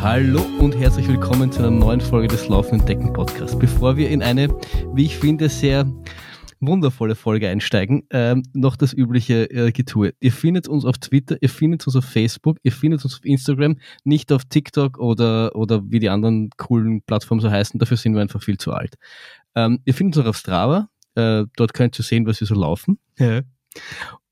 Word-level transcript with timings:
Hallo 0.00 0.42
und 0.60 0.76
herzlich 0.76 1.08
willkommen 1.08 1.50
zu 1.50 1.60
einer 1.60 1.70
neuen 1.70 2.00
Folge 2.00 2.28
des 2.28 2.48
Laufenden 2.48 2.86
Decken 2.86 3.12
Podcasts. 3.12 3.58
Bevor 3.58 3.96
wir 3.96 4.10
in 4.10 4.22
eine, 4.22 4.48
wie 4.94 5.06
ich 5.06 5.16
finde, 5.16 5.48
sehr 5.48 5.90
wundervolle 6.60 7.14
Folge 7.14 7.48
einsteigen, 7.48 8.06
ähm, 8.10 8.42
noch 8.52 8.76
das 8.76 8.92
übliche 8.92 9.50
äh, 9.50 9.72
Getue. 9.72 10.12
Ihr 10.20 10.32
findet 10.32 10.68
uns 10.68 10.84
auf 10.84 10.98
Twitter, 10.98 11.36
ihr 11.40 11.48
findet 11.48 11.86
uns 11.86 11.96
auf 11.96 12.04
Facebook, 12.04 12.58
ihr 12.62 12.72
findet 12.72 13.04
uns 13.04 13.14
auf 13.14 13.24
Instagram, 13.24 13.78
nicht 14.04 14.32
auf 14.32 14.44
TikTok 14.44 14.98
oder, 14.98 15.56
oder 15.56 15.82
wie 15.90 15.98
die 15.98 16.10
anderen 16.10 16.50
coolen 16.56 17.02
Plattformen 17.02 17.40
so 17.40 17.50
heißen, 17.50 17.80
dafür 17.80 17.96
sind 17.96 18.14
wir 18.14 18.22
einfach 18.22 18.42
viel 18.42 18.58
zu 18.58 18.72
alt. 18.72 18.94
Ähm, 19.54 19.80
ihr 19.84 19.94
findet 19.94 20.18
uns 20.18 20.24
auch 20.24 20.30
auf 20.30 20.36
Strava, 20.36 20.88
äh, 21.14 21.44
dort 21.56 21.74
könnt 21.74 21.98
ihr 21.98 22.04
sehen, 22.04 22.26
was 22.26 22.38
wir 22.40 22.46
so 22.46 22.54
laufen. 22.54 22.98
Ja. 23.18 23.40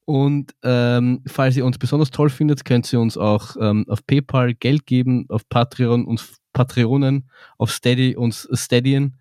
Und 0.07 0.55
ähm, 0.63 1.23
falls 1.27 1.57
ihr 1.57 1.65
uns 1.65 1.79
besonders 1.79 2.11
toll 2.11 2.29
findet, 2.29 2.65
könnt 2.65 2.93
ihr 2.93 3.01
uns 3.01 3.17
auch 3.17 3.57
ähm, 3.59 3.87
auf 3.89 4.07
PayPal 4.07 4.55
Geld 4.55 4.87
geben, 4.87 5.27
auf 5.31 5.49
Patreon 5.49 6.05
und 6.05 6.23
Patreonen, 6.53 7.31
auf 7.57 7.73
Steady 7.73 8.15
und 8.15 8.49
Steadien 8.53 9.17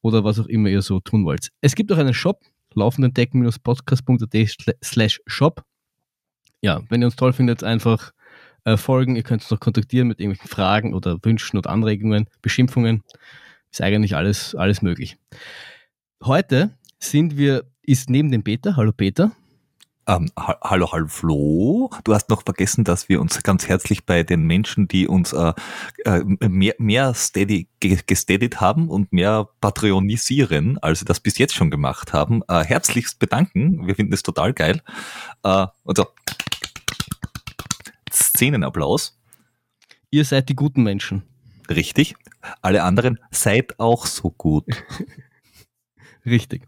oder 0.00 0.22
was 0.22 0.38
auch 0.38 0.46
immer 0.46 0.68
ihr 0.68 0.82
so 0.82 1.00
tun 1.00 1.24
wollt. 1.24 1.48
Es 1.60 1.74
gibt 1.74 1.90
auch 1.90 1.98
einen 1.98 2.14
Shop, 2.14 2.40
laufendendecken-podcast.at 2.74 4.76
slash 4.84 5.20
shop. 5.26 5.64
Ja, 6.60 6.82
wenn 6.88 7.02
ihr 7.02 7.06
uns 7.06 7.16
toll 7.16 7.32
findet, 7.32 7.64
einfach 7.64 8.12
äh, 8.64 8.76
folgen. 8.76 9.16
Ihr 9.16 9.22
könnt 9.22 9.42
uns 9.42 9.50
noch 9.50 9.60
kontaktieren 9.60 10.08
mit 10.08 10.20
irgendwelchen 10.20 10.50
Fragen 10.50 10.94
oder 10.94 11.18
Wünschen 11.22 11.58
oder 11.58 11.70
Anregungen, 11.70 12.26
Beschimpfungen. 12.42 13.02
Ist 13.70 13.80
eigentlich 13.80 14.16
alles, 14.16 14.54
alles 14.54 14.82
möglich. 14.82 15.16
Heute 16.22 16.76
sind 16.98 17.36
wir, 17.36 17.64
ist 17.82 18.10
neben 18.10 18.30
dem 18.30 18.42
Peter, 18.42 18.76
hallo 18.76 18.92
Peter, 18.92 19.32
ähm, 20.08 20.30
hallo, 20.36 20.90
hallo 20.90 21.06
Flo. 21.06 21.90
Du 22.02 22.14
hast 22.14 22.30
noch 22.30 22.42
vergessen, 22.42 22.82
dass 22.82 23.08
wir 23.10 23.20
uns 23.20 23.42
ganz 23.42 23.68
herzlich 23.68 24.06
bei 24.06 24.22
den 24.22 24.42
Menschen, 24.42 24.88
die 24.88 25.06
uns 25.06 25.34
äh, 25.34 25.52
äh, 26.04 26.24
mehr, 26.24 26.74
mehr 26.78 27.14
steady, 27.14 27.68
gesteadet 27.78 28.60
haben 28.60 28.88
und 28.88 29.12
mehr 29.12 29.48
patronisieren, 29.60 30.78
als 30.78 31.00
sie 31.00 31.04
das 31.04 31.20
bis 31.20 31.36
jetzt 31.36 31.54
schon 31.54 31.70
gemacht 31.70 32.14
haben, 32.14 32.42
äh, 32.48 32.64
herzlichst 32.64 33.18
bedanken. 33.18 33.86
Wir 33.86 33.94
finden 33.94 34.14
es 34.14 34.22
total 34.22 34.54
geil. 34.54 34.82
Äh, 35.42 35.66
also, 35.84 36.06
Szenenapplaus. 38.10 39.20
Ihr 40.10 40.24
seid 40.24 40.48
die 40.48 40.56
guten 40.56 40.84
Menschen. 40.84 41.22
Richtig. 41.68 42.14
Alle 42.62 42.82
anderen 42.82 43.18
seid 43.30 43.78
auch 43.78 44.06
so 44.06 44.30
gut. 44.30 44.64
Richtig. 46.24 46.66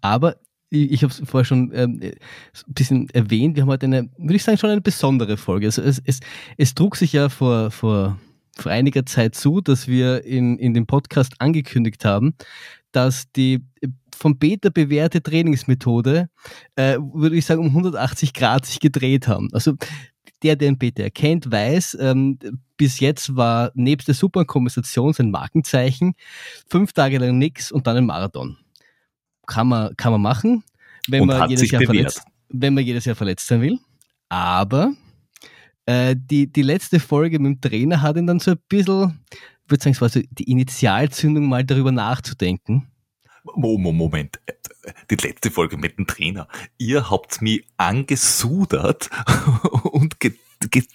Aber 0.00 0.36
ich 0.70 1.02
habe 1.02 1.12
es 1.12 1.20
vorher 1.24 1.44
schon 1.44 1.72
ähm, 1.74 2.00
ein 2.02 2.14
bisschen 2.68 3.10
erwähnt, 3.10 3.56
wir 3.56 3.62
haben 3.62 3.70
heute 3.70 3.86
eine, 3.86 4.08
würde 4.16 4.36
ich 4.36 4.44
sagen, 4.44 4.58
schon 4.58 4.70
eine 4.70 4.80
besondere 4.80 5.36
Folge. 5.36 5.66
Also 5.66 5.82
es, 5.82 6.00
es, 6.04 6.20
es 6.56 6.74
trug 6.74 6.96
sich 6.96 7.12
ja 7.12 7.28
vor, 7.28 7.70
vor, 7.70 8.18
vor 8.56 8.72
einiger 8.72 9.04
Zeit 9.04 9.34
zu, 9.34 9.60
dass 9.60 9.88
wir 9.88 10.24
in, 10.24 10.58
in 10.58 10.74
dem 10.74 10.86
Podcast 10.86 11.34
angekündigt 11.40 12.04
haben, 12.04 12.34
dass 12.92 13.30
die 13.32 13.64
vom 14.16 14.38
Beta 14.38 14.68
bewährte 14.68 15.22
Trainingsmethode, 15.22 16.28
äh, 16.76 16.98
würde 16.98 17.36
ich 17.36 17.46
sagen, 17.46 17.60
um 17.60 17.68
180 17.68 18.34
Grad 18.34 18.66
sich 18.66 18.78
gedreht 18.78 19.26
haben. 19.28 19.48
Also 19.52 19.74
der, 20.42 20.56
der 20.56 20.68
den 20.68 20.78
Beta 20.78 21.02
erkennt, 21.02 21.50
weiß, 21.50 21.98
ähm, 22.00 22.38
bis 22.76 23.00
jetzt 23.00 23.34
war 23.36 23.72
nebst 23.74 24.08
der 24.08 24.14
Superkompensation 24.14 25.12
sein 25.12 25.30
Markenzeichen 25.30 26.14
fünf 26.68 26.92
Tage 26.92 27.18
lang 27.18 27.38
nix 27.38 27.72
und 27.72 27.86
dann 27.86 27.96
ein 27.96 28.06
Marathon 28.06 28.56
kann 29.50 29.68
man, 29.68 29.94
kann 29.96 30.12
man 30.12 30.22
machen, 30.22 30.64
wenn 31.08 31.26
man, 31.26 31.50
jedes 31.50 31.70
Jahr 31.70 31.82
verletzt, 31.82 32.22
wenn 32.48 32.72
man 32.72 32.84
jedes 32.84 33.04
Jahr 33.04 33.16
verletzt 33.16 33.46
sein 33.46 33.60
will. 33.60 33.78
Aber 34.28 34.92
äh, 35.86 36.14
die, 36.16 36.50
die 36.50 36.62
letzte 36.62 37.00
Folge 37.00 37.38
mit 37.38 37.56
dem 37.56 37.60
Trainer 37.60 38.00
hat 38.00 38.16
ihn 38.16 38.26
dann 38.26 38.38
so 38.38 38.52
ein 38.52 38.58
bisschen, 38.68 39.20
ich 39.32 39.70
würde 39.70 39.82
sagen, 39.82 39.94
es 39.94 40.00
war 40.00 40.08
so 40.08 40.20
die 40.30 40.50
Initialzündung, 40.50 41.48
mal 41.48 41.64
darüber 41.64 41.90
nachzudenken. 41.90 42.86
Moment, 43.56 44.38
die 45.10 45.16
letzte 45.16 45.50
Folge 45.50 45.76
mit 45.76 45.98
dem 45.98 46.06
Trainer. 46.06 46.46
Ihr 46.78 47.10
habt 47.10 47.42
mich 47.42 47.66
angesudert 47.76 49.10
und 49.82 50.20
gedacht, 50.20 50.49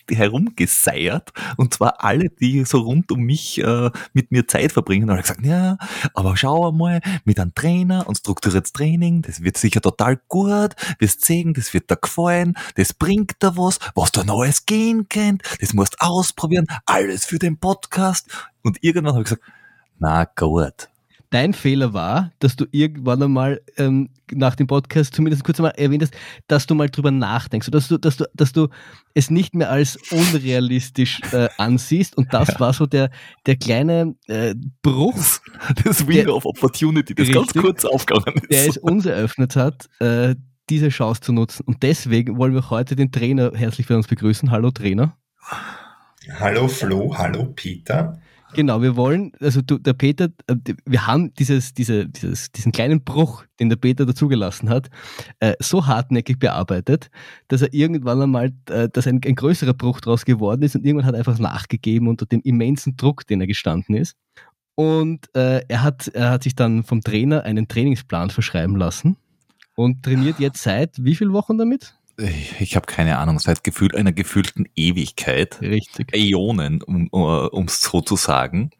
herumgeseiert. 0.10 1.32
Und 1.58 1.74
zwar 1.74 2.04
alle, 2.04 2.30
die 2.30 2.66
so 2.66 2.80
rund 2.80 3.12
um 3.12 3.22
mich 3.22 3.60
äh, 3.62 3.90
mit 4.14 4.32
mir 4.32 4.48
Zeit 4.48 4.72
verbringen, 4.72 5.10
haben 5.10 5.22
gesagt, 5.22 5.46
ja, 5.46 5.78
aber 6.14 6.38
schau 6.38 6.72
mal, 6.72 7.02
mit 7.24 7.40
einem 7.40 7.54
Trainer 7.56 8.08
und 8.08 8.18
strukturiertes 8.18 8.74
Training, 8.74 9.22
das 9.22 9.42
wird 9.42 9.58
sicher 9.58 9.82
total 9.82 10.20
gut, 10.28 10.76
wirst 11.00 11.26
sehen, 11.26 11.54
das 11.54 11.74
wird 11.74 11.90
dir 11.90 11.98
gefallen, 11.98 12.56
das 12.76 12.94
bringt 12.94 13.34
da 13.40 13.58
was, 13.58 13.80
was 13.96 14.12
da 14.12 14.24
Neues 14.24 14.66
gehen 14.66 15.08
kennt, 15.10 15.44
das 15.60 15.74
musst 15.74 16.02
ausprobieren, 16.02 16.68
alles 16.86 17.26
für 17.26 17.40
den 17.40 17.58
Podcast. 17.58 18.30
Und 18.64 18.84
irgendwann 18.84 19.14
habe 19.14 19.24
ich 19.24 19.30
gesagt, 19.30 19.44
na 20.00 20.26
gut, 20.26 20.90
dein 21.36 21.54
Fehler 21.54 21.94
war, 21.94 22.32
dass 22.40 22.56
du 22.56 22.66
irgendwann 22.72 23.22
einmal 23.22 23.62
ähm, 23.76 24.08
nach 24.32 24.56
dem 24.56 24.68
Podcast 24.68 25.14
zumindest 25.14 25.44
kurz 25.44 25.60
einmal 25.60 25.74
erwähnt 25.76 26.02
hast, 26.02 26.14
dass 26.48 26.66
du 26.66 26.76
mal 26.76 26.90
drüber 26.90 27.12
nachdenkst, 27.12 27.70
dass 27.72 27.90
du, 27.90 27.98
dass 27.98 28.16
du, 28.16 28.24
dass 28.34 28.54
du 28.54 28.70
es 29.16 29.30
nicht 29.30 29.54
mehr 29.54 29.70
als 29.70 29.98
unrealistisch 30.12 31.20
äh, 31.34 31.50
ansiehst. 31.58 32.16
Und 32.18 32.34
das 32.34 32.48
ja. 32.54 32.60
war 32.62 32.72
so 32.72 32.86
der, 32.86 33.10
der 33.46 33.58
kleine 33.58 34.16
äh, 34.28 34.56
Bruch. 34.82 35.42
Das 35.84 36.08
Window 36.08 36.24
der, 36.24 36.36
of 36.36 36.46
Opportunity, 36.46 37.14
das 37.14 37.28
richtig, 37.28 37.36
ganz 37.36 37.54
kurz 37.54 37.84
aufgegangen 37.86 38.42
ist. 38.48 38.52
Der 38.52 38.68
es 38.68 38.78
uns 38.78 39.06
eröffnet 39.06 39.58
hat, 39.58 39.90
äh, 40.00 40.36
diese 40.70 40.88
Chance 40.88 41.20
zu 41.20 41.34
nutzen. 41.34 41.64
Und 41.66 41.84
deswegen 41.84 42.38
wollen 42.38 42.54
wir 42.54 42.70
heute 42.70 42.96
den 42.96 43.12
Trainer 43.12 43.52
herzlich 43.54 43.88
für 43.88 43.98
uns 43.98 44.08
begrüßen. 44.08 44.52
Hallo 44.52 44.72
Trainer. 44.72 45.18
Hallo 46.40 46.70
Flo, 46.70 47.18
hallo 47.18 47.52
Peter. 47.54 48.22
Genau, 48.56 48.82
wir 48.82 48.96
wollen, 48.96 49.34
also 49.42 49.62
du, 49.62 49.78
der 49.78 49.94
Peter, 49.94 50.30
äh, 50.48 50.56
wir 50.86 51.08
haben 51.08 51.34
dieses, 51.34 51.74
diese, 51.74 52.08
dieses, 52.08 52.52
diesen 52.52 52.72
kleinen 52.72 53.04
Bruch, 53.04 53.44
den 53.60 53.70
der 53.70 53.76
Peter 53.76 54.06
dazugelassen 54.06 54.70
hat, 54.70 54.90
äh, 55.40 55.54
so 55.60 55.88
hartnäckig 55.88 56.40
bearbeitet, 56.40 57.10
dass 57.50 57.62
er 57.62 57.74
irgendwann 57.74 58.22
einmal, 58.22 58.54
äh, 58.70 58.88
dass 58.88 59.08
ein, 59.08 59.20
ein 59.26 59.36
größerer 59.36 59.74
Bruch 59.74 60.00
daraus 60.00 60.24
geworden 60.24 60.62
ist 60.62 60.76
und 60.76 60.86
irgendwann 60.86 61.06
hat 61.06 61.16
er 61.16 61.20
einfach 61.20 61.40
nachgegeben 61.40 62.08
unter 62.08 62.26
dem 62.26 62.42
immensen 62.42 62.96
Druck, 62.96 63.28
den 63.28 63.42
er 63.42 63.48
gestanden 63.48 63.96
ist. 63.96 64.16
Und 64.76 65.28
äh, 65.36 65.62
er, 65.68 65.84
hat, 65.84 66.08
er 66.10 66.32
hat 66.32 66.44
sich 66.44 66.56
dann 66.56 66.84
vom 66.84 67.02
Trainer 67.02 67.44
einen 67.44 67.68
Trainingsplan 67.68 68.30
verschreiben 68.30 68.76
lassen 68.76 69.18
und 69.76 70.04
trainiert 70.04 70.40
jetzt 70.40 70.64
seit 70.64 71.04
wie 71.04 71.16
vielen 71.16 71.34
Wochen 71.34 71.58
damit? 71.58 71.96
Ich 72.18 72.76
habe 72.76 72.86
keine 72.86 73.18
Ahnung, 73.18 73.40
seit 73.40 73.64
gefühlt 73.64 73.96
einer 73.96 74.14
gefühlten 74.14 74.68
Ewigkeit. 74.76 75.62
Richtig. 75.62 76.16
Äonen, 76.16 76.82
um 76.82 77.66
es 77.66 77.82
so 77.82 78.02
zu 78.02 78.16
sagen 78.16 78.72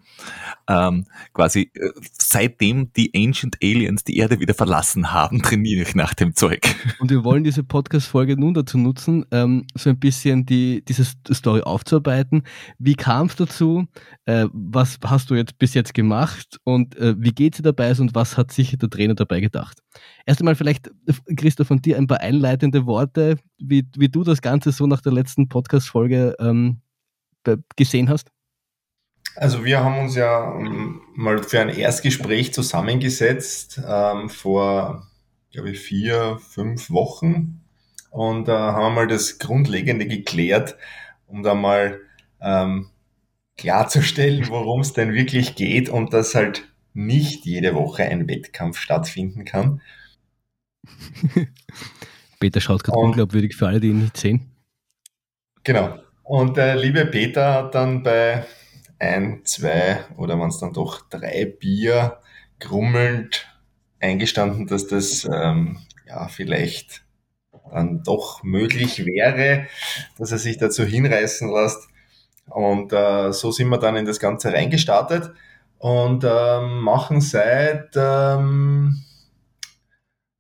ähm, 0.68 1.06
quasi 1.34 1.72
äh, 1.74 1.92
seitdem 2.18 2.92
die 2.94 3.12
Ancient 3.16 3.58
Aliens 3.62 4.04
die 4.04 4.18
Erde 4.18 4.40
wieder 4.40 4.54
verlassen 4.54 5.14
haben, 5.14 5.42
trainiere 5.44 5.84
ich 5.84 5.96
nach 5.96 6.14
dem 6.14 6.36
Zeug. 6.36 6.76
Und 7.00 7.12
wir 7.12 7.24
wollen 7.24 7.44
diese 7.44 7.64
Podcast-Folge 7.64 8.40
nun 8.40 8.54
dazu 8.54 8.78
nutzen, 8.78 9.26
ähm, 9.32 9.66
so 9.76 9.90
ein 9.90 10.00
bisschen 10.00 10.46
die, 10.46 10.84
diese 10.86 11.06
Story 11.06 11.62
aufzuarbeiten. 11.62 12.44
Wie 12.80 12.96
kam 12.96 13.28
es 13.28 13.36
dazu? 13.36 13.86
Äh, 14.26 14.48
was 14.52 14.98
hast 15.04 15.30
du 15.30 15.36
jetzt 15.36 15.58
bis 15.60 15.74
jetzt 15.74 15.94
gemacht? 15.94 16.60
Und 16.64 16.96
äh, 16.98 17.16
wie 17.18 17.32
geht 17.32 17.54
es 17.54 17.58
dir 17.58 17.64
dabei 17.64 17.92
und 18.00 18.16
was 18.16 18.38
hat 18.38 18.52
sich 18.52 18.76
der 18.78 18.90
Trainer 18.90 19.16
dabei 19.16 19.40
gedacht? 19.40 19.80
Erst 20.26 20.42
einmal 20.42 20.56
vielleicht, 20.56 20.90
Christoph, 21.36 21.68
von 21.68 21.82
dir 21.82 21.98
ein 21.98 22.08
paar 22.08 22.20
einleitende 22.20 22.86
Worte, 22.86 23.38
wie, 23.58 23.88
wie 23.96 24.10
du 24.10 24.24
das 24.24 24.42
Ganze 24.42 24.72
so 24.72 24.88
nach 24.88 25.02
der 25.02 25.14
letzten 25.14 25.48
Podcast-Folge 25.48 26.36
ähm, 26.40 26.82
gesehen 27.76 28.10
hast. 28.10 28.32
Also 29.36 29.66
wir 29.66 29.84
haben 29.84 30.00
uns 30.00 30.16
ja 30.16 30.58
ähm, 30.58 31.02
mal 31.14 31.44
für 31.44 31.60
ein 31.60 31.70
Erstgespräch 31.70 32.54
zusammengesetzt 32.54 33.82
ähm, 33.86 34.30
vor, 34.30 35.08
glaube 35.52 35.72
ich, 35.72 35.80
vier, 35.80 36.40
fünf 36.50 36.90
Wochen 36.90 37.62
und 38.12 38.48
äh, 38.48 38.52
haben 38.52 38.96
mal 38.96 39.08
das 39.08 39.40
Grundlegende 39.40 40.08
geklärt, 40.08 40.78
um 41.28 41.44
da 41.44 41.54
mal 41.54 42.00
ähm, 42.42 42.90
klarzustellen, 43.58 44.48
worum 44.48 44.82
es 44.82 44.94
denn 44.94 45.14
wirklich 45.14 45.56
geht 45.56 45.90
und 45.90 46.14
dass 46.14 46.34
halt 46.34 46.68
nicht 46.94 47.46
jede 47.46 47.76
Woche 47.76 48.04
ein 48.04 48.30
Wettkampf 48.30 48.78
stattfinden 48.78 49.44
kann. 49.44 49.82
Peter 52.40 52.62
schaut 52.62 52.84
gerade 52.84 53.00
unglaubwürdig 53.00 53.56
für 53.56 53.68
alle, 53.68 53.82
die 53.82 53.90
ihn 53.90 54.00
nicht 54.00 54.18
sehen. 54.18 54.52
Genau. 55.64 56.00
Und 56.24 56.58
der 56.58 56.76
liebe 56.76 57.06
Peter 57.06 57.54
hat 57.54 57.76
dann 57.76 58.02
bei 58.02 58.46
ein, 59.00 59.42
zwei 59.46 60.06
oder 60.18 60.40
wenn 60.40 60.50
es 60.50 60.60
dann 60.60 60.74
doch 60.74 61.02
drei 61.10 61.46
Bier 61.46 62.20
grummelnd 62.60 63.48
eingestanden, 64.00 64.68
dass 64.68 64.88
das 64.88 65.26
ähm, 65.32 65.80
ja 66.08 66.28
vielleicht 66.28 67.04
dann 67.72 68.04
doch 68.04 68.44
möglich 68.44 69.06
wäre, 69.06 69.68
dass 70.18 70.32
er 70.32 70.38
sich 70.38 70.58
dazu 70.58 70.84
hinreißen 70.84 71.52
lässt. 71.52 71.88
Und 72.48 72.94
äh, 72.94 73.34
so 73.34 73.52
sind 73.52 73.70
wir 73.70 73.80
dann 73.80 73.96
in 73.96 74.06
das 74.06 74.20
Ganze 74.20 74.54
reingestartet 74.54 75.34
und 75.80 76.24
ähm, 76.24 76.82
machen 76.82 77.22
seit 77.22 77.90
ähm, 77.96 79.04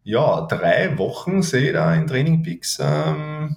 ja, 0.03 0.41
drei 0.41 0.97
Wochen, 0.99 1.41
sehe 1.41 1.67
ich 1.67 1.73
da 1.73 1.93
in 1.95 2.05
Training 2.05 2.43
Peaks, 2.43 2.77
ähm, 2.79 3.55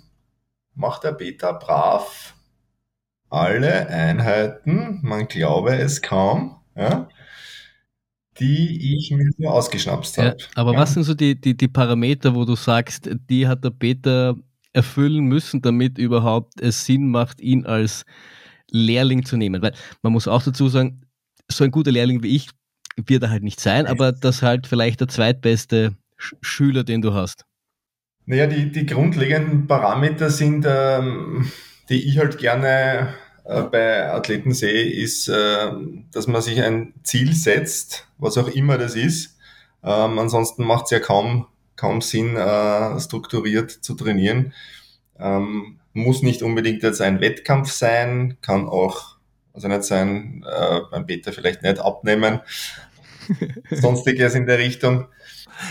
macht 0.75 1.05
der 1.05 1.13
Beta 1.13 1.53
brav 1.53 2.35
alle 3.31 3.89
Einheiten, 3.89 5.01
man 5.03 5.29
glaube 5.29 5.77
es 5.77 6.03
kaum, 6.03 6.57
ja, 6.77 7.09
die 8.39 8.97
ich 8.97 9.11
mir 9.11 9.31
so 9.37 9.49
ausgeschnapst 9.49 10.19
habe. 10.19 10.37
Ja, 10.39 10.47
aber 10.55 10.73
ja. 10.73 10.79
was 10.81 10.95
sind 10.95 11.05
so 11.05 11.15
die, 11.15 11.41
die, 11.41 11.57
die 11.57 11.69
Parameter, 11.69 12.35
wo 12.35 12.45
du 12.45 12.55
sagst, 12.55 13.11
die 13.29 13.47
hat 13.47 13.65
der 13.65 13.71
Peter 13.71 14.37
erfüllen 14.73 15.25
müssen, 15.25 15.61
damit 15.61 15.99
überhaupt 15.99 16.61
es 16.61 16.85
Sinn 16.85 17.11
macht, 17.11 17.41
ihn 17.41 17.67
als 17.67 18.05
Lehrling 18.71 19.25
zu 19.25 19.37
nehmen? 19.37 19.61
Weil 19.61 19.75
man 20.03 20.13
muss 20.13 20.29
auch 20.29 20.43
dazu 20.43 20.69
sagen, 20.69 21.03
so 21.49 21.65
ein 21.65 21.71
guter 21.71 21.91
Lehrling 21.91 22.23
wie 22.23 22.37
ich 22.37 22.51
wird 23.07 23.23
er 23.23 23.31
halt 23.31 23.43
nicht 23.43 23.61
sein, 23.61 23.87
aber 23.87 24.13
das 24.13 24.43
halt 24.43 24.67
vielleicht 24.67 25.01
der 25.01 25.09
zweitbeste 25.09 25.95
Schüler, 26.17 26.85
den 26.85 27.01
du 27.01 27.15
hast. 27.15 27.45
Naja, 28.27 28.47
die, 28.47 28.71
die 28.71 28.87
grundlegenden 28.87 29.67
Parameter 29.67 30.31
sind, 30.31 30.67
ähm, 30.69 31.51
die 31.89 32.09
ich 32.09 32.19
halt 32.19 32.39
gerne 32.39 33.15
äh, 33.45 33.63
bei 33.63 34.11
Athleten 34.11 34.53
sehe, 34.53 34.91
ist, 34.91 35.29
äh, 35.29 35.71
dass 36.13 36.27
man 36.27 36.43
sich 36.43 36.63
ein 36.63 36.93
Ziel 37.03 37.35
setzt, 37.35 38.07
was 38.19 38.37
auch 38.37 38.49
immer 38.49 38.77
das 38.77 38.95
ist. 38.95 39.39
Ähm, 39.83 40.19
ansonsten 40.19 40.65
macht 40.65 40.87
es 40.87 40.91
ja 40.91 41.01
kaum, 41.01 41.47
kaum 41.77 42.03
Sinn, 42.03 42.37
äh, 42.37 43.01
strukturiert 43.01 43.71
zu 43.71 43.95
trainieren. 43.95 44.53
Ähm, 45.19 45.81
muss 45.95 46.23
nicht 46.23 46.43
unbedingt 46.43 46.83
jetzt 46.83 47.01
ein 47.01 47.21
Wettkampf 47.21 47.73
sein, 47.73 48.37
kann 48.43 48.69
auch, 48.69 49.17
also 49.53 49.67
nicht 49.67 49.83
sein, 49.83 50.45
beim 50.93 51.07
Beta 51.07 51.33
vielleicht 51.33 51.65
nicht 51.65 51.81
abnehmen, 51.81 52.39
sonstiges 53.71 54.37
in 54.37 54.47
der 54.47 54.59
Richtung. 54.59 55.09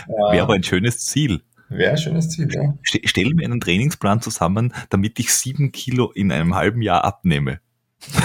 Wäre 0.08 0.44
aber 0.44 0.56
ein 0.56 0.64
schönes 0.64 1.06
Ziel. 1.06 1.44
Wäre 1.70 1.92
ein 1.92 1.98
schönes 1.98 2.30
Ziel, 2.30 2.48
ja. 2.54 2.74
Stell 2.84 3.34
mir 3.34 3.46
einen 3.46 3.60
Trainingsplan 3.60 4.22
zusammen, 4.22 4.74
damit 4.90 5.20
ich 5.20 5.34
sieben 5.34 5.72
Kilo 5.72 6.12
in 6.12 6.32
einem 6.32 6.56
halben 6.56 6.82
Jahr 6.82 7.04
abnehme. 7.04 7.60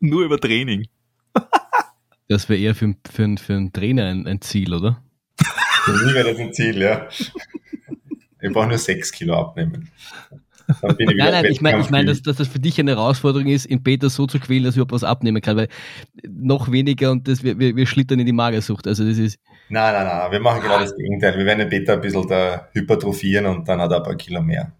Nur 0.00 0.24
über 0.24 0.40
Training. 0.40 0.88
das 2.28 2.48
wäre 2.48 2.60
eher 2.60 2.74
für, 2.74 2.94
für, 3.10 3.36
für 3.36 3.54
einen 3.54 3.72
Trainer 3.72 4.06
ein, 4.06 4.26
ein 4.26 4.40
Ziel, 4.40 4.74
oder? 4.74 5.02
Für 5.84 5.92
mich 5.92 6.14
wäre 6.14 6.30
das 6.30 6.40
ein 6.40 6.52
Ziel, 6.54 6.78
ja. 6.78 7.08
Ich 8.40 8.52
brauche 8.52 8.68
nur 8.68 8.78
sechs 8.78 9.12
Kilo 9.12 9.38
abnehmen. 9.38 9.90
Nein, 10.82 11.16
nein, 11.16 11.44
ich 11.46 11.60
meine, 11.60 11.80
ich 11.80 11.90
mein, 11.90 12.06
dass, 12.06 12.22
dass 12.22 12.36
das 12.36 12.48
für 12.48 12.58
dich 12.58 12.78
eine 12.78 12.92
Herausforderung 12.92 13.48
ist, 13.48 13.66
in 13.66 13.82
Peter 13.82 14.08
so 14.10 14.26
zu 14.26 14.38
quälen, 14.38 14.64
dass 14.64 14.74
ich 14.74 14.78
überhaupt 14.78 14.92
was 14.92 15.04
abnehmen 15.04 15.42
kann, 15.42 15.56
weil 15.56 15.68
noch 16.28 16.70
weniger 16.70 17.10
und 17.10 17.28
das, 17.28 17.42
wir, 17.42 17.58
wir, 17.58 17.76
wir 17.76 17.86
schlittern 17.86 18.20
in 18.20 18.26
die 18.26 18.32
Magersucht. 18.32 18.86
Also 18.86 19.04
das 19.04 19.18
ist. 19.18 19.38
Nein, 19.68 19.94
nein, 19.94 20.06
nein, 20.06 20.32
wir 20.32 20.40
machen 20.40 20.62
genau 20.62 20.78
das 20.78 20.96
Gegenteil. 20.96 21.36
Wir 21.38 21.46
werden 21.46 21.60
den 21.60 21.68
Peter 21.68 21.94
ein 21.94 22.00
bisschen 22.00 22.28
da 22.28 22.68
hypertrophieren 22.72 23.46
und 23.46 23.68
dann 23.68 23.80
hat 23.80 23.90
er 23.90 23.98
ein 23.98 24.02
paar 24.02 24.16
Kilo 24.16 24.42
mehr. 24.42 24.72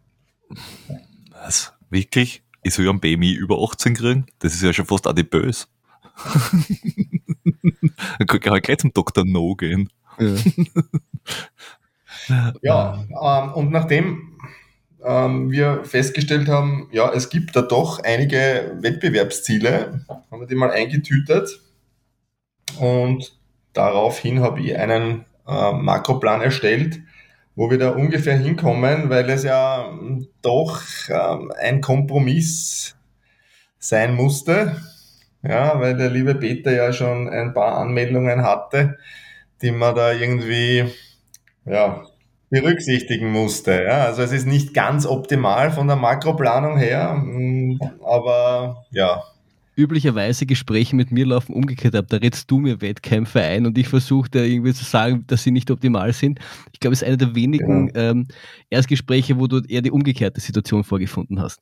Was? 1.31 1.73
Wirklich? 1.91 2.43
Ich 2.63 2.75
soll 2.75 2.87
ja 2.87 2.91
ein 2.91 3.01
BMI 3.01 3.33
über 3.33 3.63
18 3.63 3.95
kriegen? 3.95 4.27
Das 4.39 4.55
ist 4.55 4.63
ja 4.63 4.73
schon 4.73 4.87
fast 4.87 5.07
adipös. 5.07 5.69
dann 8.19 8.27
kann 8.27 8.41
ich 8.43 8.51
halt 8.51 8.65
gleich 8.65 8.79
zum 8.79 8.93
Dr. 8.93 9.25
No 9.25 9.55
gehen. 9.55 9.91
Ja, 12.29 12.53
ja 12.63 13.05
ähm, 13.11 13.53
und 13.55 13.71
nachdem 13.71 14.39
ähm, 15.05 15.51
wir 15.51 15.85
festgestellt 15.85 16.49
haben, 16.49 16.89
ja, 16.93 17.12
es 17.12 17.29
gibt 17.29 17.55
da 17.55 17.62
doch 17.62 18.03
einige 18.03 18.77
Wettbewerbsziele, 18.81 20.05
haben 20.31 20.41
wir 20.41 20.47
die 20.47 20.55
mal 20.55 20.71
eingetütet. 20.71 21.61
Und 22.79 23.39
daraufhin 23.73 24.41
habe 24.41 24.61
ich 24.61 24.77
einen 24.77 25.27
äh, 25.47 25.73
Makroplan 25.73 26.41
erstellt, 26.41 27.01
wo 27.55 27.71
wir 27.71 27.79
da 27.79 27.91
ungefähr 27.91 28.37
hinkommen, 28.37 29.11
weil 29.11 29.29
es 29.31 29.45
ja 29.45 29.93
doch 30.43 30.83
ähm, 31.09 31.53
ein 31.61 31.81
Kompromiss 31.81 32.97
sein 33.79 34.15
musste, 34.15 34.77
ja, 35.43 35.79
weil 35.79 35.97
der 35.97 36.11
liebe 36.11 36.35
Peter 36.35 36.73
ja 36.73 36.93
schon 36.93 37.29
ein 37.29 37.53
paar 37.53 37.77
Anmeldungen 37.77 38.43
hatte, 38.43 38.99
die 39.62 39.71
man 39.71 39.95
da 39.95 40.12
irgendwie 40.12 40.85
ja, 41.67 42.07
berücksichtigen 42.55 43.33
musste. 43.33 43.83
Ja. 43.83 44.05
Also 44.05 44.23
es 44.23 44.33
ist 44.33 44.47
nicht 44.47 44.75
ganz 44.75 45.06
optimal 45.06 45.73
von 45.73 45.89
der 45.89 45.97
Makroplanung 45.97 46.79
her, 46.79 47.15
mm, 47.15 47.81
aber 48.05 48.85
ja. 48.93 49.23
Üblicherweise 49.77 50.47
Gespräche 50.47 50.95
mit 50.95 51.11
mir 51.11 51.27
laufen 51.27 51.53
umgekehrt 51.53 51.97
ab. 51.97 52.06
Da 52.09 52.19
redest 52.19 52.49
du 52.49 52.61
mir 52.61 52.81
Wettkämpfe 52.81 53.41
ein 53.41 53.67
und 53.67 53.77
ich 53.77 53.89
versuche 53.89 54.31
da 54.31 54.39
irgendwie 54.39 54.73
zu 54.73 54.85
sagen, 54.85 55.25
dass 55.27 55.43
sie 55.43 55.51
nicht 55.51 55.69
optimal 55.69 56.12
sind. 56.12 56.39
Ich 56.73 56.79
glaube, 56.79 56.93
es 56.93 57.03
ist 57.03 57.09
einer 57.09 57.17
der 57.17 57.35
wenigen 57.35 57.89
genau. 57.89 58.11
ähm, 58.11 58.29
Erstgespräche, 58.71 59.37
wo 59.41 59.49
du 59.49 59.62
eher 59.67 59.83
die 59.83 59.91
umgekehrte 59.91 60.41
Situation 60.41 60.85
vorgefunden 60.85 61.43
hast. 61.43 61.61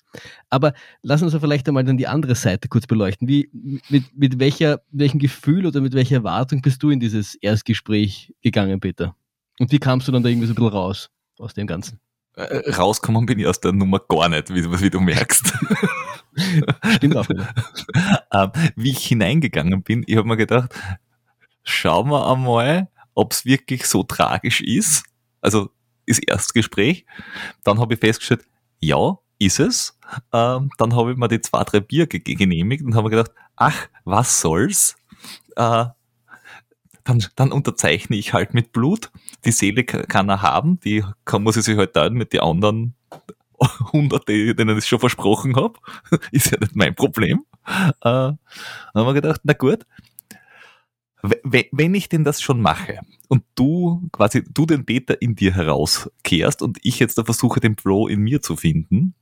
Aber 0.51 0.75
lass 1.01 1.23
uns 1.23 1.35
vielleicht 1.35 1.67
einmal 1.69 1.85
dann 1.85 1.97
die 1.97 2.07
andere 2.07 2.35
Seite 2.35 2.69
kurz 2.69 2.87
beleuchten. 2.87 3.29
Wie, 3.29 3.49
mit, 3.89 4.05
mit 4.15 4.39
welcher, 4.39 4.83
welchem 4.91 5.19
Gefühl 5.19 5.65
oder 5.65 5.81
mit 5.81 5.95
welcher 5.95 6.17
Erwartung 6.17 6.61
bist 6.61 6.83
du 6.83 6.91
in 6.91 7.01
dieses 7.01 7.35
Erstgespräch 7.37 8.35
gegangen, 8.43 8.79
Peter? 8.79 9.17
Und 9.59 9.71
wie 9.71 9.79
kamst 9.79 10.09
du 10.09 10.13
dann 10.13 10.23
da 10.23 10.29
irgendwie 10.29 10.47
so 10.47 10.53
ein 10.53 10.57
bisschen 10.57 10.73
raus 10.73 11.11
aus 11.39 11.55
dem 11.55 11.67
Ganzen? 11.67 12.01
Äh, 12.35 12.71
rauskommen 12.71 13.27
bin 13.27 13.39
ich 13.39 13.47
aus 13.47 13.61
der 13.61 13.73
Nummer 13.73 14.01
gar 14.01 14.29
nicht, 14.29 14.53
wie, 14.55 14.81
wie 14.81 14.91
du 14.91 15.01
merkst. 15.01 15.53
Stimmt 16.97 17.17
auch 17.17 17.29
ähm, 18.33 18.51
wie 18.77 18.91
ich 18.91 19.07
hineingegangen 19.07 19.83
bin, 19.83 20.05
ich 20.07 20.17
habe 20.17 20.27
mir 20.27 20.39
gedacht, 20.39 20.75
schauen 21.63 22.09
wir 22.09 22.27
einmal, 22.31 22.89
ob 23.15 23.33
es 23.33 23.45
wirklich 23.45 23.85
so 23.87 24.03
tragisch 24.03 24.63
ist. 24.63 25.05
Also 25.43 25.71
das 26.07 26.19
Erstgespräch. 26.19 27.05
Dann 27.65 27.79
habe 27.79 27.95
ich 27.95 28.01
festgestellt, 28.01 28.45
ja, 28.81 29.19
ist 29.39 29.61
es. 29.61 29.99
Ähm, 30.33 30.71
dann 30.79 30.95
habe 30.95 31.13
ich 31.13 31.19
mir 31.19 31.29
die 31.29 31.41
zwei, 31.41 31.65
drei 31.65 31.81
Bier 31.81 32.07
genehmigt 32.07 32.85
und 32.85 32.95
habe 32.95 33.05
mir 33.05 33.17
gedacht, 33.17 33.33
ach, 33.57 33.89
was 34.05 34.41
soll's? 34.41 34.97
Äh, 35.57 35.87
dann, 37.05 37.25
dann 37.37 37.53
unterzeichne 37.53 38.17
ich 38.17 38.33
halt 38.33 38.55
mit 38.55 38.73
Blut. 38.73 39.11
Die 39.45 39.53
Seele 39.53 39.85
kann 39.85 40.29
er 40.29 40.43
haben, 40.43 40.81
die 40.81 41.05
kann, 41.25 41.43
muss 41.43 41.57
ich 41.57 41.65
sich 41.65 41.77
halt 41.77 41.95
teilen 41.95 42.15
mit 42.15 42.33
den 42.33 42.41
anderen 42.41 42.95
Hunderte, 43.93 44.55
denen 44.55 44.79
ich 44.79 44.87
schon 44.87 45.01
versprochen 45.01 45.57
habe. 45.57 45.79
Ist 46.31 46.51
ja 46.51 46.59
nicht 46.59 46.77
mein 46.77 46.95
Problem. 46.95 47.45
Äh, 47.67 47.93
dann 48.01 48.39
haben 48.95 49.07
wir 49.07 49.15
gedacht, 49.15 49.41
na 49.45 49.53
gut, 49.53 49.87
wenn 51.23 51.95
ich 51.95 52.09
denn 52.09 52.25
das 52.25 52.43
schon 52.43 52.61
mache 52.61 52.99
und 53.29 53.45
du 53.55 54.09
quasi, 54.11 54.43
du 54.43 54.67
den 54.67 54.85
Beta 54.85 55.15
in 55.15 55.37
dir 55.37 55.55
herauskehrst 55.55 56.63
und 56.63 56.79
ich 56.83 56.99
jetzt 56.99 57.17
da 57.17 57.25
versuche, 57.25 57.61
den 57.61 57.77
Pro 57.77 58.09
in 58.09 58.21
mir 58.21 58.43
zu 58.43 58.57
finden, 58.57 59.15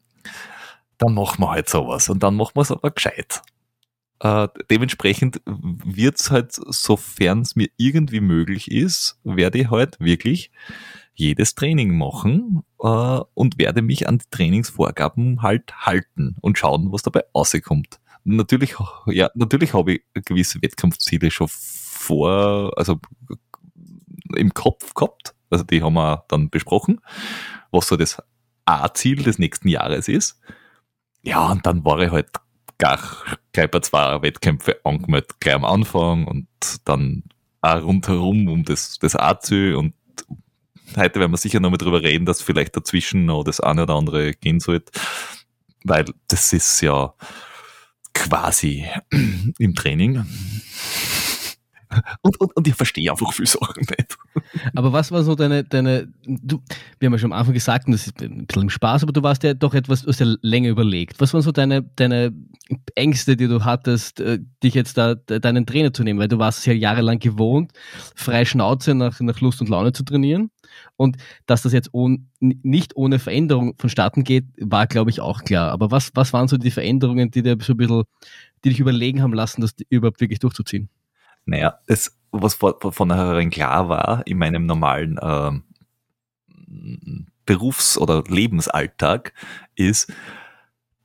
dann 0.96 1.14
machen 1.14 1.42
wir 1.42 1.50
halt 1.50 1.68
sowas 1.68 2.08
und 2.08 2.22
dann 2.22 2.36
machen 2.36 2.52
wir 2.54 2.62
es 2.62 2.70
aber 2.70 2.90
gescheit. 2.90 3.42
Äh, 4.20 4.48
dementsprechend 4.70 5.40
wird's 5.46 6.30
halt, 6.30 6.52
sofern 6.52 7.40
es 7.40 7.56
mir 7.56 7.68
irgendwie 7.78 8.20
möglich 8.20 8.70
ist, 8.70 9.18
werde 9.24 9.58
ich 9.58 9.70
halt 9.70 9.98
wirklich 9.98 10.50
jedes 11.14 11.54
Training 11.54 11.96
machen 11.96 12.62
äh, 12.80 13.20
und 13.34 13.58
werde 13.58 13.82
mich 13.82 14.08
an 14.08 14.18
die 14.18 14.26
Trainingsvorgaben 14.30 15.42
halt 15.42 15.72
halten 15.74 16.36
und 16.40 16.58
schauen, 16.58 16.92
was 16.92 17.02
dabei 17.02 17.24
rauskommt. 17.34 17.98
Natürlich, 18.24 18.74
ja, 19.06 19.30
natürlich 19.34 19.72
habe 19.72 19.94
ich 19.94 20.02
gewisse 20.26 20.60
Wettkampfziele 20.62 21.30
schon 21.30 21.48
vor, 21.50 22.72
also 22.76 23.00
im 24.36 24.52
Kopf 24.52 24.94
gehabt. 24.94 25.34
Also 25.48 25.64
die 25.64 25.82
haben 25.82 25.94
wir 25.94 26.24
dann 26.28 26.50
besprochen, 26.50 27.00
was 27.70 27.88
so 27.88 27.96
das 27.96 28.22
A-Ziel 28.66 29.22
des 29.22 29.38
nächsten 29.38 29.68
Jahres 29.68 30.08
ist. 30.08 30.40
Ja, 31.22 31.50
und 31.50 31.64
dann 31.66 31.84
war 31.84 32.00
ich 32.00 32.10
halt 32.10 32.28
gar, 32.80 32.98
gleich 33.52 33.70
bei 33.70 33.78
zwei 33.80 34.20
Wettkämpfe 34.22 34.80
angemeldet, 34.82 35.38
gleich 35.38 35.54
am 35.54 35.64
Anfang 35.64 36.26
und 36.26 36.48
dann 36.84 37.22
auch 37.60 37.82
rundherum 37.82 38.48
um 38.48 38.64
das, 38.64 38.98
das 38.98 39.14
A-Ziel 39.14 39.76
und 39.76 39.94
heute 40.96 41.20
werden 41.20 41.30
wir 41.30 41.36
sicher 41.36 41.60
noch 41.60 41.70
mal 41.70 41.76
drüber 41.76 42.02
reden, 42.02 42.24
dass 42.24 42.42
vielleicht 42.42 42.74
dazwischen 42.76 43.26
noch 43.26 43.44
das 43.44 43.60
eine 43.60 43.84
oder 43.84 43.94
andere 43.94 44.32
gehen 44.32 44.58
sollte, 44.58 44.90
weil 45.84 46.06
das 46.26 46.52
ist 46.52 46.80
ja 46.80 47.14
quasi 48.14 48.86
im 49.58 49.74
Training 49.74 50.24
und, 52.22 52.40
und, 52.40 52.56
und 52.56 52.68
ich 52.68 52.74
verstehe 52.74 53.10
einfach 53.10 53.32
viele 53.32 53.48
Sachen 53.48 53.80
nicht. 53.80 54.16
Aber 54.74 54.92
was 54.92 55.10
war 55.12 55.22
so 55.22 55.34
deine, 55.34 55.64
deine 55.64 56.08
du, 56.24 56.60
wir 56.98 57.06
haben 57.06 57.12
ja 57.12 57.18
schon 57.18 57.32
am 57.32 57.38
Anfang 57.38 57.54
gesagt, 57.54 57.86
und 57.86 57.92
das 57.92 58.06
ist 58.06 58.22
ein 58.22 58.46
bisschen 58.46 58.62
im 58.62 58.70
Spaß, 58.70 59.02
aber 59.02 59.12
du 59.12 59.22
warst 59.22 59.42
ja 59.42 59.54
doch 59.54 59.74
etwas 59.74 60.06
aus 60.06 60.18
der 60.18 60.36
Länge 60.42 60.68
überlegt. 60.68 61.20
Was 61.20 61.32
waren 61.34 61.42
so 61.42 61.52
deine, 61.52 61.82
deine 61.82 62.32
Ängste, 62.94 63.36
die 63.36 63.48
du 63.48 63.64
hattest, 63.64 64.20
äh, 64.20 64.38
dich 64.62 64.74
jetzt 64.74 64.96
da, 64.96 65.14
deinen 65.14 65.66
Trainer 65.66 65.92
zu 65.92 66.04
nehmen? 66.04 66.18
Weil 66.18 66.28
du 66.28 66.38
warst 66.38 66.60
es 66.60 66.66
ja 66.66 66.72
jahrelang 66.72 67.18
gewohnt, 67.18 67.72
frei 68.14 68.44
Schnauze 68.44 68.94
nach, 68.94 69.20
nach 69.20 69.40
Lust 69.40 69.60
und 69.60 69.68
Laune 69.68 69.92
zu 69.92 70.04
trainieren. 70.04 70.50
Und 70.96 71.16
dass 71.46 71.62
das 71.62 71.72
jetzt 71.72 71.90
ohne, 71.92 72.18
nicht 72.38 72.96
ohne 72.96 73.18
Veränderung 73.18 73.74
vonstatten 73.78 74.24
geht, 74.24 74.44
war, 74.60 74.86
glaube 74.86 75.10
ich, 75.10 75.20
auch 75.20 75.42
klar. 75.42 75.70
Aber 75.72 75.90
was, 75.90 76.10
was 76.14 76.32
waren 76.32 76.48
so 76.48 76.56
die 76.56 76.70
Veränderungen, 76.70 77.30
die 77.30 77.42
dir 77.42 77.56
so 77.60 77.72
ein 77.72 77.76
bisschen, 77.76 78.04
die 78.64 78.70
dich 78.70 78.80
überlegen 78.80 79.22
haben 79.22 79.32
lassen, 79.32 79.60
das 79.60 79.74
überhaupt 79.88 80.20
wirklich 80.20 80.38
durchzuziehen? 80.38 80.88
Naja, 81.44 81.78
das, 81.86 82.16
was 82.30 82.54
von 82.54 82.74
vornherein 82.92 83.50
klar 83.50 83.88
war, 83.88 84.26
in 84.26 84.38
meinem 84.38 84.66
normalen 84.66 85.18
äh, 85.18 85.50
Berufs- 87.46 87.98
oder 87.98 88.22
Lebensalltag, 88.28 89.32
ist, 89.74 90.12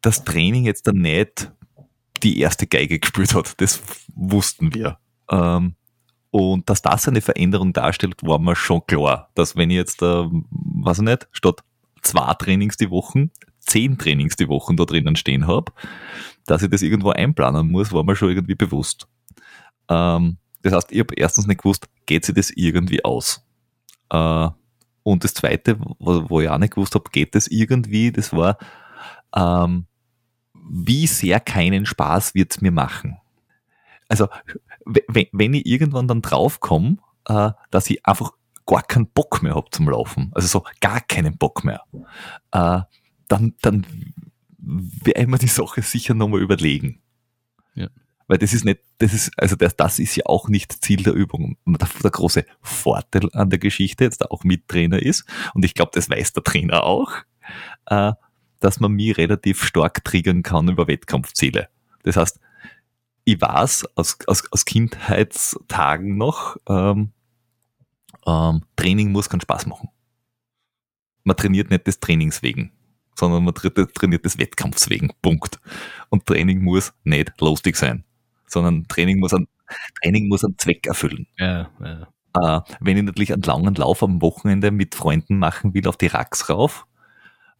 das 0.01 0.23
Training 0.23 0.65
jetzt 0.65 0.87
dann 0.87 0.97
nicht 0.97 1.51
die 2.21 2.39
erste 2.39 2.67
Geige 2.67 2.99
gespielt 2.99 3.33
hat. 3.33 3.59
Das 3.59 3.81
wussten 4.13 4.73
wir. 4.73 4.99
Ähm, 5.29 5.75
und 6.31 6.69
dass 6.69 6.81
das 6.81 7.07
eine 7.07 7.21
Veränderung 7.21 7.73
darstellt, 7.73 8.21
war 8.21 8.39
mir 8.39 8.55
schon 8.55 8.85
klar. 8.85 9.29
Dass 9.35 9.55
wenn 9.55 9.69
ich 9.69 9.77
jetzt, 9.77 10.01
äh, 10.01 10.25
weiß 10.25 10.99
ich 10.99 11.05
nicht, 11.05 11.27
statt 11.31 11.63
zwei 12.01 12.33
Trainings 12.33 12.77
die 12.77 12.91
Woche, 12.91 13.29
zehn 13.59 13.97
Trainings 13.97 14.35
die 14.35 14.47
Woche 14.47 14.75
da 14.75 14.85
drinnen 14.85 15.15
stehen 15.15 15.47
habe, 15.47 15.71
dass 16.45 16.61
ich 16.61 16.69
das 16.69 16.81
irgendwo 16.81 17.09
einplanen 17.09 17.71
muss, 17.71 17.91
war 17.91 18.03
mir 18.03 18.15
schon 18.15 18.29
irgendwie 18.29 18.55
bewusst. 18.55 19.07
Ähm, 19.89 20.37
das 20.61 20.73
heißt, 20.73 20.91
ich 20.91 20.99
habe 20.99 21.13
erstens 21.15 21.47
nicht 21.47 21.61
gewusst, 21.61 21.87
geht 22.05 22.25
sich 22.25 22.35
das 22.35 22.49
irgendwie 22.51 23.03
aus? 23.05 23.45
Äh, 24.09 24.49
und 25.03 25.23
das 25.23 25.33
zweite, 25.33 25.79
wo, 25.99 26.29
wo 26.29 26.41
ich 26.41 26.49
auch 26.49 26.57
nicht 26.57 26.73
gewusst 26.73 26.95
habe, 26.95 27.09
geht 27.11 27.35
das 27.35 27.47
irgendwie, 27.47 28.11
das 28.11 28.33
war, 28.33 28.57
ähm, 29.35 29.85
wie 30.67 31.05
sehr 31.05 31.39
keinen 31.39 31.85
Spaß 31.85 32.33
wird's 32.33 32.61
mir 32.61 32.71
machen. 32.71 33.17
Also, 34.07 34.27
wenn, 34.85 35.27
wenn 35.31 35.53
ich 35.53 35.65
irgendwann 35.65 36.07
dann 36.07 36.21
draufkomme, 36.21 36.97
äh, 37.27 37.51
dass 37.71 37.89
ich 37.89 38.05
einfach 38.05 38.31
gar 38.65 38.83
keinen 38.83 39.07
Bock 39.07 39.43
mehr 39.43 39.55
habe 39.55 39.69
zum 39.71 39.89
Laufen, 39.89 40.31
also 40.33 40.47
so 40.47 40.63
gar 40.81 41.01
keinen 41.01 41.37
Bock 41.37 41.63
mehr, 41.63 41.83
äh, 42.51 42.81
dann, 43.27 43.53
dann 43.61 43.85
werde 44.57 45.21
ich 45.21 45.27
mir 45.27 45.37
die 45.37 45.47
Sache 45.47 45.81
sicher 45.81 46.13
nochmal 46.13 46.41
überlegen. 46.41 47.01
Ja. 47.75 47.89
Weil 48.27 48.39
das 48.39 48.53
ist 48.53 48.65
nicht, 48.65 48.79
das 48.97 49.13
ist, 49.13 49.31
also 49.37 49.55
das, 49.55 49.75
das 49.75 49.99
ist 49.99 50.15
ja 50.15 50.25
auch 50.25 50.49
nicht 50.49 50.83
Ziel 50.83 51.03
der 51.03 51.13
Übung. 51.13 51.57
Der, 51.65 51.87
der 52.03 52.11
große 52.11 52.45
Vorteil 52.61 53.29
an 53.33 53.49
der 53.49 53.59
Geschichte, 53.59 54.03
jetzt 54.03 54.21
da 54.21 54.25
auch 54.29 54.43
mit 54.43 54.67
Trainer 54.67 55.01
ist, 55.01 55.25
und 55.53 55.63
ich 55.63 55.73
glaube, 55.73 55.91
das 55.93 56.09
weiß 56.09 56.33
der 56.33 56.43
Trainer 56.43 56.83
auch, 56.83 57.11
äh, 57.85 58.13
dass 58.59 58.79
man 58.79 58.93
mich 58.93 59.17
relativ 59.17 59.63
stark 59.63 60.03
triggern 60.03 60.41
kann 60.41 60.69
über 60.69 60.87
Wettkampfziele. 60.87 61.69
Das 62.03 62.17
heißt, 62.17 62.39
ich 63.25 63.41
weiß 63.41 63.85
aus, 63.95 64.17
aus, 64.27 64.43
aus 64.51 64.65
Kindheitstagen 64.65 66.17
noch, 66.17 66.57
ähm, 66.69 67.11
ähm, 68.25 68.63
Training 68.75 69.11
muss 69.11 69.29
keinen 69.29 69.41
Spaß 69.41 69.65
machen. 69.65 69.89
Man 71.23 71.35
trainiert 71.35 71.69
nicht 71.69 71.87
des 71.87 71.99
Trainings 71.99 72.43
wegen, 72.43 72.71
sondern 73.15 73.43
man 73.43 73.53
trainiert 73.53 74.25
des 74.25 74.37
Wettkampfs 74.37 74.89
wegen. 74.89 75.11
Punkt. 75.21 75.59
Und 76.09 76.25
Training 76.25 76.61
muss 76.61 76.93
nicht 77.03 77.33
lustig 77.41 77.75
sein, 77.75 78.03
sondern 78.47 78.87
Training 78.87 79.19
muss 79.19 79.33
einen, 79.33 79.47
Training 80.01 80.27
muss 80.27 80.43
einen 80.43 80.57
Zweck 80.57 80.87
erfüllen. 80.87 81.27
Ja, 81.37 81.69
ja. 81.81 82.07
Äh, 82.35 82.61
wenn 82.79 82.97
ich 82.97 83.03
natürlich 83.03 83.33
einen 83.33 83.43
langen 83.43 83.75
Lauf 83.75 84.03
am 84.03 84.21
Wochenende 84.21 84.71
mit 84.71 84.95
Freunden 84.95 85.37
machen 85.37 85.73
will 85.73 85.87
auf 85.87 85.97
die 85.97 86.07
Racks 86.07 86.49
rauf, 86.49 86.85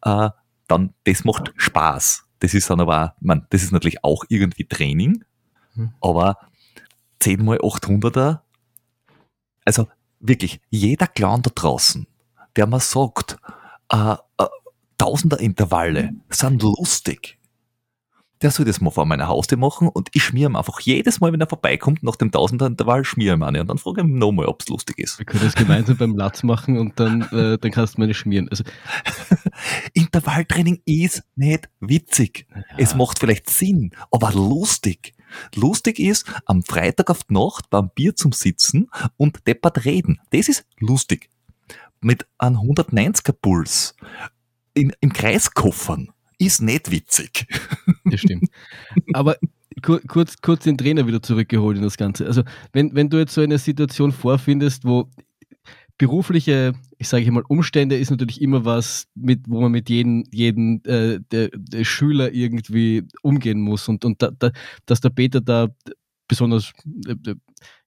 äh, 0.03 0.29
dann 0.67 0.93
das 1.05 1.23
macht 1.23 1.53
Spaß. 1.55 2.25
Das 2.39 2.53
ist 2.53 2.69
dann 2.69 2.81
aber, 2.81 3.15
man, 3.21 3.47
das 3.49 3.63
ist 3.63 3.71
natürlich 3.71 4.03
auch 4.03 4.25
irgendwie 4.29 4.65
Training, 4.65 5.23
hm. 5.73 5.91
aber 6.01 6.37
10 7.19 7.43
mal 7.43 7.57
800er, 7.59 8.41
also 9.63 9.87
wirklich 10.19 10.59
jeder 10.69 11.07
Clown 11.07 11.41
da 11.41 11.51
draußen, 11.53 12.07
der 12.55 12.67
mal 12.67 12.79
sagt, 12.79 13.37
äh, 13.91 14.15
äh, 14.37 14.45
Tausender 14.97 15.39
Intervalle 15.41 16.11
sind 16.29 16.63
lustig, 16.63 17.37
der 18.45 18.51
soll 18.51 18.65
das 18.67 18.79
mal 18.79 18.91
vor 18.91 19.07
meiner 19.07 19.27
Haustür 19.27 19.57
machen 19.57 19.87
und 19.87 20.09
ich 20.13 20.23
schmier 20.23 20.49
ihm 20.49 20.55
einfach 20.55 20.79
jedes 20.79 21.19
Mal, 21.19 21.33
wenn 21.33 21.41
er 21.41 21.49
vorbeikommt, 21.49 22.03
nach 22.03 22.15
dem 22.15 22.31
Tausender-Intervall 22.31 23.03
schmier 23.03 23.33
ihm 23.33 23.41
eine 23.41 23.61
und 23.61 23.67
dann 23.67 23.79
frage 23.79 24.01
ich 24.01 24.07
ihn 24.07 24.19
nochmal, 24.19 24.45
ob 24.45 24.61
es 24.61 24.69
lustig 24.69 24.99
ist. 24.99 25.17
Wir 25.17 25.25
können 25.25 25.43
das 25.43 25.55
gemeinsam 25.55 25.97
beim 25.97 26.15
Latz 26.15 26.43
machen 26.43 26.77
und 26.77 26.99
dann, 26.99 27.23
äh, 27.31 27.57
dann 27.57 27.71
kannst 27.71 27.97
du 27.97 28.01
meine 28.01 28.13
schmieren. 28.13 28.47
Also 28.49 28.63
Intervalltraining 29.93 30.79
ist 30.85 31.23
nicht 31.35 31.69
witzig. 31.79 32.45
Ja. 32.53 32.61
Es 32.77 32.93
macht 32.93 33.17
vielleicht 33.17 33.49
Sinn, 33.49 33.95
aber 34.11 34.31
lustig. 34.31 35.15
Lustig 35.55 35.97
ist, 35.97 36.31
am 36.45 36.61
Freitag 36.61 37.09
auf 37.09 37.23
die 37.23 37.33
Nacht 37.33 37.71
beim 37.71 37.89
Bier 37.95 38.15
zum 38.15 38.31
Sitzen 38.31 38.91
und 39.17 39.47
deppert 39.47 39.85
reden. 39.85 40.19
Das 40.29 40.49
ist 40.49 40.67
lustig. 40.77 41.31
Mit 41.99 42.27
einem 42.37 42.57
190er 42.57 43.33
Puls 43.33 43.95
in, 44.75 44.93
im 44.99 45.13
Kreis 45.13 45.51
koffern 45.51 46.11
ist 46.37 46.61
nicht 46.61 46.91
witzig. 46.91 47.47
Das 48.07 48.21
stimmt. 48.21 48.49
Aber 49.13 49.35
kurz, 49.81 50.39
kurz 50.39 50.63
den 50.63 50.77
Trainer 50.77 51.07
wieder 51.07 51.23
zurückgeholt 51.23 51.75
in 51.75 51.83
das 51.83 51.97
Ganze. 51.97 52.27
Also, 52.27 52.43
wenn, 52.71 52.93
wenn 52.93 53.09
du 53.09 53.17
jetzt 53.17 53.33
so 53.33 53.41
eine 53.41 53.57
Situation 53.57 54.11
vorfindest, 54.11 54.85
wo 54.85 55.09
berufliche, 55.97 56.73
ich 56.97 57.07
sage 57.07 57.31
mal, 57.31 57.43
Umstände 57.47 57.97
ist 57.97 58.11
natürlich 58.11 58.41
immer 58.41 58.65
was, 58.65 59.07
mit, 59.15 59.41
wo 59.47 59.61
man 59.61 59.71
mit 59.71 59.89
jedem, 59.89 60.23
jedem 60.31 60.81
äh, 60.85 61.19
der, 61.31 61.49
der 61.53 61.83
Schüler 61.83 62.33
irgendwie 62.33 63.03
umgehen 63.21 63.61
muss. 63.61 63.87
Und, 63.87 64.03
und 64.03 64.21
da, 64.21 64.31
da, 64.31 64.51
dass 64.85 65.01
der 65.01 65.09
Peter 65.09 65.41
da 65.41 65.69
besonders, 66.27 66.73
äh, 67.07 67.15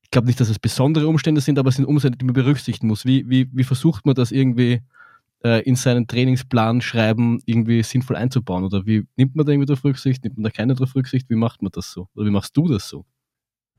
ich 0.01 0.11
glaube 0.11 0.27
nicht, 0.27 0.39
dass 0.39 0.49
es 0.49 0.57
besondere 0.57 1.07
Umstände 1.07 1.41
sind, 1.41 1.59
aber 1.59 1.69
es 1.69 1.75
sind 1.75 1.85
Umstände, 1.85 2.17
die 2.17 2.25
man 2.25 2.33
berücksichtigen 2.33 2.87
muss. 2.87 3.05
Wie, 3.05 3.29
wie, 3.29 3.47
wie 3.53 3.63
versucht 3.63 4.05
man 4.05 4.15
das 4.15 4.31
irgendwie 4.31 4.81
äh, 5.43 5.61
in 5.63 5.75
seinen 5.75 6.07
Trainingsplan 6.07 6.81
schreiben, 6.81 7.41
irgendwie 7.45 7.83
sinnvoll 7.83 8.15
einzubauen? 8.15 8.63
Oder 8.63 8.85
wie 8.85 9.05
nimmt 9.15 9.35
man 9.35 9.45
da 9.45 9.51
irgendwie 9.51 9.67
drauf 9.67 9.83
Rücksicht? 9.83 10.23
Nimmt 10.23 10.37
man 10.37 10.43
da 10.43 10.49
keine 10.49 10.75
drauf 10.75 10.95
Rücksicht? 10.95 11.29
Wie 11.29 11.35
macht 11.35 11.61
man 11.61 11.71
das 11.71 11.91
so? 11.91 12.07
Oder 12.15 12.25
wie 12.25 12.31
machst 12.31 12.55
du 12.55 12.67
das 12.67 12.87
so? 12.87 13.05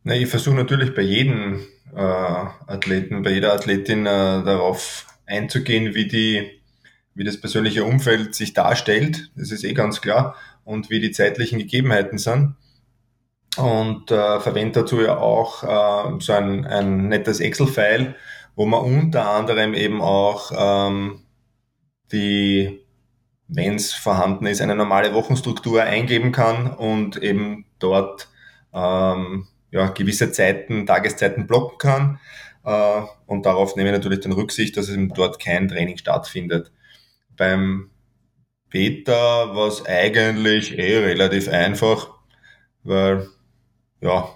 Na, 0.02 0.14
ich 0.14 0.28
versuche 0.28 0.56
natürlich 0.56 0.94
bei 0.94 1.02
jedem 1.02 1.60
äh, 1.94 2.00
Athleten, 2.00 3.22
bei 3.22 3.32
jeder 3.32 3.52
Athletin 3.52 4.06
äh, 4.06 4.42
darauf 4.44 5.06
einzugehen, 5.26 5.94
wie 5.94 6.08
die 6.08 6.60
wie 7.14 7.24
das 7.24 7.40
persönliche 7.40 7.84
Umfeld 7.84 8.34
sich 8.34 8.54
darstellt, 8.54 9.30
das 9.36 9.50
ist 9.50 9.64
eh 9.64 9.74
ganz 9.74 10.00
klar, 10.00 10.36
und 10.64 10.90
wie 10.90 11.00
die 11.00 11.10
zeitlichen 11.10 11.58
Gegebenheiten 11.58 12.18
sind. 12.18 12.54
Und 13.56 14.10
äh, 14.10 14.40
verwende 14.40 14.80
dazu 14.80 15.02
ja 15.02 15.18
auch 15.18 15.64
äh, 15.64 16.20
so 16.20 16.32
ein, 16.32 16.64
ein 16.64 17.08
nettes 17.08 17.40
Excel-File, 17.40 18.14
wo 18.54 18.64
man 18.64 18.80
unter 18.80 19.28
anderem 19.28 19.74
eben 19.74 20.00
auch 20.00 20.52
ähm, 20.56 21.20
die, 22.12 22.80
wenn 23.48 23.76
es 23.76 23.92
vorhanden 23.92 24.46
ist, 24.46 24.60
eine 24.60 24.74
normale 24.74 25.14
Wochenstruktur 25.14 25.82
eingeben 25.82 26.32
kann 26.32 26.72
und 26.72 27.22
eben 27.22 27.66
dort 27.78 28.28
ähm, 28.72 29.46
ja, 29.70 29.88
gewisse 29.88 30.32
Zeiten, 30.32 30.86
Tageszeiten 30.86 31.46
blocken 31.46 31.78
kann. 31.78 32.20
Äh, 32.64 33.06
und 33.26 33.46
darauf 33.46 33.76
nehme 33.76 33.90
ich 33.90 33.96
natürlich 33.96 34.20
dann 34.20 34.32
Rücksicht, 34.32 34.76
dass 34.76 34.88
eben 34.88 35.12
dort 35.14 35.40
kein 35.40 35.68
Training 35.68 35.96
stattfindet. 35.96 36.72
Beim 37.36 37.90
Beta 38.70 39.54
war 39.54 39.68
es 39.68 39.84
eigentlich 39.86 40.78
eh 40.78 40.98
relativ 40.98 41.48
einfach, 41.48 42.10
weil 42.84 43.28
ja. 44.00 44.28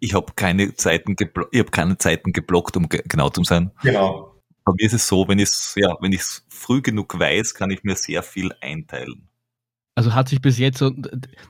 Ich 0.00 0.14
habe 0.14 0.32
keine 0.36 0.74
Zeiten 0.74 1.16
ich 1.18 1.58
habe 1.58 1.70
keine 1.70 1.98
Zeiten 1.98 2.32
geblockt, 2.32 2.76
um 2.76 2.88
genau 2.88 3.30
zu 3.30 3.44
sein. 3.44 3.70
Genau. 3.82 4.33
Bei 4.64 4.72
mir 4.72 4.86
ist 4.86 4.94
es 4.94 5.06
so, 5.06 5.28
wenn 5.28 5.38
ich 5.38 5.50
es 5.50 5.74
ja, 5.76 5.96
wenn 6.00 6.12
ich 6.12 6.22
früh 6.48 6.80
genug 6.80 7.18
weiß, 7.18 7.54
kann 7.54 7.70
ich 7.70 7.84
mir 7.84 7.96
sehr 7.96 8.22
viel 8.22 8.52
einteilen. 8.60 9.28
Also 9.96 10.14
hat 10.14 10.28
sich 10.28 10.40
bis 10.40 10.58
jetzt, 10.58 10.82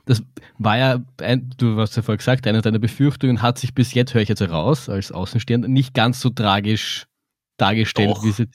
das 0.05 0.23
war 0.59 0.77
ja, 0.77 1.03
ein, 1.19 1.49
du 1.57 1.77
hast 1.79 1.95
ja 1.95 2.03
vorher 2.03 2.17
gesagt, 2.17 2.45
eine 2.45 2.61
deiner 2.61 2.77
Befürchtungen 2.77 3.41
hat 3.41 3.57
sich 3.57 3.73
bis 3.73 3.93
jetzt, 3.95 4.13
höre 4.13 4.21
ich 4.21 4.29
jetzt 4.29 4.41
heraus, 4.41 4.87
als 4.87 5.11
Außenstehender, 5.11 5.67
nicht 5.67 5.95
ganz 5.95 6.19
so 6.19 6.29
tragisch 6.29 7.07
dargestellt, 7.57 8.11
Doch. 8.11 8.23
wie 8.23 8.31
sie. 8.31 8.47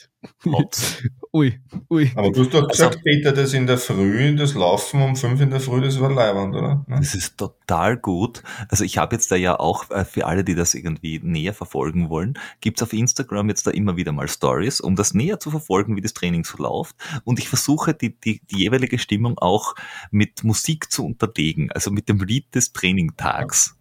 Ui, 1.33 1.61
ui. 1.91 2.11
Aber 2.17 2.31
du 2.31 2.41
hast 2.41 2.55
doch 2.55 2.69
gesagt, 2.69 2.97
also, 2.97 3.05
Peter, 3.05 3.33
das 3.33 3.53
in 3.53 3.67
der 3.67 3.79
Früh, 3.79 4.35
das 4.37 4.55
Laufen 4.55 5.01
um 5.03 5.17
fünf 5.17 5.41
in 5.41 5.51
der 5.51 5.61
Früh, 5.61 5.81
das 5.81 6.01
war 6.01 6.13
Leibwand, 6.13 6.55
oder? 6.55 6.85
Ja? 6.89 6.97
Das 6.97 7.15
ist 7.15 7.37
total 7.37 7.97
gut. 7.97 8.43
Also 8.69 8.85
ich 8.85 8.99
habe 8.99 9.15
jetzt 9.15 9.31
da 9.31 9.37
ja 9.37 9.59
auch, 9.59 9.91
äh, 9.91 10.05
für 10.05 10.27
alle, 10.27 10.45
die 10.45 10.55
das 10.55 10.75
irgendwie 10.75 11.21
näher 11.23 11.55
verfolgen 11.55 12.11
wollen, 12.11 12.39
gibt's 12.61 12.83
auf 12.83 12.93
Instagram 12.93 13.49
jetzt 13.49 13.67
da 13.67 13.71
immer 13.71 13.97
wieder 13.97 14.13
mal 14.13 14.29
Stories, 14.29 14.81
um 14.81 14.97
das 14.97 15.15
näher 15.15 15.39
zu 15.39 15.51
verfolgen, 15.51 15.97
wie 15.97 16.01
das 16.01 16.15
Training 16.15 16.45
so 16.45 16.59
läuft. 16.59 16.97
Und 17.25 17.39
ich 17.39 17.49
versuche 17.49 17.95
die, 17.95 18.19
die, 18.19 18.41
die 18.51 18.59
jeweilige 18.59 18.99
Stimmung 18.99 19.39
auch 19.39 19.75
mit 20.11 20.45
Musik 20.45 20.91
zu 20.91 21.07
unterlegen, 21.07 21.71
also 21.73 21.91
mit 21.91 22.09
dem 22.09 22.19
Lied 22.21 22.55
des 22.55 22.73
Trainingtags. 22.73 23.77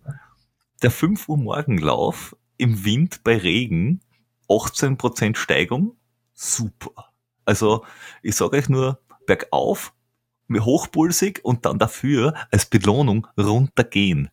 Der 0.82 0.91
5 0.91 1.27
Uhr 1.27 1.38
Morgenlauf 1.38 2.36
im 2.58 2.86
Wind 2.86 3.22
bei 3.24 3.38
Regen 3.38 4.01
18% 4.50 5.36
Steigung, 5.36 5.96
super. 6.34 7.09
Also 7.50 7.84
ich 8.22 8.36
sage 8.36 8.58
euch 8.58 8.70
nur, 8.70 9.00
bergauf, 9.25 9.91
hochpulsig 10.53 11.44
und 11.44 11.65
dann 11.65 11.79
dafür 11.79 12.36
als 12.51 12.68
Belohnung 12.68 13.25
runtergehen. 13.39 14.29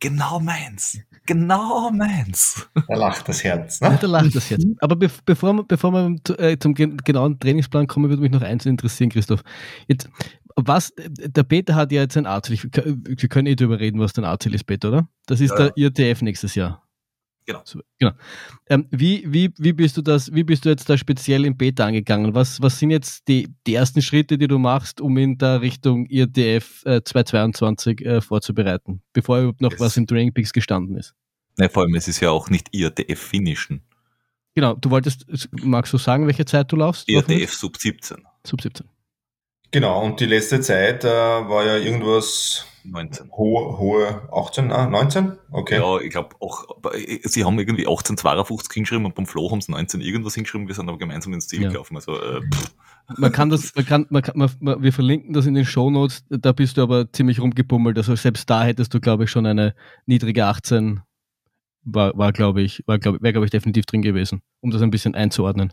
Genau 0.00 0.38
meins. 0.38 0.98
Genau 1.24 1.90
meins. 1.90 2.68
Da 2.88 2.94
lacht 2.94 3.26
das 3.26 3.42
Herz. 3.42 3.80
Ne? 3.80 3.88
Ja, 3.88 3.96
da 3.96 4.06
lacht 4.06 4.34
das 4.34 4.50
Herz. 4.50 4.64
Aber 4.80 4.96
be 4.96 5.08
bevor 5.24 5.54
wir, 5.54 5.64
bevor 5.64 5.92
wir 5.92 6.16
äh, 6.38 6.58
zum 6.58 6.74
genauen 6.74 7.40
Trainingsplan 7.40 7.86
kommen, 7.86 8.10
würde 8.10 8.20
mich 8.20 8.32
noch 8.32 8.42
eins 8.42 8.66
interessieren, 8.66 9.08
Christoph. 9.08 9.42
Jetzt, 9.88 10.10
was, 10.56 10.92
der 10.98 11.44
Peter 11.44 11.74
hat 11.74 11.90
ja 11.90 12.02
jetzt 12.02 12.18
ein 12.18 12.26
A-Ziel. 12.26 12.58
Wir 12.62 13.28
können 13.30 13.46
eh 13.46 13.54
drüber 13.54 13.80
reden, 13.80 13.98
was 13.98 14.12
dein 14.12 14.26
A-Ziel 14.26 14.54
ist, 14.54 14.64
Peter, 14.64 14.88
oder? 14.88 15.08
Das 15.24 15.40
ist 15.40 15.52
ja. 15.52 15.70
der 15.70 15.76
IRTF 15.76 16.20
nächstes 16.20 16.54
Jahr. 16.54 16.82
Genau. 17.44 17.62
Genau. 17.98 18.12
Ähm, 18.68 18.86
wie, 18.90 19.24
wie, 19.26 19.50
wie 19.58 19.72
bist 19.72 19.96
du 19.96 20.02
das, 20.02 20.32
wie 20.32 20.44
bist 20.44 20.64
du 20.64 20.68
jetzt 20.68 20.88
da 20.88 20.96
speziell 20.96 21.44
im 21.44 21.56
Beta 21.56 21.86
angegangen? 21.86 22.34
Was, 22.34 22.60
was 22.62 22.78
sind 22.78 22.90
jetzt 22.90 23.26
die, 23.28 23.48
die 23.66 23.74
ersten 23.74 24.00
Schritte, 24.02 24.38
die 24.38 24.46
du 24.46 24.58
machst, 24.58 25.00
um 25.00 25.16
in 25.16 25.38
der 25.38 25.60
Richtung 25.60 26.06
IRTF 26.06 26.84
äh, 26.84 27.02
222 27.02 28.00
äh, 28.04 28.20
vorzubereiten, 28.20 29.02
bevor 29.12 29.38
überhaupt 29.38 29.60
noch 29.60 29.72
Yes. 29.72 29.80
was 29.80 29.96
im 29.96 30.06
Training 30.06 30.32
Peaks 30.32 30.52
gestanden 30.52 30.96
ist? 30.96 31.14
Ne, 31.58 31.68
vor 31.68 31.82
allem, 31.82 31.94
es 31.94 32.08
ist 32.08 32.20
ja 32.20 32.30
auch 32.30 32.48
nicht 32.48 32.68
IRTF 32.72 33.18
finishen. 33.20 33.82
Genau, 34.54 34.74
du 34.74 34.90
wolltest, 34.90 35.26
magst 35.62 35.92
du 35.92 35.98
sagen, 35.98 36.26
welche 36.26 36.44
Zeit 36.44 36.70
du 36.70 36.76
laufst? 36.76 37.08
IRTF 37.08 37.52
Sub 37.54 37.76
17. 37.76 38.18
Sub 38.46 38.60
17. 38.60 38.86
Genau, 39.72 40.02
und 40.04 40.20
die 40.20 40.26
letzte 40.26 40.60
Zeit 40.60 41.04
äh, 41.04 41.08
war 41.08 41.64
ja 41.64 41.76
irgendwas 41.78 42.66
19. 42.84 43.30
hohe, 43.32 43.78
hohe 43.78 44.28
18, 44.32 44.70
ah, 44.72 44.86
19? 44.86 45.32
Okay. 45.50 45.76
Ja, 45.76 45.98
ich 46.00 46.10
glaube 46.10 46.36
auch, 46.40 46.66
sie 47.24 47.44
haben 47.44 47.58
irgendwie 47.58 47.86
1852 47.86 48.72
hingeschrieben 48.72 49.06
und 49.06 49.14
beim 49.14 49.26
Flo 49.26 49.50
haben 49.50 49.60
sie 49.60 49.72
19 49.72 50.00
irgendwas 50.00 50.34
hingeschrieben, 50.34 50.68
wir 50.68 50.74
sind 50.74 50.88
aber 50.88 50.98
gemeinsam 50.98 51.32
ins 51.32 51.48
Ziel 51.48 51.62
Ja. 51.62 51.70
gelaufen. 51.70 51.96
Also, 51.96 52.20
äh, 52.20 52.40
pff, 52.42 52.74
Man 53.16 53.32
kann 53.32 53.50
das, 53.50 53.74
man 53.74 53.86
kann, 53.86 54.06
man 54.10 54.22
kann, 54.22 54.36
man, 54.36 54.50
man, 54.60 54.82
wir 54.82 54.92
verlinken 54.92 55.32
das 55.32 55.46
in 55.46 55.54
den 55.54 55.64
Shownotes, 55.64 56.24
da 56.28 56.52
bist 56.52 56.76
du 56.76 56.82
aber 56.82 57.10
ziemlich 57.12 57.40
rumgebummelt. 57.40 57.96
Also 57.96 58.14
selbst 58.16 58.50
da 58.50 58.64
hättest 58.64 58.92
du, 58.94 59.00
glaube 59.00 59.24
ich, 59.24 59.30
schon 59.30 59.46
eine 59.46 59.74
niedrige 60.06 60.44
18, 60.46 61.00
war, 61.84 62.16
war 62.16 62.32
glaube 62.32 62.62
ich, 62.62 62.82
war, 62.86 62.98
glaube 62.98 63.22
wäre, 63.22 63.32
glaube 63.32 63.46
ich, 63.46 63.50
definitiv 63.50 63.86
drin 63.86 64.02
gewesen, 64.02 64.42
um 64.60 64.70
das 64.70 64.82
ein 64.82 64.90
bisschen 64.90 65.14
einzuordnen. 65.14 65.72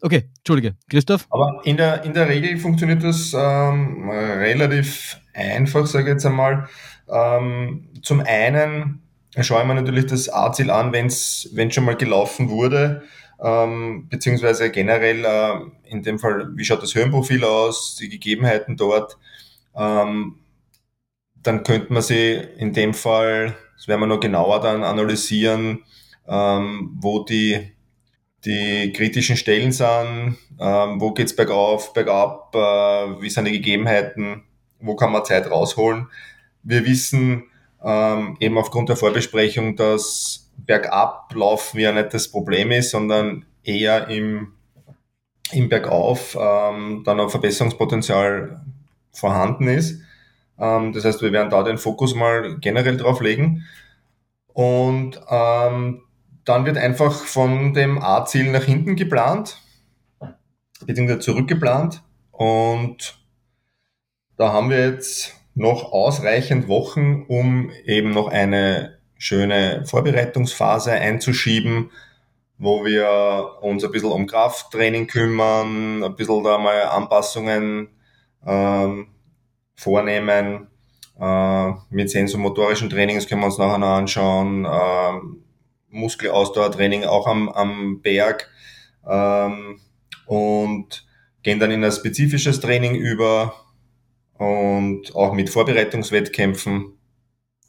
Okay, 0.00 0.28
Entschuldige. 0.38 0.76
Christoph? 0.88 1.26
Aber 1.30 1.60
in 1.64 1.76
der, 1.76 2.04
in 2.04 2.14
der 2.14 2.28
Regel 2.28 2.56
funktioniert 2.58 3.02
das 3.02 3.34
ähm, 3.34 4.08
relativ 4.08 5.20
einfach, 5.34 5.86
sage 5.86 6.04
ich 6.04 6.12
jetzt 6.14 6.26
einmal. 6.26 6.68
Ähm, 7.08 7.88
zum 8.02 8.20
einen 8.20 9.02
schaue 9.40 9.62
ich 9.62 9.66
mir 9.66 9.74
natürlich 9.74 10.06
das 10.06 10.28
A-Ziel 10.28 10.70
an, 10.70 10.92
wenn 10.92 11.06
es 11.06 11.50
schon 11.70 11.84
mal 11.84 11.96
gelaufen 11.96 12.48
wurde, 12.48 13.02
ähm, 13.42 14.08
beziehungsweise 14.08 14.70
generell 14.70 15.24
äh, 15.24 15.90
in 15.90 16.02
dem 16.02 16.18
Fall, 16.18 16.50
wie 16.54 16.64
schaut 16.64 16.82
das 16.82 16.94
Höhenprofil 16.94 17.44
aus, 17.44 17.96
die 17.96 18.08
Gegebenheiten 18.08 18.76
dort. 18.76 19.16
Ähm, 19.74 20.36
dann 21.42 21.62
könnte 21.62 21.92
man 21.92 22.02
sie 22.02 22.34
in 22.58 22.72
dem 22.72 22.94
Fall, 22.94 23.56
das 23.76 23.88
werden 23.88 24.00
wir 24.00 24.06
noch 24.06 24.20
genauer 24.20 24.60
dann 24.60 24.82
analysieren, 24.82 25.84
ähm, 26.26 26.96
wo 27.00 27.24
die 27.24 27.72
die 28.44 28.92
kritischen 28.92 29.36
Stellen 29.36 29.72
sind, 29.72 30.38
ähm, 30.60 31.00
wo 31.00 31.12
geht's 31.12 31.34
bergauf, 31.34 31.92
bergab, 31.92 32.54
äh, 32.54 33.20
wie 33.20 33.30
sind 33.30 33.46
die 33.46 33.52
Gegebenheiten, 33.52 34.44
wo 34.80 34.94
kann 34.94 35.12
man 35.12 35.24
Zeit 35.24 35.50
rausholen. 35.50 36.08
Wir 36.62 36.84
wissen 36.86 37.44
ähm, 37.82 38.36
eben 38.40 38.58
aufgrund 38.58 38.88
der 38.88 38.96
Vorbesprechung, 38.96 39.76
dass 39.76 40.50
bergab 40.56 41.32
laufen 41.34 41.80
ja 41.80 41.92
nicht 41.92 42.14
das 42.14 42.28
Problem 42.28 42.70
ist, 42.70 42.90
sondern 42.90 43.44
eher 43.64 44.08
im, 44.08 44.52
im 45.52 45.68
Bergauf 45.68 46.36
ähm, 46.40 47.02
dann 47.04 47.20
auch 47.20 47.30
Verbesserungspotenzial 47.30 48.60
vorhanden 49.12 49.68
ist. 49.68 50.00
Ähm, 50.58 50.92
das 50.92 51.04
heißt, 51.04 51.22
wir 51.22 51.32
werden 51.32 51.50
da 51.50 51.62
den 51.62 51.78
Fokus 51.78 52.14
mal 52.14 52.58
generell 52.60 52.96
drauf 52.96 53.20
legen. 53.20 53.64
Und 54.52 55.20
ähm, 55.30 56.02
dann 56.48 56.64
wird 56.64 56.78
einfach 56.78 57.12
von 57.12 57.74
dem 57.74 58.02
A-Ziel 58.02 58.50
nach 58.50 58.64
hinten 58.64 58.96
geplant, 58.96 59.60
beziehungsweise 60.86 61.20
zurückgeplant. 61.20 62.02
Und 62.30 63.18
da 64.36 64.52
haben 64.52 64.70
wir 64.70 64.78
jetzt 64.88 65.34
noch 65.54 65.92
ausreichend 65.92 66.68
Wochen, 66.68 67.24
um 67.28 67.70
eben 67.84 68.10
noch 68.10 68.28
eine 68.28 68.98
schöne 69.18 69.84
Vorbereitungsphase 69.84 70.92
einzuschieben, 70.92 71.90
wo 72.56 72.84
wir 72.84 73.58
uns 73.60 73.84
ein 73.84 73.90
bisschen 73.90 74.12
um 74.12 74.26
Krafttraining 74.26 75.06
kümmern, 75.06 76.02
ein 76.02 76.14
bisschen 76.14 76.44
da 76.44 76.58
mal 76.58 76.82
Anpassungen 76.82 77.88
ähm, 78.46 79.08
vornehmen. 79.74 80.68
Äh, 81.20 81.72
mit 81.90 82.10
sensomotorischen 82.10 82.88
Trainings 82.88 83.26
können 83.26 83.40
wir 83.40 83.46
uns 83.46 83.58
nachher 83.58 83.78
noch 83.78 83.96
anschauen. 83.96 84.64
Ähm, 84.64 85.42
Muskelausdauertraining 85.98 87.04
auch 87.04 87.26
am, 87.26 87.48
am 87.48 88.00
Berg 88.00 88.48
ähm, 89.06 89.80
und 90.26 91.06
gehen 91.42 91.58
dann 91.60 91.70
in 91.70 91.84
ein 91.84 91.92
spezifisches 91.92 92.60
Training 92.60 92.94
über 92.94 93.54
und 94.34 95.14
auch 95.14 95.32
mit 95.34 95.50
Vorbereitungswettkämpfen. 95.50 96.94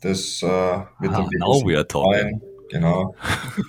Das 0.01 0.41
äh, 0.43 0.45
wird 0.47 1.13
Ah, 1.13 1.21
dann 1.21 1.29
now 1.39 1.61
we 1.65 1.75
are 1.75 1.87
talking. 1.87 2.41
Genau. 2.69 3.15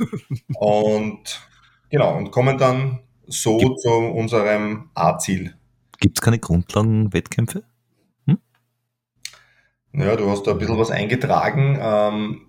und 0.58 1.40
genau, 1.88 2.16
und 2.16 2.30
kommen 2.30 2.58
dann 2.58 3.00
so 3.26 3.56
Gibt- 3.56 3.80
zu 3.80 3.90
unserem 3.90 4.90
A-Ziel. 4.94 5.54
Gibt 6.00 6.18
es 6.18 6.22
keine 6.22 6.38
Grundlagenwettkämpfe? 6.38 7.62
Ja, 9.92 10.14
du 10.16 10.30
hast 10.30 10.46
da 10.46 10.52
ein 10.52 10.58
bisschen 10.58 10.78
was 10.78 10.90
eingetragen. 10.90 11.76
Ähm, 11.80 12.42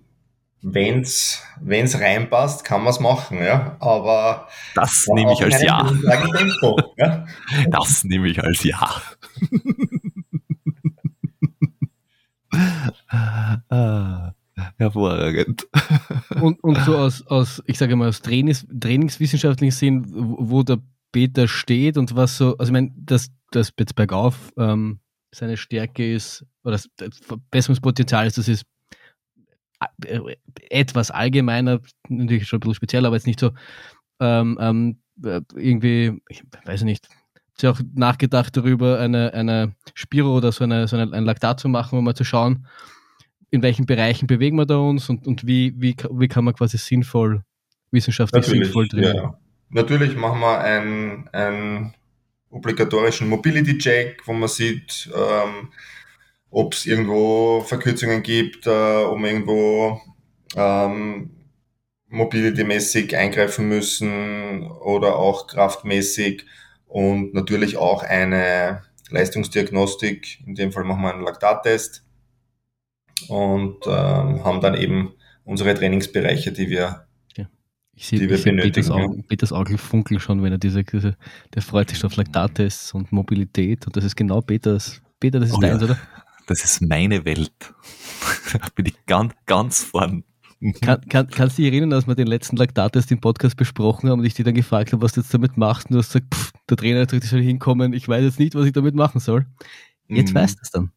wenn's, 0.62 1.42
wenn's 1.60 1.98
reinpasst, 2.00 2.64
kann 2.64 2.82
man's 2.84 3.00
machen, 3.00 3.38
ja. 3.42 3.76
Aber 3.80 4.48
Das 4.74 5.06
ja, 5.06 5.14
nehme 5.14 5.32
ich 5.32 5.42
als 5.42 5.62
Ja. 5.62 5.92
Tempo, 6.36 6.80
ja. 6.96 7.26
Das 7.70 8.04
nehme 8.04 8.28
ich 8.28 8.42
als 8.42 8.62
Ja. 8.62 9.02
ah, 13.68 14.32
hervorragend. 14.76 15.66
Und, 16.40 16.62
und 16.62 16.78
so 16.84 16.96
aus, 16.96 17.26
aus, 17.26 17.62
ich 17.66 17.78
sage 17.78 17.96
mal, 17.96 18.08
aus 18.08 18.20
Trainings, 18.20 18.66
trainingswissenschaftlichen 18.80 19.72
Sinn, 19.72 20.06
wo 20.08 20.62
der 20.62 20.78
Peter 21.10 21.46
steht 21.46 21.98
und 21.98 22.16
was 22.16 22.36
so, 22.38 22.56
also 22.56 22.70
ich 22.70 22.72
meine, 22.72 22.90
dass 22.96 23.28
das 23.50 23.72
jetzt 23.78 23.94
bergauf 23.94 24.50
ähm, 24.56 25.00
seine 25.30 25.56
Stärke 25.56 26.14
ist, 26.14 26.44
oder 26.64 26.78
das 26.96 27.18
Verbesserungspotenzial 27.20 28.26
ist, 28.26 28.38
das 28.38 28.48
ist 28.48 28.64
etwas 30.70 31.10
allgemeiner, 31.10 31.80
natürlich 32.08 32.46
schon 32.46 32.58
ein 32.58 32.60
bisschen 32.60 32.74
speziell, 32.74 33.06
aber 33.06 33.16
jetzt 33.16 33.26
nicht 33.26 33.40
so 33.40 33.50
ähm, 34.20 34.58
ähm, 34.60 34.98
äh, 35.24 35.40
irgendwie, 35.54 36.20
ich 36.28 36.42
weiß 36.64 36.82
nicht, 36.82 37.08
ist 37.54 37.62
ja 37.62 37.70
auch 37.70 37.80
nachgedacht 37.94 38.56
darüber, 38.56 38.98
eine, 38.98 39.34
eine 39.34 39.74
Spiro 39.94 40.36
oder 40.36 40.52
so, 40.52 40.64
eine, 40.64 40.88
so 40.88 40.96
eine, 40.96 41.12
ein 41.12 41.24
Laktat 41.24 41.60
zu 41.60 41.68
machen, 41.68 41.98
um 41.98 42.04
mal 42.04 42.14
zu 42.14 42.24
schauen, 42.24 42.66
in 43.50 43.62
welchen 43.62 43.86
Bereichen 43.86 44.26
bewegen 44.26 44.56
wir 44.56 44.66
da 44.66 44.76
uns 44.76 45.08
und, 45.08 45.26
und 45.26 45.46
wie, 45.46 45.74
wie, 45.76 45.94
wie 46.10 46.28
kann 46.28 46.44
man 46.44 46.54
quasi 46.54 46.78
sinnvoll, 46.78 47.42
wissenschaftlich 47.90 48.46
Natürlich, 48.46 48.64
sinnvoll 48.66 48.88
trainieren. 48.88 49.16
ja. 49.16 49.38
Natürlich 49.68 50.16
machen 50.16 50.40
wir 50.40 50.60
einen, 50.60 51.28
einen 51.28 51.94
obligatorischen 52.50 53.28
Mobility-Check, 53.28 54.22
wo 54.26 54.34
man 54.34 54.48
sieht, 54.48 55.10
ähm, 55.14 55.68
ob 56.52 56.74
es 56.74 56.86
irgendwo 56.86 57.62
Verkürzungen 57.62 58.22
gibt, 58.22 58.66
äh, 58.66 58.70
wir 58.70 59.30
irgendwo 59.30 60.00
ähm, 60.54 61.30
mobility-mäßig 62.08 63.16
eingreifen 63.16 63.68
müssen 63.68 64.70
oder 64.70 65.16
auch 65.16 65.46
kraftmäßig 65.46 66.44
und 66.86 67.32
natürlich 67.32 67.78
auch 67.78 68.02
eine 68.02 68.82
Leistungsdiagnostik. 69.08 70.40
In 70.46 70.54
dem 70.54 70.72
Fall 70.72 70.84
machen 70.84 71.02
wir 71.02 71.14
einen 71.14 71.24
Laktattest 71.24 72.04
und 73.28 73.78
ähm, 73.86 74.44
haben 74.44 74.60
dann 74.60 74.74
eben 74.74 75.14
unsere 75.44 75.74
Trainingsbereiche, 75.74 76.52
die 76.52 76.68
wir 76.68 77.06
Ich 77.94 78.08
sehe 78.08 78.18
Die 78.18 78.28
wir 78.28 78.36
ich 78.36 78.42
seh 78.42 78.52
Peters. 78.52 78.90
Augen, 78.90 79.24
Peters 79.26 79.52
Augen 79.52 79.78
funkeln 79.78 80.20
schon, 80.20 80.42
wenn 80.42 80.52
er 80.52 80.58
diese, 80.58 80.84
diese 80.84 81.16
der 81.54 81.62
freut 81.62 81.88
sich 81.88 82.04
auf 82.04 82.14
Laktattests 82.16 82.92
und 82.92 83.10
Mobilität 83.10 83.86
und 83.86 83.96
das 83.96 84.04
ist 84.04 84.16
genau 84.16 84.42
Peters, 84.42 85.00
Peter, 85.18 85.40
das 85.40 85.48
ist 85.48 85.56
Oh 85.56 85.60
deins, 85.60 85.80
ja. 85.80 85.88
oder? 85.88 85.98
Das 86.46 86.64
ist 86.64 86.80
meine 86.82 87.24
Welt. 87.24 87.52
Da 88.52 88.58
bin 88.74 88.86
ich 88.86 89.06
ganz, 89.06 89.32
ganz 89.46 89.82
vorn. 89.84 90.24
Kann, 90.80 91.00
kann, 91.08 91.28
kannst 91.28 91.58
du 91.58 91.62
dich 91.62 91.72
erinnern, 91.72 91.90
dass 91.90 92.06
wir 92.06 92.14
den 92.14 92.26
letzten 92.28 92.56
Laktattest 92.56 93.10
im 93.10 93.20
Podcast 93.20 93.56
besprochen 93.56 94.08
haben 94.08 94.20
und 94.20 94.26
ich 94.26 94.34
dich 94.34 94.44
dann 94.44 94.54
gefragt 94.54 94.92
habe, 94.92 95.02
was 95.02 95.12
du 95.12 95.20
jetzt 95.22 95.32
damit 95.34 95.56
machst 95.56 95.86
und 95.88 95.94
du 95.94 95.98
hast 95.98 96.12
gesagt, 96.12 96.32
pff, 96.34 96.52
der 96.70 96.76
Trainer 96.76 97.00
hat 97.00 97.08
gesagt, 97.08 97.24
ich 97.24 97.30
soll 97.30 97.42
hinkommen, 97.42 97.92
ich 97.94 98.06
weiß 98.08 98.22
jetzt 98.22 98.38
nicht, 98.38 98.54
was 98.54 98.66
ich 98.66 98.72
damit 98.72 98.94
machen 98.94 99.18
soll. 99.20 99.46
Jetzt 100.08 100.30
Mhm. 100.32 100.36
weißt 100.36 100.58
du 100.58 100.60
es 100.62 100.70
dann. 100.70 100.92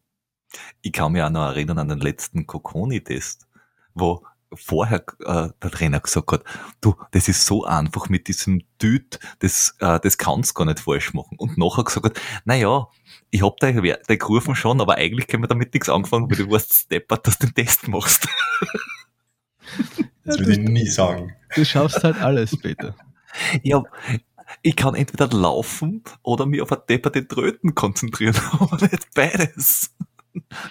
Ich 0.82 0.92
kann 0.92 1.12
mich 1.12 1.22
auch 1.22 1.30
noch 1.30 1.46
erinnern 1.46 1.78
an 1.78 1.88
den 1.88 1.98
letzten 2.00 2.46
Kokoni-Test, 2.46 3.48
wo 3.94 4.24
vorher 4.54 5.04
äh, 5.24 5.48
der 5.60 5.70
Trainer 5.72 5.98
gesagt 6.00 6.30
hat, 6.30 6.44
du, 6.80 6.94
das 7.10 7.26
ist 7.26 7.44
so 7.44 7.64
einfach 7.64 8.08
mit 8.08 8.28
diesem 8.28 8.62
Düt, 8.80 9.18
das, 9.40 9.74
äh, 9.80 9.98
das 10.00 10.16
kannst 10.18 10.54
gar 10.54 10.64
nicht 10.66 10.78
falsch 10.80 11.12
machen. 11.14 11.36
Und 11.38 11.58
nachher 11.58 11.82
gesagt 11.82 12.06
hat, 12.06 12.20
naja, 12.44 12.86
ich 13.36 13.42
hab 13.42 13.58
da 13.58 13.70
die 13.70 14.18
gerufen 14.18 14.54
schon, 14.54 14.80
aber 14.80 14.96
eigentlich 14.96 15.26
können 15.26 15.42
wir 15.42 15.48
damit 15.48 15.74
nichts 15.74 15.90
angefangen, 15.90 16.30
weil 16.30 16.38
du 16.38 16.50
warst 16.50 16.72
steppert, 16.72 17.26
dass 17.26 17.38
du 17.38 17.46
den 17.46 17.54
Test 17.54 17.86
machst. 17.86 18.28
Das 20.24 20.38
würde 20.38 20.52
ich 20.52 20.58
nie 20.58 20.86
sagen. 20.86 21.34
Du 21.54 21.64
schaffst 21.64 22.02
halt 22.02 22.20
alles, 22.20 22.56
Peter. 22.58 22.94
Ja, 23.62 23.82
ich 24.62 24.76
kann 24.76 24.94
entweder 24.94 25.28
laufen 25.28 26.02
oder 26.22 26.46
mich 26.46 26.62
auf 26.62 26.72
eine 26.72 26.80
depperte 26.88 27.28
Tröten 27.28 27.74
konzentrieren, 27.74 28.34
aber 28.52 28.78
nicht 28.80 29.08
beides. 29.14 29.94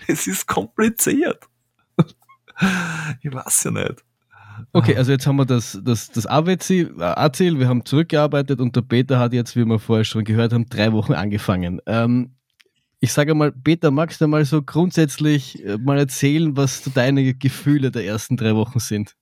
Es 0.07 0.25
ist 0.25 0.47
kompliziert. 0.47 1.47
Ich 3.21 3.31
weiß 3.31 3.65
ja 3.65 3.71
nicht. 3.71 4.03
Okay, 4.73 4.97
also 4.97 5.11
jetzt 5.11 5.27
haben 5.27 5.35
wir 5.35 5.45
das, 5.45 5.79
das, 5.83 6.09
das 6.09 6.25
A-Ziel, 6.25 6.95
wir 6.97 7.67
haben 7.67 7.85
zurückgearbeitet 7.85 8.59
und 8.59 8.75
der 8.75 8.81
Peter 8.81 9.19
hat 9.19 9.33
jetzt, 9.33 9.55
wie 9.55 9.65
wir 9.65 9.77
vorher 9.77 10.05
schon 10.05 10.23
gehört 10.23 10.53
haben, 10.53 10.65
drei 10.65 10.91
Wochen 10.91 11.13
angefangen. 11.13 11.81
Ähm, 11.85 12.34
ich 13.05 13.13
sage 13.13 13.35
mal, 13.35 13.51
Peter, 13.51 13.91
magst 13.91 14.19
du 14.19 14.27
mal 14.27 14.43
so 14.45 14.63
grundsätzlich 14.63 15.63
äh, 15.63 15.77
mal 15.77 15.99
erzählen, 15.99 16.57
was 16.57 16.81
deine 16.91 17.35
Gefühle 17.35 17.91
der 17.91 18.03
ersten 18.03 18.35
drei 18.35 18.55
Wochen 18.55 18.79
sind? 18.79 19.15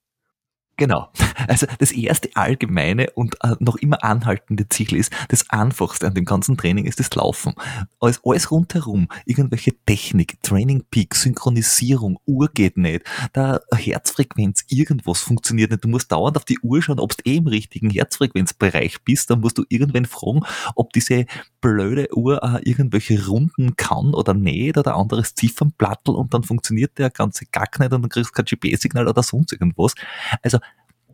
Genau. 0.76 1.10
Also 1.48 1.68
das 1.78 1.92
erste 1.92 2.30
allgemeine 2.36 3.12
und 3.12 3.36
äh, 3.44 3.56
noch 3.60 3.76
immer 3.76 4.04
anhaltende 4.04 4.68
Ziel 4.70 4.96
ist, 4.96 5.12
das 5.30 5.50
einfachste 5.50 6.08
an 6.08 6.16
dem 6.16 6.26
ganzen 6.26 6.58
Training 6.58 6.86
ist 6.86 7.00
das 7.00 7.14
Laufen. 7.14 7.54
Alles, 8.00 8.22
alles 8.24 8.50
rundherum, 8.50 9.08
irgendwelche 9.26 9.74
Technik, 9.86 10.42
Training 10.42 10.84
Peak, 10.90 11.16
Synchronisierung, 11.16 12.20
Uhr 12.26 12.50
geht 12.52 12.78
nicht, 12.78 13.04
da 13.34 13.60
Herzfrequenz, 13.76 14.64
irgendwas 14.68 15.20
funktioniert 15.20 15.72
nicht. 15.72 15.84
Du 15.84 15.90
musst 15.90 16.12
dauernd 16.12 16.38
auf 16.38 16.46
die 16.46 16.60
Uhr 16.60 16.82
schauen, 16.82 17.00
ob 17.00 17.16
du 17.18 17.30
eh 17.30 17.38
im 17.38 17.48
richtigen 17.48 17.90
Herzfrequenzbereich 17.90 19.04
bist. 19.04 19.30
Dann 19.30 19.42
musst 19.42 19.58
du 19.58 19.66
irgendwann 19.70 20.06
fragen, 20.06 20.42
ob 20.76 20.94
diese 20.94 21.26
blöde 21.62 22.08
Uhr 22.16 22.42
äh, 22.44 22.68
irgendwelche 22.68 23.26
Runden 23.26 23.76
kann 23.76 24.14
oder 24.14 24.34
nicht 24.34 24.78
oder 24.78 24.96
anderes 24.96 25.36
Ziffernplattel 25.36 26.16
und 26.16 26.34
dann 26.34 26.44
funktioniert 26.44 26.98
der 26.98 27.10
ganze 27.10 27.46
Gack 27.46 27.80
nicht 27.80 27.94
und 27.94 28.02
dann 28.02 28.10
kriegst 28.10 28.32
du 28.32 28.44
kein 28.44 28.46
GPS-Signal 28.46 29.08
oder 29.08 29.24
sonst 29.24 29.52
irgendwas. 29.54 29.94
Also 30.42 30.60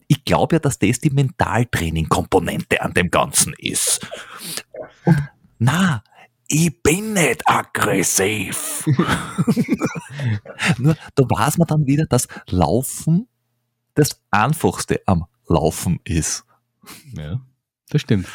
ich 0.10 0.26
glaube 0.26 0.56
ja, 0.56 0.60
dass 0.60 0.80
das 0.80 1.00
die 1.00 1.12
Mentaltraining-Komponente 1.12 2.82
an 2.82 2.93
dem 2.93 3.12
Ganzen 3.12 3.54
ist. 3.60 4.08
Und 5.06 5.30
na, 5.60 6.04
ich 6.48 6.82
bin 6.82 7.13
nicht 7.13 7.48
aggressiv. 7.48 8.86
Nur 10.80 10.98
da 11.13 11.24
weiß 11.24 11.60
man 11.60 11.67
dann 11.67 11.86
wieder, 11.86 12.08
dass 12.08 12.28
Laufen 12.48 13.28
das 13.93 14.19
Einfachste 14.32 15.00
am 15.06 15.28
Laufen 15.45 16.00
ist. 16.04 16.43
Ja, 17.13 17.39
das 17.89 18.02
stimmt. 18.02 18.28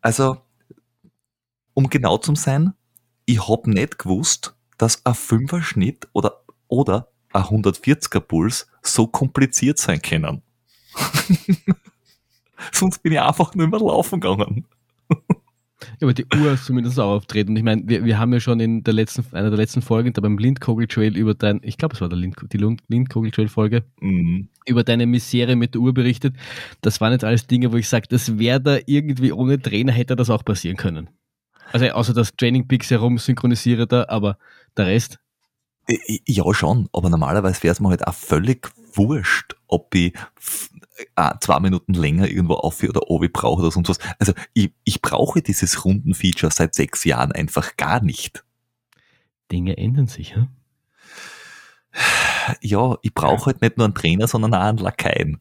Also, 0.00 0.38
um 1.74 1.88
genau 1.88 2.18
zu 2.18 2.34
sein, 2.34 2.74
ich 3.24 3.48
hab 3.48 3.68
nicht 3.68 4.00
gewusst, 4.00 4.56
dass 4.78 5.06
ein 5.06 5.14
Fünfer-Schnitt 5.14 6.08
oder, 6.12 6.44
oder 6.66 7.13
ein 7.34 7.42
140er 7.42 8.20
Puls 8.20 8.66
so 8.82 9.06
kompliziert 9.06 9.78
sein 9.78 10.00
können. 10.00 10.42
Sonst 12.72 13.02
bin 13.02 13.12
ich 13.12 13.20
einfach 13.20 13.54
nur 13.54 13.66
mehr 13.66 13.80
laufen 13.80 14.20
gegangen. 14.20 14.64
Ja, 16.00 16.06
aber 16.06 16.14
die 16.14 16.24
Uhr 16.34 16.52
ist 16.52 16.64
zumindest 16.64 16.98
auch 16.98 17.16
auftreten. 17.16 17.50
Und 17.50 17.56
ich 17.56 17.62
meine, 17.62 17.82
wir, 17.86 18.04
wir 18.04 18.18
haben 18.18 18.32
ja 18.32 18.40
schon 18.40 18.60
in 18.60 18.84
der 18.84 18.94
letzten, 18.94 19.24
einer 19.34 19.50
der 19.50 19.58
letzten 19.58 19.82
Folgen, 19.82 20.12
da 20.12 20.20
beim 20.20 20.38
Lindkogel 20.38 20.86
Trail 20.86 21.16
über 21.16 21.34
dein, 21.34 21.60
ich 21.62 21.76
glaube, 21.76 21.94
es 21.94 22.00
war 22.00 22.08
der 22.08 22.18
Lind, 22.18 22.36
die 22.52 22.56
Lindkogel 22.88 23.30
Trail 23.30 23.48
Folge, 23.48 23.84
mhm. 24.00 24.48
über 24.66 24.84
deine 24.84 25.06
Misere 25.06 25.56
mit 25.56 25.74
der 25.74 25.82
Uhr 25.82 25.92
berichtet. 25.92 26.36
Das 26.80 27.00
waren 27.00 27.12
jetzt 27.12 27.24
alles 27.24 27.46
Dinge, 27.46 27.72
wo 27.72 27.76
ich 27.76 27.88
sage, 27.88 28.06
das 28.08 28.38
wäre 28.38 28.60
da 28.60 28.78
irgendwie 28.86 29.32
ohne 29.32 29.60
Trainer 29.60 29.92
hätte 29.92 30.16
das 30.16 30.30
auch 30.30 30.44
passieren 30.44 30.76
können. 30.76 31.10
Also 31.72 31.86
außer 31.86 32.14
das 32.14 32.34
Training 32.36 32.68
Peaks 32.68 32.90
herum 32.90 33.18
synchronisiere 33.18 33.86
da, 33.86 34.06
aber 34.08 34.38
der 34.76 34.86
Rest 34.86 35.18
ja, 36.26 36.54
schon, 36.54 36.88
aber 36.92 37.10
normalerweise 37.10 37.62
wäre 37.62 37.72
es 37.72 37.80
mir 37.80 37.90
halt 37.90 38.06
auch 38.06 38.14
völlig 38.14 38.70
wurscht, 38.94 39.54
ob 39.66 39.94
ich 39.94 40.14
äh, 41.16 41.30
zwei 41.40 41.60
Minuten 41.60 41.94
länger 41.94 42.28
irgendwo 42.28 42.54
auf 42.54 42.82
oder 42.82 43.10
obi 43.10 43.28
brauche 43.28 43.62
oder 43.62 43.70
sonst 43.70 43.88
was. 43.88 43.98
Also 44.18 44.32
ich, 44.52 44.72
ich 44.84 45.02
brauche 45.02 45.42
dieses 45.42 45.84
Rundenfeature 45.84 46.52
seit 46.52 46.74
sechs 46.74 47.04
Jahren 47.04 47.32
einfach 47.32 47.76
gar 47.76 48.02
nicht. 48.02 48.44
Dinge 49.50 49.76
ändern 49.76 50.06
sich, 50.06 50.30
ja? 50.30 50.48
Ja, 52.60 52.98
ich 53.02 53.14
brauche 53.14 53.46
halt 53.46 53.62
nicht 53.62 53.78
nur 53.78 53.86
einen 53.86 53.94
Trainer, 53.94 54.26
sondern 54.26 54.54
auch 54.54 54.60
einen 54.60 54.78
Lakaien. 54.78 55.40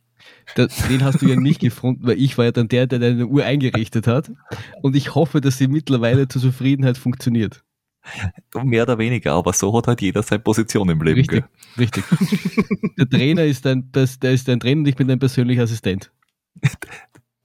Den 0.57 1.03
hast 1.03 1.21
du 1.21 1.27
ja 1.27 1.35
nicht 1.35 1.59
gefunden, 1.59 2.05
weil 2.05 2.19
ich 2.19 2.37
war 2.37 2.45
ja 2.45 2.51
dann 2.51 2.67
der, 2.67 2.85
der 2.87 2.99
deine 2.99 3.25
Uhr 3.25 3.43
eingerichtet 3.43 4.07
hat. 4.07 4.31
Und 4.81 4.95
ich 4.95 5.15
hoffe, 5.15 5.41
dass 5.41 5.57
sie 5.57 5.67
mittlerweile 5.67 6.27
zur 6.27 6.41
Zufriedenheit 6.41 6.97
funktioniert. 6.97 7.62
Mehr 8.63 8.83
oder 8.83 8.97
weniger, 8.97 9.33
aber 9.33 9.53
so 9.53 9.75
hat 9.77 9.87
halt 9.87 10.01
jeder 10.01 10.23
seine 10.23 10.41
Position 10.41 10.89
im 10.89 11.01
Leben. 11.01 11.19
Richtig, 11.19 11.43
gell? 11.75 11.77
richtig. 11.77 12.03
der 12.97 13.09
Trainer 13.09 13.43
ist 13.43 13.65
dein, 13.65 13.89
das, 13.91 14.19
der 14.19 14.33
ist 14.33 14.47
dein 14.47 14.59
Trainer 14.59 14.79
und 14.79 14.87
ich 14.87 14.95
bin 14.95 15.07
dein 15.07 15.19
persönlicher 15.19 15.63
Assistent. 15.63 16.11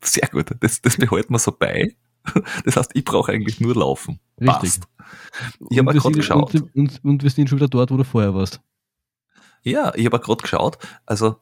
Sehr 0.02 0.28
gut, 0.28 0.50
das, 0.60 0.82
das 0.82 0.96
behalten 0.96 1.32
wir 1.32 1.38
so 1.38 1.52
bei. 1.52 1.96
Das 2.64 2.76
heißt, 2.76 2.90
ich 2.94 3.04
brauche 3.04 3.32
eigentlich 3.32 3.60
nur 3.60 3.74
laufen. 3.74 4.20
Richtig. 4.40 4.60
Passt. 4.60 4.88
Ich 5.70 5.78
habe 5.78 5.92
gerade 5.92 6.14
geschaut. 6.14 6.54
Und, 6.54 6.74
und, 6.74 7.04
und, 7.04 7.22
wir 7.22 7.30
sind 7.30 7.48
schon 7.48 7.58
wieder 7.58 7.68
dort, 7.68 7.90
wo 7.90 7.96
du 7.96 8.04
vorher 8.04 8.34
warst. 8.34 8.60
Ja, 9.62 9.94
ich 9.94 10.06
habe 10.06 10.20
gerade 10.20 10.42
geschaut. 10.42 10.78
Also, 11.06 11.36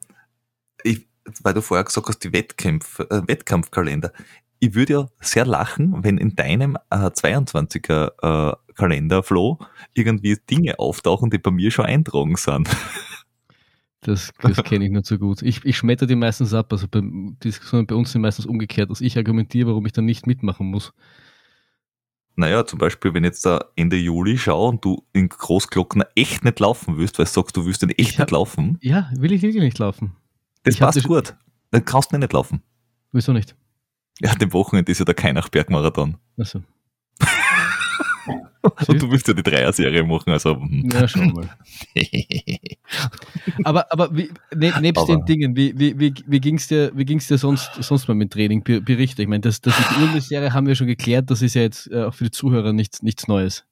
ich, 0.83 1.07
weil 1.43 1.53
du 1.53 1.61
vorher 1.61 1.83
gesagt 1.83 2.07
hast, 2.07 2.19
die 2.19 2.33
Wettkämpfe, 2.33 3.09
äh, 3.09 3.21
Wettkampfkalender 3.27 4.13
ich 4.59 4.75
würde 4.75 4.93
ja 4.93 5.07
sehr 5.19 5.45
lachen, 5.45 6.03
wenn 6.03 6.17
in 6.17 6.35
deinem 6.35 6.77
äh, 6.89 6.95
22er 6.95 8.51
äh, 8.51 8.55
Kalender, 8.73 9.23
Flo, 9.23 9.59
irgendwie 9.93 10.37
Dinge 10.49 10.79
auftauchen, 10.79 11.29
die 11.29 11.37
bei 11.37 11.51
mir 11.51 11.71
schon 11.71 11.85
eintragen 11.85 12.35
sind. 12.35 12.69
Das, 14.01 14.31
das 14.41 14.63
kenne 14.63 14.85
ich 14.85 14.91
nicht 14.91 15.05
so 15.05 15.17
gut. 15.17 15.41
Ich, 15.41 15.65
ich 15.65 15.75
schmetter 15.75 16.05
die 16.05 16.15
meistens 16.15 16.53
ab. 16.53 16.71
Also 16.71 16.87
bei, 16.87 17.01
Diskussionen 17.43 17.87
bei 17.87 17.95
uns 17.95 18.11
sind 18.11 18.21
meistens 18.21 18.45
umgekehrt, 18.45 18.89
dass 18.89 19.01
ich 19.01 19.17
argumentiere, 19.17 19.67
warum 19.67 19.85
ich 19.85 19.91
dann 19.91 20.05
nicht 20.05 20.27
mitmachen 20.27 20.67
muss. 20.67 20.93
Naja, 22.35 22.65
zum 22.65 22.77
Beispiel, 22.77 23.13
wenn 23.15 23.23
jetzt 23.23 23.45
da 23.45 23.65
Ende 23.75 23.97
Juli 23.97 24.37
schaue 24.37 24.69
und 24.69 24.85
du 24.85 25.03
in 25.11 25.27
Großglockner 25.27 26.07
echt 26.15 26.45
nicht 26.45 26.59
laufen 26.59 26.97
willst, 26.97 27.17
weil 27.17 27.25
du 27.25 27.31
sagst, 27.31 27.57
du 27.57 27.65
willst 27.65 27.81
denn 27.81 27.89
echt 27.89 28.13
hab, 28.13 28.27
nicht 28.27 28.31
laufen. 28.31 28.77
Ja, 28.81 29.09
will 29.17 29.31
ich 29.31 29.41
wirklich 29.41 29.63
nicht 29.63 29.79
laufen. 29.79 30.15
Das 30.63 30.75
ich 30.75 30.79
passt 30.79 31.03
gut. 31.03 31.35
Dann 31.71 31.83
kannst 31.83 32.13
du 32.13 32.17
nicht 32.17 32.31
laufen. 32.31 32.61
Wieso 33.11 33.33
nicht? 33.33 33.55
Ja, 34.21 34.33
dem 34.35 34.53
Wochenende 34.53 34.91
ist 34.91 34.99
ja 34.99 35.05
der 35.05 35.15
Keinach-Bergmarathon. 35.15 36.17
Achso. 36.39 36.61
Und 38.87 39.01
du 39.01 39.09
willst 39.09 39.27
ja 39.27 39.33
die 39.33 39.43
Dreier-Serie 39.43 40.03
machen, 40.03 40.31
also. 40.31 40.55
Hm. 40.55 40.89
Ja, 40.91 41.07
schon 41.07 41.31
mal. 41.31 41.49
aber 43.63 43.91
aber 43.91 44.15
wie, 44.15 44.29
ne, 44.53 44.73
nebst 44.81 45.03
aber. 45.03 45.15
den 45.15 45.25
Dingen, 45.25 45.55
wie, 45.55 45.77
wie, 45.77 45.97
wie, 45.99 46.13
wie 46.25 46.39
ging 46.39 46.55
es 46.55 46.67
dir, 46.67 46.91
wie 46.93 47.05
ging's 47.05 47.27
dir 47.27 47.37
sonst, 47.37 47.71
sonst 47.79 48.07
mal 48.07 48.15
mit 48.15 48.33
Training? 48.33 48.63
Berichte. 48.63 49.21
Ich 49.21 49.27
meine, 49.27 49.41
das, 49.41 49.61
das 49.61 49.75
die 49.77 50.01
Urlaubsserie 50.01 50.53
haben 50.53 50.67
wir 50.67 50.75
schon 50.75 50.87
geklärt, 50.87 51.29
das 51.31 51.41
ist 51.41 51.53
ja 51.53 51.61
jetzt 51.61 51.89
äh, 51.91 52.03
auch 52.03 52.13
für 52.13 52.25
die 52.25 52.31
Zuhörer 52.31 52.73
nichts, 52.73 53.03
nichts 53.03 53.27
Neues. 53.27 53.65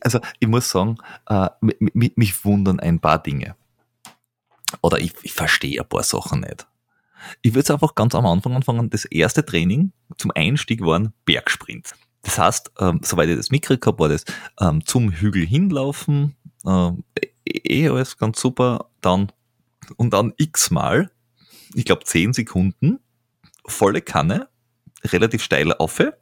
Also 0.00 0.20
ich 0.38 0.48
muss 0.48 0.70
sagen, 0.70 0.96
äh, 1.28 1.48
mich, 1.60 2.16
mich 2.16 2.44
wundern 2.44 2.80
ein 2.80 3.00
paar 3.00 3.22
Dinge. 3.22 3.56
Oder 4.82 4.98
ich, 4.98 5.12
ich 5.22 5.32
verstehe 5.32 5.80
ein 5.80 5.88
paar 5.88 6.02
Sachen 6.02 6.40
nicht. 6.40 6.66
Ich 7.42 7.54
würde 7.54 7.72
einfach 7.72 7.94
ganz 7.94 8.14
am 8.14 8.26
Anfang 8.26 8.54
anfangen. 8.54 8.90
Das 8.90 9.04
erste 9.04 9.44
Training 9.44 9.92
zum 10.16 10.32
Einstieg 10.34 10.80
war 10.82 10.98
ein 10.98 11.12
Bergsprint. 11.24 11.92
Das 12.22 12.38
heißt, 12.38 12.72
ähm, 12.78 13.00
soweit 13.02 13.28
ich 13.30 13.36
das 13.36 13.50
mitgekriegt 13.50 13.86
habe, 13.86 13.98
war 13.98 14.08
das 14.08 14.24
ähm, 14.60 14.84
zum 14.84 15.10
Hügel 15.10 15.46
hinlaufen, 15.46 16.36
äh, 16.66 16.92
eh 17.46 17.88
alles 17.88 18.18
ganz 18.18 18.40
super, 18.40 18.90
dann 19.00 19.32
und 19.96 20.12
dann 20.12 20.34
x-mal, 20.36 21.10
ich 21.74 21.84
glaube 21.84 22.04
10 22.04 22.34
Sekunden, 22.34 23.00
volle 23.64 24.02
Kanne, 24.02 24.48
relativ 25.04 25.42
steile 25.42 25.80
Affe 25.80 26.18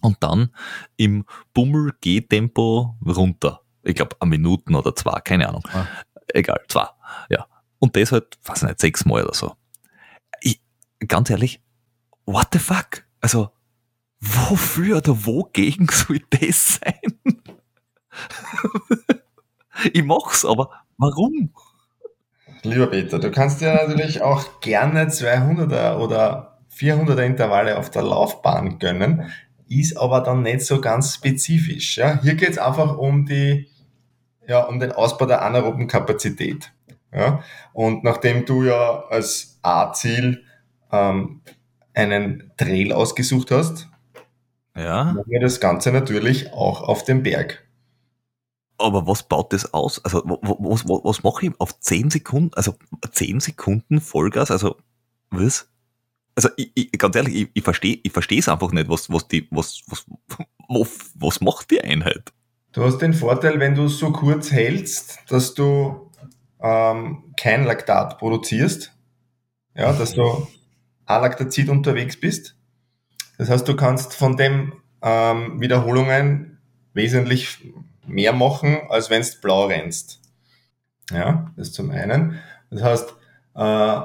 und 0.00 0.16
dann 0.22 0.50
im 0.96 1.26
Bummel-G-Tempo 1.52 2.96
runter. 3.06 3.60
Ich 3.82 3.94
glaube, 3.94 4.16
eine 4.20 4.30
Minuten 4.30 4.74
oder 4.74 4.96
zwei, 4.96 5.20
keine 5.20 5.48
Ahnung. 5.48 5.62
Ah. 5.72 5.86
Egal, 6.28 6.62
zwei, 6.68 6.88
ja. 7.28 7.46
Und 7.78 7.94
das 7.96 8.12
halt, 8.12 8.38
weiß 8.44 8.62
ich 8.62 8.68
nicht, 8.68 8.80
sechsmal 8.80 9.24
oder 9.24 9.34
so 9.34 9.54
ganz 11.06 11.30
ehrlich, 11.30 11.62
what 12.26 12.48
the 12.52 12.58
fuck? 12.58 13.04
Also, 13.20 13.50
wofür 14.20 14.98
oder 14.98 15.26
wogegen 15.26 15.88
soll 15.90 16.20
das 16.30 16.80
sein? 16.80 17.18
ich 19.92 20.04
mach's, 20.04 20.44
aber 20.44 20.70
warum? 20.96 21.52
Lieber 22.62 22.86
Peter, 22.86 23.18
du 23.18 23.30
kannst 23.30 23.60
ja 23.60 23.74
natürlich 23.74 24.22
auch 24.22 24.60
gerne 24.60 25.06
200er 25.06 25.98
oder 25.98 26.58
400er 26.74 27.22
Intervalle 27.22 27.78
auf 27.78 27.90
der 27.90 28.02
Laufbahn 28.02 28.78
gönnen, 28.78 29.30
ist 29.68 29.96
aber 29.96 30.20
dann 30.20 30.42
nicht 30.42 30.62
so 30.62 30.80
ganz 30.80 31.14
spezifisch. 31.14 31.98
Ja? 31.98 32.20
Hier 32.22 32.34
geht's 32.34 32.58
einfach 32.58 32.96
um 32.96 33.26
die, 33.26 33.68
ja, 34.46 34.62
um 34.64 34.80
den 34.80 34.92
Ausbau 34.92 35.26
der 35.26 35.42
anaeroben 35.42 35.88
Kapazität. 35.88 36.72
Ja? 37.12 37.42
Und 37.72 38.02
nachdem 38.04 38.46
du 38.46 38.64
ja 38.64 39.04
als 39.08 39.58
A-Ziel 39.62 40.43
ähm, 40.94 41.40
einen 41.94 42.52
Trail 42.56 42.92
ausgesucht 42.92 43.50
hast, 43.50 43.88
ja. 44.76 45.04
machen 45.04 45.24
wir 45.26 45.40
das 45.40 45.60
Ganze 45.60 45.92
natürlich 45.92 46.52
auch 46.52 46.82
auf 46.82 47.04
dem 47.04 47.22
Berg. 47.22 47.64
Aber 48.78 49.06
was 49.06 49.22
baut 49.22 49.52
das 49.52 49.72
aus? 49.72 50.04
Also 50.04 50.22
was, 50.24 50.84
was, 50.88 51.04
was 51.04 51.22
mache 51.22 51.46
ich 51.46 51.60
auf 51.60 51.78
10 51.78 52.10
Sekunden, 52.10 52.52
also 52.54 52.74
10 53.08 53.40
Sekunden 53.40 54.00
Vollgas, 54.00 54.50
also 54.50 54.76
was? 55.30 55.68
Also 56.34 56.48
ich, 56.56 56.72
ich, 56.74 56.90
ganz 56.92 57.14
ehrlich, 57.14 57.34
ich, 57.34 57.50
ich 57.54 57.62
verstehe 57.62 58.00
ich 58.02 58.12
verstehe 58.12 58.40
es 58.40 58.48
einfach 58.48 58.72
nicht, 58.72 58.88
was, 58.88 59.08
was 59.10 59.28
die, 59.28 59.46
was, 59.52 59.82
was, 59.86 60.04
was, 60.68 60.88
was 61.14 61.40
macht 61.40 61.70
die 61.70 61.80
Einheit? 61.80 62.32
Du 62.72 62.82
hast 62.82 62.98
den 62.98 63.14
Vorteil, 63.14 63.60
wenn 63.60 63.76
du 63.76 63.86
so 63.86 64.10
kurz 64.10 64.50
hältst, 64.50 65.20
dass 65.28 65.54
du 65.54 66.10
ähm, 66.60 67.32
kein 67.36 67.64
Laktat 67.64 68.18
produzierst, 68.18 68.92
ja, 69.76 69.92
dass 69.92 70.14
du 70.14 70.48
Alaktazid 71.06 71.68
unterwegs 71.68 72.18
bist. 72.18 72.56
Das 73.38 73.50
heißt, 73.50 73.66
du 73.66 73.76
kannst 73.76 74.14
von 74.14 74.36
dem 74.36 74.74
ähm, 75.02 75.60
Wiederholungen 75.60 76.58
wesentlich 76.92 77.58
mehr 78.06 78.32
machen, 78.32 78.78
als 78.88 79.10
wenn 79.10 79.22
du 79.22 79.28
blau 79.42 79.66
rennst. 79.66 80.20
Ja, 81.10 81.52
das 81.56 81.72
zum 81.72 81.90
einen. 81.90 82.38
Das 82.70 82.82
heißt, 82.82 83.14
äh, 83.54 84.00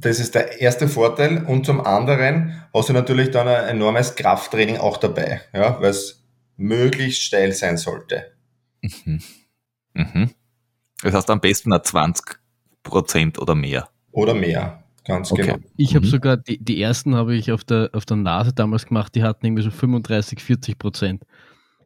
das 0.00 0.20
ist 0.20 0.34
der 0.34 0.60
erste 0.60 0.88
Vorteil. 0.88 1.44
Und 1.44 1.66
zum 1.66 1.80
anderen 1.80 2.62
hast 2.72 2.88
du 2.88 2.92
natürlich 2.92 3.30
dann 3.30 3.48
ein 3.48 3.68
enormes 3.68 4.14
Krafttraining 4.14 4.78
auch 4.78 4.96
dabei, 4.96 5.42
ja, 5.52 5.80
weil 5.80 5.90
es 5.90 6.24
möglichst 6.56 7.22
steil 7.22 7.52
sein 7.52 7.76
sollte. 7.76 8.32
Mhm. 8.80 9.22
Mhm. 9.94 10.30
Das 11.02 11.14
heißt 11.14 11.30
am 11.30 11.40
besten 11.40 11.70
nach 11.70 11.82
20 11.82 12.38
Prozent 12.82 13.38
oder 13.38 13.54
mehr. 13.54 13.88
Oder 14.12 14.34
mehr, 14.34 14.82
ganz 15.08 15.32
okay. 15.32 15.42
genau. 15.42 15.58
Ich 15.76 15.96
habe 15.96 16.06
mhm. 16.06 16.10
sogar, 16.10 16.36
die, 16.36 16.62
die 16.62 16.80
ersten 16.80 17.16
habe 17.16 17.34
ich 17.34 17.50
auf 17.50 17.64
der, 17.64 17.90
auf 17.92 18.04
der 18.04 18.18
Nase 18.18 18.52
damals 18.52 18.86
gemacht, 18.86 19.14
die 19.14 19.24
hatten 19.24 19.44
irgendwie 19.46 19.64
so 19.64 19.70
35, 19.70 20.40
40 20.40 20.78
Prozent. 20.78 21.24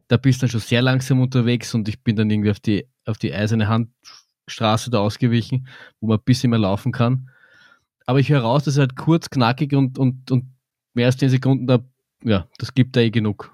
Da 0.09 0.17
bist 0.17 0.41
du 0.41 0.45
dann 0.45 0.51
schon 0.51 0.59
sehr 0.59 0.81
langsam 0.81 1.21
unterwegs 1.21 1.73
und 1.73 1.87
ich 1.87 2.03
bin 2.03 2.15
dann 2.15 2.29
irgendwie 2.29 2.51
auf 2.51 2.59
die, 2.59 2.85
auf 3.05 3.17
die 3.17 3.33
eiserne 3.33 3.67
Handstraße 3.67 4.91
da 4.91 4.99
ausgewichen, 4.99 5.67
wo 6.01 6.07
man 6.07 6.19
ein 6.19 6.23
bisschen 6.23 6.51
mehr 6.51 6.59
laufen 6.59 6.91
kann. 6.91 7.29
Aber 8.05 8.19
ich 8.19 8.29
höre 8.29 8.41
raus, 8.41 8.65
das 8.65 8.75
ist 8.75 8.79
halt 8.79 8.97
kurz, 8.97 9.29
knackig 9.29 9.73
und, 9.73 9.97
und, 9.97 10.29
und 10.29 10.45
mehr 10.93 11.07
als 11.07 11.17
10 11.17 11.29
Sekunden, 11.29 11.65
da, 11.65 11.79
ja, 12.23 12.47
das 12.57 12.73
gibt 12.73 12.95
da 12.95 12.99
eh 12.99 13.09
genug. 13.09 13.51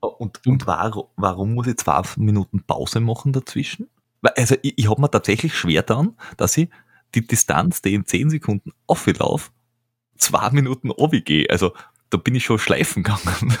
Und, 0.00 0.46
und 0.46 0.66
warum, 0.66 1.06
warum 1.16 1.54
muss 1.54 1.66
ich 1.66 1.76
zwei 1.76 2.00
Minuten 2.16 2.62
Pause 2.62 3.00
machen 3.00 3.32
dazwischen? 3.32 3.88
Also 4.36 4.54
ich, 4.62 4.78
ich 4.78 4.88
habe 4.88 5.00
mir 5.00 5.10
tatsächlich 5.10 5.54
schwer 5.54 5.82
dann, 5.82 6.14
dass 6.36 6.56
ich 6.56 6.68
die 7.14 7.26
Distanz, 7.26 7.82
die 7.82 7.94
in 7.94 8.06
10 8.06 8.30
Sekunden 8.30 8.72
aufgelaufen, 8.86 9.52
zwei 10.16 10.50
Minuten 10.50 10.92
gehe. 11.24 11.48
Also 11.50 11.72
da 12.10 12.18
bin 12.18 12.34
ich 12.34 12.44
schon 12.44 12.58
schleifen 12.58 13.02
gegangen. 13.02 13.56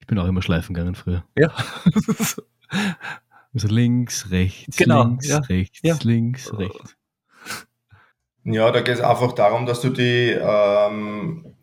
Ich 0.00 0.06
bin 0.06 0.18
auch 0.18 0.26
immer 0.26 0.42
schleifen 0.42 0.74
gegangen 0.74 0.94
früher. 0.94 1.24
Ja. 1.34 1.50
Also 3.54 3.68
links, 3.68 4.30
rechts, 4.30 4.76
genau, 4.76 5.04
links, 5.04 5.28
ja. 5.28 5.38
rechts, 5.38 5.78
ja. 5.82 5.96
links, 6.02 6.52
rechts. 6.58 6.96
Ja, 8.42 8.70
da 8.72 8.80
geht 8.80 8.96
es 8.96 9.00
einfach 9.00 9.32
darum, 9.32 9.64
dass 9.64 9.80
du 9.80 9.90
die 9.90 10.36
ähm, 10.38 11.54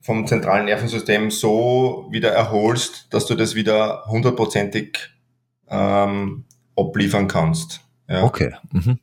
vom 0.00 0.26
zentralen 0.26 0.66
Nervensystem 0.66 1.30
so 1.30 2.06
wieder 2.10 2.30
erholst, 2.30 3.12
dass 3.12 3.26
du 3.26 3.34
das 3.34 3.54
wieder 3.54 4.04
hundertprozentig 4.06 5.10
ähm, 5.68 6.44
abliefern 6.76 7.28
kannst. 7.28 7.80
Ja. 8.08 8.22
Okay. 8.22 8.54
Mhm. 8.70 8.98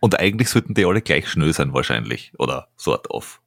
Und 0.00 0.18
eigentlich 0.18 0.48
sollten 0.48 0.74
die 0.74 0.86
alle 0.86 1.02
gleich 1.02 1.28
schnell 1.28 1.52
sein 1.52 1.74
wahrscheinlich, 1.74 2.32
oder 2.38 2.68
sort 2.76 3.10
of. 3.10 3.40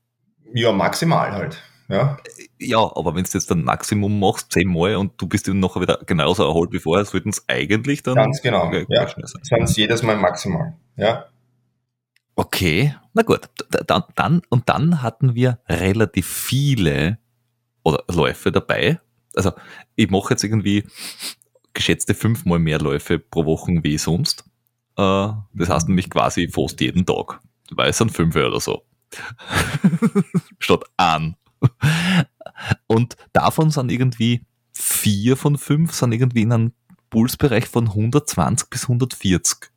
Ja, 0.53 0.71
maximal 0.71 1.31
halt. 1.31 1.61
Ja, 1.89 2.17
ja 2.59 2.79
aber 2.79 3.15
wenn 3.15 3.23
du 3.23 3.29
jetzt 3.33 3.51
ein 3.51 3.63
Maximum 3.63 4.19
machst, 4.19 4.51
zehnmal 4.51 4.95
und 4.95 5.19
du 5.21 5.27
bist 5.27 5.47
dann 5.47 5.59
nachher 5.59 5.81
wieder 5.81 5.99
genauso 6.05 6.43
erholt 6.43 6.71
wie 6.71 6.79
vorher, 6.79 7.05
sollten 7.05 7.29
es 7.29 7.43
eigentlich 7.47 8.03
dann 8.03 8.15
Ganz 8.15 8.41
genau, 8.41 8.69
gleich, 8.69 8.85
ja. 8.89 9.07
schnell 9.07 9.27
sein. 9.27 9.41
Sonst 9.43 9.77
jedes 9.77 10.03
Mal 10.03 10.15
maximal. 10.15 10.75
Ja. 10.95 11.25
Okay, 12.35 12.95
na 13.13 13.21
gut, 13.21 13.49
dann, 13.85 14.03
dann, 14.15 14.41
und 14.49 14.69
dann 14.69 15.01
hatten 15.01 15.35
wir 15.35 15.59
relativ 15.67 16.27
viele 16.27 17.19
oder 17.83 18.03
Läufe 18.11 18.51
dabei. 18.51 18.99
Also 19.35 19.51
ich 19.95 20.09
mache 20.09 20.31
jetzt 20.31 20.43
irgendwie 20.43 20.83
geschätzte 21.73 22.13
fünfmal 22.13 22.59
mehr 22.59 22.79
Läufe 22.79 23.19
pro 23.19 23.45
Woche 23.45 23.71
wie 23.83 23.97
sonst. 23.97 24.45
Äh, 24.97 25.29
das 25.53 25.69
heißt 25.69 25.87
nämlich 25.87 26.09
quasi 26.09 26.47
fast 26.47 26.79
jeden 26.81 27.05
Tag. 27.05 27.39
Weil 27.71 27.89
es 27.89 27.97
sind 27.97 28.11
fünf 28.11 28.35
oder 28.35 28.59
so. 28.59 28.83
Statt 30.59 30.83
an. 30.97 31.35
Und 32.87 33.15
davon 33.31 33.69
sind 33.69 33.91
irgendwie 33.91 34.45
vier 34.73 35.37
von 35.37 35.57
fünf 35.57 35.93
sind 35.93 36.11
irgendwie 36.11 36.41
in 36.41 36.51
einem 36.51 36.73
Pulsbereich 37.09 37.67
von 37.67 37.87
120 37.89 38.69
bis 38.69 38.83
140. 38.83 39.69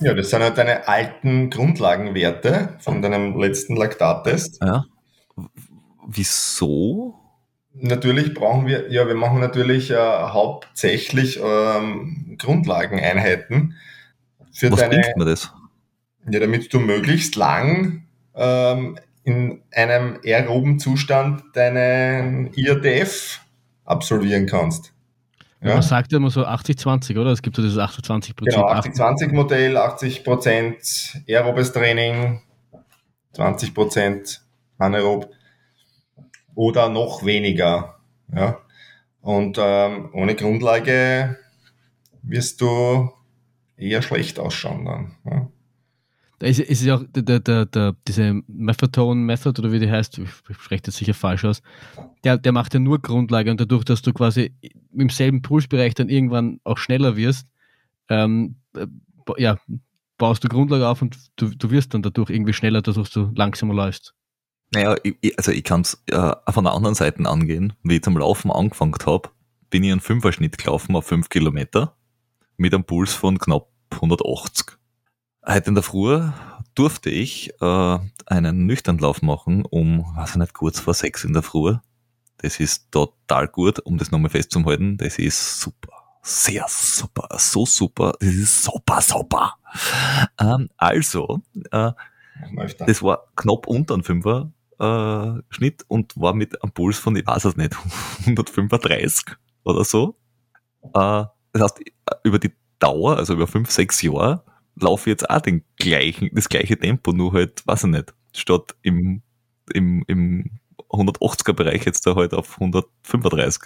Ja, 0.00 0.14
das 0.14 0.30
sind 0.30 0.42
halt 0.42 0.58
deine 0.58 0.88
alten 0.88 1.50
Grundlagenwerte 1.50 2.76
von 2.80 3.02
deinem 3.02 3.38
letzten 3.38 3.76
Laktattest. 3.76 4.58
Ja. 4.62 4.84
Wieso? 6.06 7.14
Natürlich 7.72 8.34
brauchen 8.34 8.66
wir, 8.66 8.90
ja, 8.90 9.06
wir 9.06 9.14
machen 9.14 9.40
natürlich 9.40 9.90
äh, 9.90 9.96
hauptsächlich 9.96 11.40
ähm, 11.42 12.36
Grundlageneinheiten. 12.38 13.76
Für 14.60 14.70
Was 14.72 14.80
deine, 14.80 15.00
bringt 15.00 15.16
mir 15.16 15.24
das? 15.24 15.54
Ja, 16.30 16.38
damit 16.38 16.70
du 16.74 16.80
möglichst 16.80 17.34
lang 17.34 18.06
ähm, 18.34 18.98
in 19.24 19.62
einem 19.72 20.20
aeroben 20.22 20.78
Zustand 20.78 21.44
deinen 21.54 22.52
IRTF 22.52 23.40
absolvieren 23.86 24.44
kannst. 24.44 24.92
Ja. 25.62 25.72
Man 25.72 25.82
sagt 25.82 26.12
ja 26.12 26.18
immer 26.18 26.28
so 26.28 26.44
80-20, 26.46 27.18
oder? 27.18 27.30
Es 27.30 27.40
gibt 27.40 27.56
so 27.56 27.62
dieses 27.62 27.78
28 27.78 28.36
Genau, 28.36 28.68
80-20 28.68 29.32
Modell, 29.32 29.78
80 29.78 30.24
Prozent 30.24 31.22
aerobes 31.26 31.72
Training, 31.72 32.42
20 33.32 33.72
Prozent 33.72 34.42
anaerob 34.76 35.30
oder 36.54 36.90
noch 36.90 37.24
weniger. 37.24 37.96
Ja. 38.34 38.58
Und 39.22 39.56
ähm, 39.58 40.10
ohne 40.12 40.34
Grundlage 40.34 41.38
wirst 42.22 42.60
du 42.60 43.10
eher 43.80 44.02
schlecht 44.02 44.38
ausschauen 44.38 44.84
dann. 44.84 45.16
Ja. 45.24 45.48
Da 46.40 46.46
ist, 46.46 46.58
ist 46.58 46.82
ja 46.82 46.96
auch 46.96 47.04
der, 47.06 47.40
der, 47.40 47.66
der, 47.66 47.96
diese 48.08 48.40
Methadone 48.46 49.20
Method 49.20 49.60
oder 49.60 49.72
wie 49.72 49.78
die 49.78 49.90
heißt, 49.90 50.18
ich 50.18 50.56
spreche 50.56 50.82
das 50.84 50.96
sicher 50.96 51.12
falsch 51.12 51.44
aus, 51.44 51.62
der, 52.24 52.38
der 52.38 52.52
macht 52.52 52.72
ja 52.72 52.80
nur 52.80 52.98
Grundlage 52.98 53.50
und 53.50 53.60
dadurch, 53.60 53.84
dass 53.84 54.00
du 54.00 54.12
quasi 54.14 54.54
im 54.92 55.10
selben 55.10 55.42
Pulsbereich 55.42 55.94
dann 55.94 56.08
irgendwann 56.08 56.60
auch 56.64 56.78
schneller 56.78 57.16
wirst, 57.16 57.46
ähm, 58.08 58.56
äh, 58.74 58.86
ja, 59.36 59.58
baust 60.16 60.42
du 60.42 60.48
Grundlage 60.48 60.88
auf 60.88 61.02
und 61.02 61.18
du, 61.36 61.50
du 61.50 61.70
wirst 61.70 61.92
dann 61.92 62.02
dadurch 62.02 62.30
irgendwie 62.30 62.54
schneller, 62.54 62.80
dadurch 62.80 63.10
du 63.10 63.30
langsamer 63.34 63.74
läufst. 63.74 64.14
Naja, 64.72 64.96
ich, 65.02 65.36
also 65.36 65.52
ich 65.52 65.64
kann 65.64 65.82
es 65.82 66.02
äh, 66.06 66.32
von 66.48 66.64
der 66.64 66.72
anderen 66.72 66.94
Seite 66.94 67.26
angehen. 67.28 67.74
Wie 67.82 67.96
ich 67.96 68.02
zum 68.02 68.16
Laufen 68.16 68.50
angefangen 68.50 68.94
habe, 69.04 69.28
bin 69.68 69.84
ich 69.84 69.92
einen 69.92 70.00
Fünferschnitt 70.00 70.56
gelaufen 70.58 70.96
auf 70.96 71.06
fünf 71.06 71.28
Kilometer 71.28 71.96
mit 72.60 72.74
einem 72.74 72.84
Puls 72.84 73.14
von 73.14 73.38
knapp 73.38 73.68
180. 73.90 74.76
Heute 75.46 75.68
in 75.70 75.74
der 75.74 75.82
Früh 75.82 76.20
durfte 76.74 77.08
ich 77.08 77.50
äh, 77.58 77.98
einen 78.26 78.66
Nüchternlauf 78.66 79.22
machen 79.22 79.64
um, 79.64 80.04
weiß 80.14 80.32
ich 80.32 80.36
nicht, 80.36 80.52
kurz 80.52 80.78
vor 80.78 80.92
sechs 80.92 81.24
in 81.24 81.32
der 81.32 81.42
Früh. 81.42 81.76
Das 82.36 82.60
ist 82.60 82.92
total 82.92 83.48
gut, 83.48 83.80
um 83.80 83.96
das 83.96 84.10
nochmal 84.10 84.30
festzuhalten. 84.30 84.98
Das 84.98 85.18
ist 85.18 85.58
super. 85.58 85.88
Sehr 86.22 86.66
super. 86.68 87.28
So 87.38 87.64
super. 87.64 88.12
Das 88.20 88.28
ist 88.28 88.62
super, 88.62 89.00
super. 89.00 89.54
Ähm, 90.38 90.68
also, 90.76 91.40
äh, 91.70 91.92
das 92.86 93.02
war 93.02 93.24
knapp 93.36 93.68
unter 93.68 93.94
ein 93.94 94.02
Fünfer 94.02 94.52
äh, 94.78 95.42
Schnitt 95.48 95.86
und 95.88 96.14
war 96.20 96.34
mit 96.34 96.62
einem 96.62 96.72
Puls 96.72 96.98
von, 96.98 97.16
ich 97.16 97.26
weiß 97.26 97.46
es 97.46 97.56
nicht, 97.56 97.74
135 98.26 99.24
oder 99.64 99.82
so. 99.82 100.18
Äh, 100.92 101.24
das 101.52 101.62
heißt, 101.62 101.80
über 102.24 102.38
die 102.38 102.52
Dauer, 102.78 103.16
also 103.16 103.34
über 103.34 103.46
fünf, 103.46 103.70
sechs 103.70 104.02
Jahre, 104.02 104.44
laufe 104.76 105.10
jetzt 105.10 105.28
auch 105.28 105.40
den 105.40 105.64
gleichen, 105.76 106.30
das 106.32 106.48
gleiche 106.48 106.78
Tempo, 106.78 107.12
nur 107.12 107.32
halt, 107.32 107.66
weiß 107.66 107.84
ich 107.84 107.90
nicht, 107.90 108.14
statt 108.34 108.74
im, 108.82 109.22
im, 109.72 110.04
im 110.06 110.50
180er 110.88 111.52
Bereich 111.52 111.84
jetzt 111.84 112.06
da 112.06 112.14
halt 112.14 112.34
auf 112.34 112.54
135. 112.54 113.62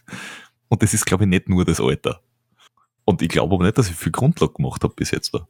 Und 0.68 0.82
das 0.82 0.94
ist, 0.94 1.06
glaube 1.06 1.24
ich, 1.24 1.30
nicht 1.30 1.48
nur 1.48 1.64
das 1.64 1.80
Alter. 1.80 2.20
Und 3.04 3.22
ich 3.22 3.28
glaube 3.28 3.54
aber 3.54 3.64
nicht, 3.64 3.78
dass 3.78 3.90
ich 3.90 3.96
viel 3.96 4.12
Grundlage 4.12 4.54
gemacht 4.54 4.82
habe 4.82 4.94
bis 4.94 5.10
jetzt 5.10 5.34
da. 5.34 5.46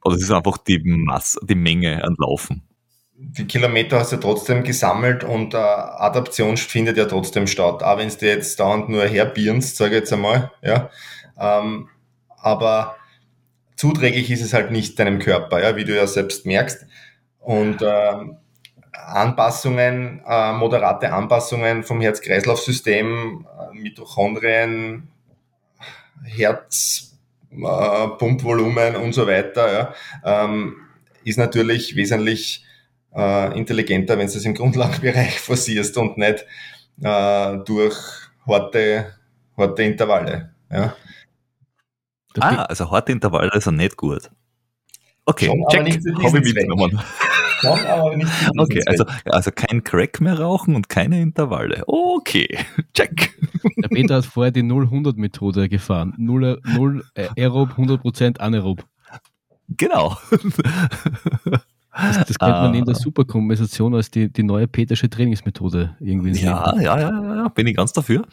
Aber 0.00 0.14
es 0.14 0.22
ist 0.22 0.30
einfach 0.30 0.58
die 0.58 0.80
Masse, 0.84 1.40
die 1.42 1.56
Menge 1.56 2.02
an 2.04 2.14
Laufen. 2.18 2.62
Die 3.20 3.46
Kilometer 3.46 3.98
hast 3.98 4.12
du 4.12 4.16
trotzdem 4.16 4.62
gesammelt 4.62 5.24
und 5.24 5.52
äh, 5.52 5.56
Adaption 5.56 6.56
findet 6.56 6.96
ja 6.96 7.04
trotzdem 7.06 7.48
statt. 7.48 7.82
Auch 7.82 7.98
wenn 7.98 8.08
du 8.08 8.26
jetzt 8.26 8.60
dauernd 8.60 8.88
nur 8.88 9.04
herbirnst, 9.04 9.76
sage 9.76 9.96
ich 9.96 10.00
jetzt 10.02 10.12
einmal, 10.12 10.52
ja. 10.62 10.88
Ähm, 11.38 11.88
aber 12.28 12.96
zuträglich 13.76 14.30
ist 14.30 14.42
es 14.42 14.52
halt 14.52 14.70
nicht 14.70 14.98
deinem 14.98 15.18
Körper, 15.18 15.62
ja, 15.62 15.76
wie 15.76 15.84
du 15.84 15.94
ja 15.94 16.06
selbst 16.06 16.46
merkst. 16.46 16.86
Und 17.40 17.82
äh, 17.82 18.12
Anpassungen, 18.92 20.22
äh, 20.26 20.52
moderate 20.52 21.12
Anpassungen 21.12 21.84
vom 21.84 22.00
Herz-Kreislauf-System, 22.00 23.46
äh, 23.46 23.74
Mitochondrien, 23.74 25.08
Herzpumpvolumen 26.24 28.94
äh, 28.94 28.98
und 28.98 29.12
so 29.12 29.26
weiter, 29.26 29.72
ja, 29.72 29.92
ähm, 30.24 30.76
ist 31.24 31.38
natürlich 31.38 31.96
wesentlich 31.96 32.64
äh, 33.14 33.58
intelligenter, 33.58 34.18
wenn 34.18 34.26
du 34.26 34.36
es 34.36 34.44
im 34.44 34.54
Grundlagenbereich 34.54 35.40
forcierst 35.40 35.96
und 35.96 36.18
nicht 36.18 36.44
äh, 37.02 37.56
durch 37.64 37.96
harte, 38.46 39.14
harte 39.56 39.82
Intervalle. 39.82 40.50
Ja. 40.70 40.94
Ah, 42.40 42.62
also 42.64 42.90
harte 42.90 43.12
Intervalle 43.12 43.50
ist 43.54 43.70
nicht 43.70 43.96
gut. 43.96 44.30
Okay, 45.24 45.46
Schon, 45.46 45.64
check. 45.70 45.82
nicht 45.84 46.02
zu 46.02 46.10
Habe 46.14 46.22
diesem 46.22 46.42
ich 46.42 46.54
mitgenommen. 46.54 47.00
Schon, 47.60 47.80
aber 47.86 48.16
nicht 48.16 48.28
zu 48.32 48.38
diesem 48.38 48.58
Okay, 48.60 48.82
also, 48.86 49.04
also 49.26 49.50
kein 49.50 49.84
Crack 49.84 50.20
mehr 50.20 50.40
rauchen 50.40 50.74
und 50.74 50.88
keine 50.88 51.20
Intervalle. 51.20 51.84
Okay, 51.86 52.58
check. 52.94 53.34
Der 53.76 53.88
Peter 53.88 54.16
hat 54.16 54.24
vorher 54.24 54.52
die 54.52 54.62
0-100-Methode 54.62 55.68
gefahren. 55.68 56.14
0, 56.16 56.60
0 56.64 57.04
Aerob, 57.36 57.72
100% 57.72 58.38
Anaerob. 58.38 58.84
Genau. 59.68 60.16
Das, 62.00 62.16
das 62.26 62.38
kennt 62.38 62.52
man 62.52 62.70
neben 62.70 62.86
der 62.86 62.94
Ah. 62.94 62.98
Superkompensation 62.98 63.94
als 63.94 64.10
die, 64.10 64.32
die 64.32 64.44
neue 64.44 64.68
Petersche 64.68 65.10
Trainingsmethode 65.10 65.96
irgendwie. 65.98 66.30
Ja, 66.40 66.74
ja, 66.76 66.98
ja, 66.98 67.10
ja, 67.10 67.34
ja, 67.34 67.48
bin 67.48 67.66
ich 67.66 67.76
ganz 67.76 67.92
dafür. 67.92 68.24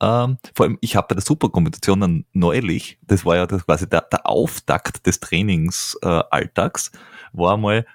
Ähm, 0.00 0.36
vor 0.54 0.66
allem, 0.66 0.78
ich 0.82 0.94
habe 0.94 1.06
bei 1.08 1.14
der 1.14 1.22
Superkombination 1.24 2.00
dann 2.00 2.24
neulich, 2.34 2.98
das 3.06 3.24
war 3.24 3.36
ja 3.36 3.46
das 3.46 3.64
quasi 3.64 3.88
der, 3.88 4.02
der 4.02 4.26
Auftakt 4.26 5.06
des 5.06 5.20
Trainingsalltags, 5.20 6.88
äh, 6.88 6.98
war 7.32 7.56
mal 7.56 7.86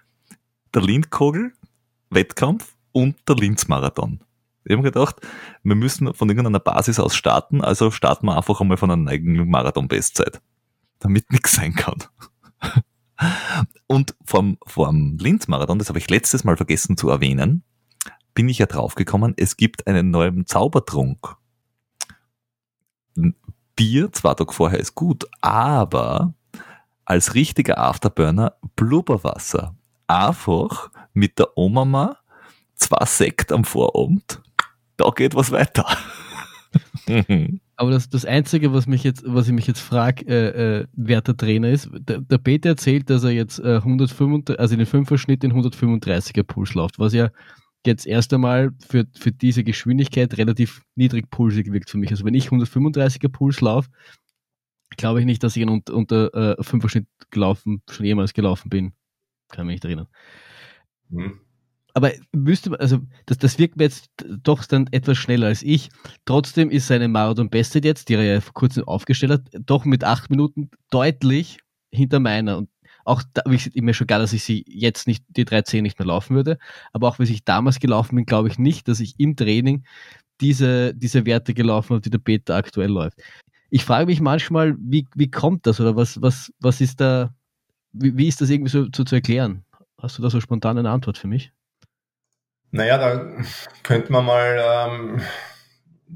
der 0.74 0.82
Lindkogel, 0.82 1.54
Wettkampf 2.10 2.76
und 2.92 3.16
der 3.28 3.36
Linz-Marathon. 3.36 4.20
Ich 4.66 4.72
habe 4.72 4.82
mir 4.82 4.92
gedacht, 4.92 5.18
wir 5.62 5.76
müssen 5.76 6.14
von 6.14 6.30
irgendeiner 6.30 6.60
Basis 6.60 7.00
aus 7.00 7.16
starten, 7.16 7.62
also 7.62 7.92
starten 7.92 8.26
wir 8.26 8.38
einfach 8.38 8.62
einmal 8.62 8.78
von 8.78 8.90
einer 8.90 9.12
eigenen 9.12 9.48
Marathon-Bestzeit, 9.50 10.42
damit 11.00 11.30
nichts 11.32 11.54
sein 11.54 11.76
kann. 11.76 11.98
Und 13.88 14.16
vom, 14.26 14.58
vom 14.66 15.18
Linz-Marathon, 15.18 15.80
das 15.80 15.90
habe 15.90 16.00
ich 16.00 16.10
letztes 16.10 16.44
Mal 16.44 16.58
vergessen 16.58 16.98
zu 16.98 17.10
erwähnen, 17.10 17.64
bin 18.34 18.50
ich 18.50 18.58
ja 18.58 18.66
draufgekommen, 18.66 19.34
es 19.38 19.58
gibt 19.58 19.88
einen 19.88 20.10
neuen 20.12 20.46
Zaubertrunk. 20.46 21.36
Bier, 23.76 24.12
zwei 24.12 24.34
Tage 24.34 24.54
vorher 24.54 24.80
ist 24.80 24.96
gut, 24.96 25.26
aber 25.42 26.34
als 27.06 27.36
richtiger 27.36 27.78
Afterburner 27.78 28.56
Blubberwasser. 28.76 29.76
Einfach 30.08 30.90
mit 31.14 31.40
der 31.40 31.58
Oma 31.58 32.18
zwei 32.76 33.06
Sekt 33.06 33.52
am 33.52 33.64
Vorabend, 33.64 34.42
da 34.98 35.10
geht 35.12 35.36
was 35.36 35.52
weiter. 35.52 35.86
Aber 37.84 37.92
das, 37.92 38.08
das 38.08 38.24
Einzige, 38.24 38.72
was 38.72 38.88
mich 38.88 39.04
jetzt, 39.04 39.26
was 39.28 39.48
ich 39.48 39.54
mich 39.54 39.68
jetzt 39.68 39.82
frage, 39.82 40.26
äh, 40.26 40.80
äh, 40.80 40.88
wer 40.94 41.20
der 41.20 41.36
Trainer 41.36 41.70
ist, 41.70 41.90
der, 41.92 42.22
der 42.22 42.38
Peter 42.38 42.70
erzählt, 42.70 43.10
dass 43.10 43.26
er 43.26 43.32
jetzt 43.32 43.60
äh, 43.60 43.76
135, 43.76 44.58
also 44.58 44.74
in 44.74 44.80
den 44.80 44.88
Fünfer-Schnitt 44.88 45.44
in 45.44 45.52
135er 45.52 46.44
Puls 46.44 46.76
läuft, 46.76 46.98
was 46.98 47.12
ja 47.14 47.30
jetzt 47.86 48.08
erst 48.08 48.34
einmal 48.34 48.72
für, 48.88 49.06
für 49.20 49.34
diese 49.34 49.66
Geschwindigkeit 49.66 50.38
relativ 50.38 50.82
niedrig 50.96 51.30
pulsig 51.30 51.74
wirkt 51.74 51.90
für 51.90 51.98
mich. 51.98 52.10
Also 52.12 52.24
wenn 52.24 52.36
ich 52.36 52.48
135er 52.48 53.28
Puls 53.28 53.60
laufe, 53.60 53.90
glaube 54.96 55.20
ich 55.20 55.26
nicht, 55.26 55.44
dass 55.44 55.58
ich 55.58 55.68
unter, 55.68 55.94
unter 55.94 56.58
äh, 56.58 56.64
Fünfer-Schnitt 56.64 57.08
gelaufen, 57.32 57.82
schon 57.90 58.06
jemals 58.06 58.34
gelaufen 58.34 58.70
bin. 58.70 58.94
Kann 59.50 59.68
mich 59.68 59.74
nicht 59.74 59.84
erinnern. 59.84 60.08
Hm. 61.10 61.42
Aber 61.94 62.12
müsste 62.32 62.72
man, 62.72 62.80
also 62.80 63.00
das, 63.28 63.38
das 63.38 63.60
wirkt 63.60 63.78
mir 63.78 63.84
jetzt 63.84 64.10
doch 64.26 64.66
dann 64.66 64.88
etwas 64.92 65.18
schneller 65.18 65.48
als 65.48 65.62
ich. 65.62 65.90
Trotzdem 66.26 66.72
ist 66.72 66.88
seine 66.88 67.08
Marathon-Bestzeit 67.08 67.86
jetzt, 67.86 68.10
die 68.10 68.16
er 68.16 68.24
ja 68.24 68.42
vor 68.42 68.54
kurzem 68.54 68.88
aufgestellt 68.88 69.32
hat, 69.32 69.42
doch 69.66 69.86
mit 69.86 70.04
acht 70.04 70.30
Minuten 70.30 70.72
deutlich 70.90 71.60
hinter 71.92 72.20
meiner. 72.20 72.58
Und 72.58 72.70
auch 73.06 73.22
da 73.34 73.44
ich, 73.52 73.74
mir 73.76 73.94
schon 73.94 74.08
klar, 74.08 74.20
dass 74.20 74.34
ich 74.34 74.44
sie 74.44 74.66
jetzt 74.68 75.08
nicht, 75.08 75.24
die 75.30 75.46
310 75.46 75.84
nicht 75.84 76.00
mehr 76.00 76.08
laufen 76.08 76.36
würde. 76.36 76.58
Aber 76.94 77.08
auch, 77.08 77.20
wie 77.20 77.24
ich 77.24 77.44
damals 77.44 77.80
gelaufen 77.80 78.16
bin, 78.16 78.26
glaube 78.26 78.48
ich 78.48 78.58
nicht, 78.58 78.88
dass 78.88 79.00
ich 79.00 79.20
im 79.20 79.36
Training 79.36 79.84
diese, 80.42 80.96
diese 80.96 81.26
Werte 81.26 81.54
gelaufen 81.54 81.92
habe, 81.92 82.02
die 82.02 82.10
der 82.10 82.18
Peter 82.18 82.56
aktuell 82.56 82.90
läuft. 82.90 83.20
Ich 83.70 83.86
frage 83.86 84.08
mich 84.08 84.20
manchmal, 84.20 84.76
wie, 84.80 85.08
wie 85.16 85.30
kommt 85.30 85.68
das 85.68 85.80
oder 85.80 85.96
was, 85.96 86.22
was, 86.22 86.52
was 86.60 86.82
ist 86.82 87.02
da, 87.02 87.36
wie, 87.92 88.18
wie 88.18 88.28
ist 88.28 88.42
das 88.42 88.50
irgendwie 88.50 88.72
so, 88.72 88.88
so 88.96 89.04
zu 89.04 89.16
erklären? 89.16 89.64
Hast 90.00 90.18
du 90.18 90.22
da 90.24 90.30
so 90.30 90.42
spontan 90.42 90.78
eine 90.78 90.90
Antwort 90.90 91.18
für 91.18 91.28
mich? 91.28 91.52
Naja, 92.74 92.98
da 92.98 93.30
könnte 93.84 94.12
man 94.12 94.26
mal 94.26 94.60
ähm, 94.60 95.22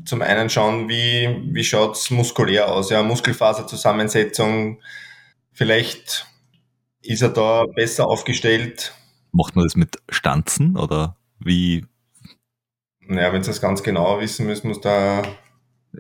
zum 0.06 0.24
einen 0.24 0.50
schauen, 0.50 0.90
wie, 0.90 1.54
wie 1.54 1.64
schaut's 1.64 2.10
muskulär 2.10 2.72
aus. 2.72 2.90
Ja, 2.90 3.04
Muskelfaserzusammensetzung, 3.04 4.82
vielleicht 5.52 6.26
ist 7.04 7.22
er 7.22 7.30
da 7.30 7.66
besser 7.76 8.08
aufgestellt. 8.08 8.96
Macht 9.32 9.56
man 9.56 9.66
das 9.66 9.76
mit 9.76 9.98
Stanzen 10.10 10.78
oder 10.78 11.16
wie? 11.40 11.86
Naja, 13.02 13.32
wenn 13.34 13.44
Sie 13.44 13.52
das 13.52 13.62
ganz 13.62 13.84
genau 13.84 14.20
wissen 14.20 14.48
müssen, 14.48 14.70
muss 14.70 14.82
da 14.82 15.22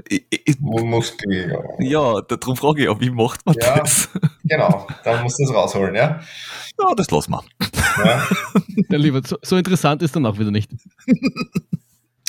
Ich, 0.09 0.25
ich, 0.29 0.59
Mu- 0.59 0.85
Muskel. 0.85 1.57
ja, 1.79 2.21
darum 2.21 2.55
frage 2.55 2.83
ich 2.83 2.89
auch, 2.89 2.99
wie 2.99 3.09
macht 3.09 3.45
man 3.45 3.55
Ja. 3.59 3.79
das? 3.79 4.09
Genau, 4.43 4.87
dann 5.03 5.23
muss 5.23 5.35
das 5.37 5.53
rausholen, 5.53 5.93
ja. 5.95 6.21
Ja, 6.79 6.93
das 6.95 7.09
lassen 7.11 7.31
wir. 7.31 7.43
ja. 8.05 8.27
Ja, 8.89 8.97
lieber, 8.97 9.21
so, 9.25 9.37
so 9.41 9.57
interessant 9.57 10.01
ist 10.03 10.15
dann 10.15 10.25
auch 10.25 10.37
wieder 10.39 10.51
nicht. 10.51 10.71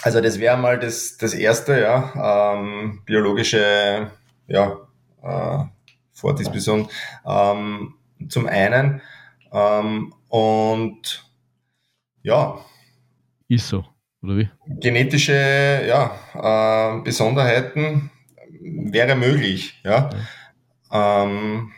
Also 0.02 0.20
das 0.20 0.38
wäre 0.38 0.56
mal 0.56 0.78
das, 0.78 1.16
das 1.18 1.34
erste, 1.34 1.80
ja, 1.80 2.54
ähm, 2.54 3.02
biologische 3.04 4.10
ja, 4.46 4.76
äh, 5.22 5.64
Vordisposition. 6.12 6.88
Ähm, 7.26 7.94
zum 8.28 8.46
einen 8.46 9.02
ähm, 9.52 10.14
und 10.28 11.24
ja, 12.22 12.58
Ist 13.48 13.68
so, 13.68 13.84
oder 14.22 14.36
wie? 14.36 14.48
genetische 14.66 15.84
ja, 15.88 16.98
äh, 16.98 17.02
Besonderheiten 17.02 18.10
wäre 18.60 19.14
möglich, 19.16 19.80
ja. 19.84 20.10
Ähm, 20.92 21.72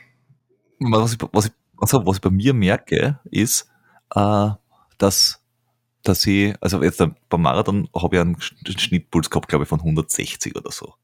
Was 0.79 1.13
ich, 1.13 1.19
was 1.33 1.47
ich, 1.47 1.53
also 1.79 2.07
was 2.07 2.17
ich 2.17 2.23
bei 2.23 2.31
mir 2.31 2.55
merke, 2.55 3.21
ist, 3.31 3.69
äh, 4.15 4.51
dass, 4.99 5.43
dass 6.03 6.27
ich, 6.27 6.55
also 6.63 6.83
jetzt 6.83 7.03
beim 7.29 7.43
Marathon 7.43 7.89
habe 7.95 8.17
ich 8.17 8.21
einen 8.23 8.37
Sch- 8.37 8.79
Schnittpuls 8.81 9.31
gehabt, 9.31 9.49
glaube 9.49 9.65
ich, 9.65 9.69
von 9.69 9.81
160 9.83 10.57
oder 10.57 10.71
so. 10.71 10.95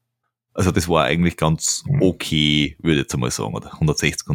Also 0.53 0.71
das 0.71 0.87
war 0.89 1.05
eigentlich 1.05 1.37
ganz 1.37 1.83
Mhm. 1.87 2.01
okay, 2.01 2.75
würde 2.79 2.95
ich 2.97 3.03
jetzt 3.03 3.13
einmal 3.13 3.31
sagen, 3.31 3.53
oder 3.53 3.73
160, 3.73 4.27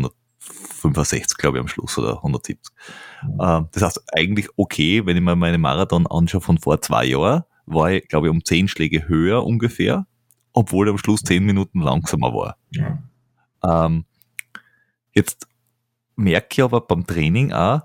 165, 0.78 1.38
glaube 1.38 1.59
ich, 1.59 1.62
am 1.62 1.68
Schluss, 1.68 1.98
oder 1.98 2.16
170. 2.16 2.59
Ähm, 3.40 3.68
das 3.72 3.83
heißt, 3.83 4.02
eigentlich 4.12 4.48
okay, 4.57 5.05
wenn 5.07 5.16
ich 5.16 5.22
mir 5.22 5.37
meine 5.37 5.59
Marathon 5.59 6.07
anschaue 6.07 6.40
von 6.40 6.59
vor 6.59 6.81
zwei 6.81 7.05
Jahren, 7.07 7.44
war 7.66 7.92
ich, 7.92 8.09
glaube 8.09 8.26
ich, 8.26 8.31
um 8.33 8.44
10 8.44 8.68
Schläge 8.68 9.09
höher 9.09 9.44
ungefähr, 9.44 10.07
obwohl 10.52 10.88
ich 10.88 10.92
am 10.92 10.98
Schluss 10.98 11.22
10 11.22 11.44
Minuten 11.44 11.81
langsamer 11.81 12.33
war. 12.35 12.57
ja. 12.70 12.98
Ähm, 13.64 14.05
jetzt 15.14 15.46
merke 16.16 16.48
ich 16.50 16.62
aber 16.62 16.81
beim 16.81 17.07
Training 17.07 17.52
auch, 17.52 17.83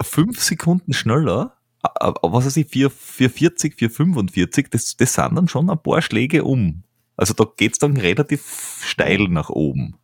fünf 0.00 0.40
Sekunden 0.40 0.92
schneller, 0.92 1.56
was 1.82 2.46
weiß 2.46 2.56
ich, 2.56 2.68
4, 2.68 2.90
440, 2.90 3.74
445, 3.74 4.68
das, 4.70 4.96
das 4.96 5.14
sind 5.14 5.36
dann 5.36 5.48
schon 5.48 5.70
ein 5.70 5.82
paar 5.82 6.02
Schläge 6.02 6.44
um. 6.44 6.82
Also 7.16 7.34
da 7.34 7.44
geht's 7.56 7.78
dann 7.78 7.96
relativ 7.96 8.80
steil 8.84 9.28
nach 9.28 9.50
oben. 9.50 9.96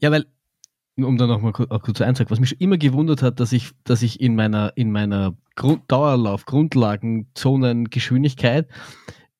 Ja, 0.00 0.10
weil, 0.10 0.26
um 0.96 1.16
da 1.16 1.26
nochmal 1.26 1.52
kurz, 1.52 1.70
auch 1.70 1.82
kurz 1.82 2.00
einzusagen, 2.00 2.30
was 2.30 2.40
mich 2.40 2.50
schon 2.50 2.58
immer 2.58 2.78
gewundert 2.78 3.22
hat, 3.22 3.40
dass 3.40 3.52
ich, 3.52 3.70
dass 3.84 4.02
ich 4.02 4.20
in 4.20 4.36
meiner, 4.36 4.72
in 4.76 4.92
meiner 4.92 5.34
Grund, 5.56 5.82
Dauerlauf, 5.88 6.46
Grundlagenzonen, 6.46 7.90
Geschwindigkeit 7.90 8.68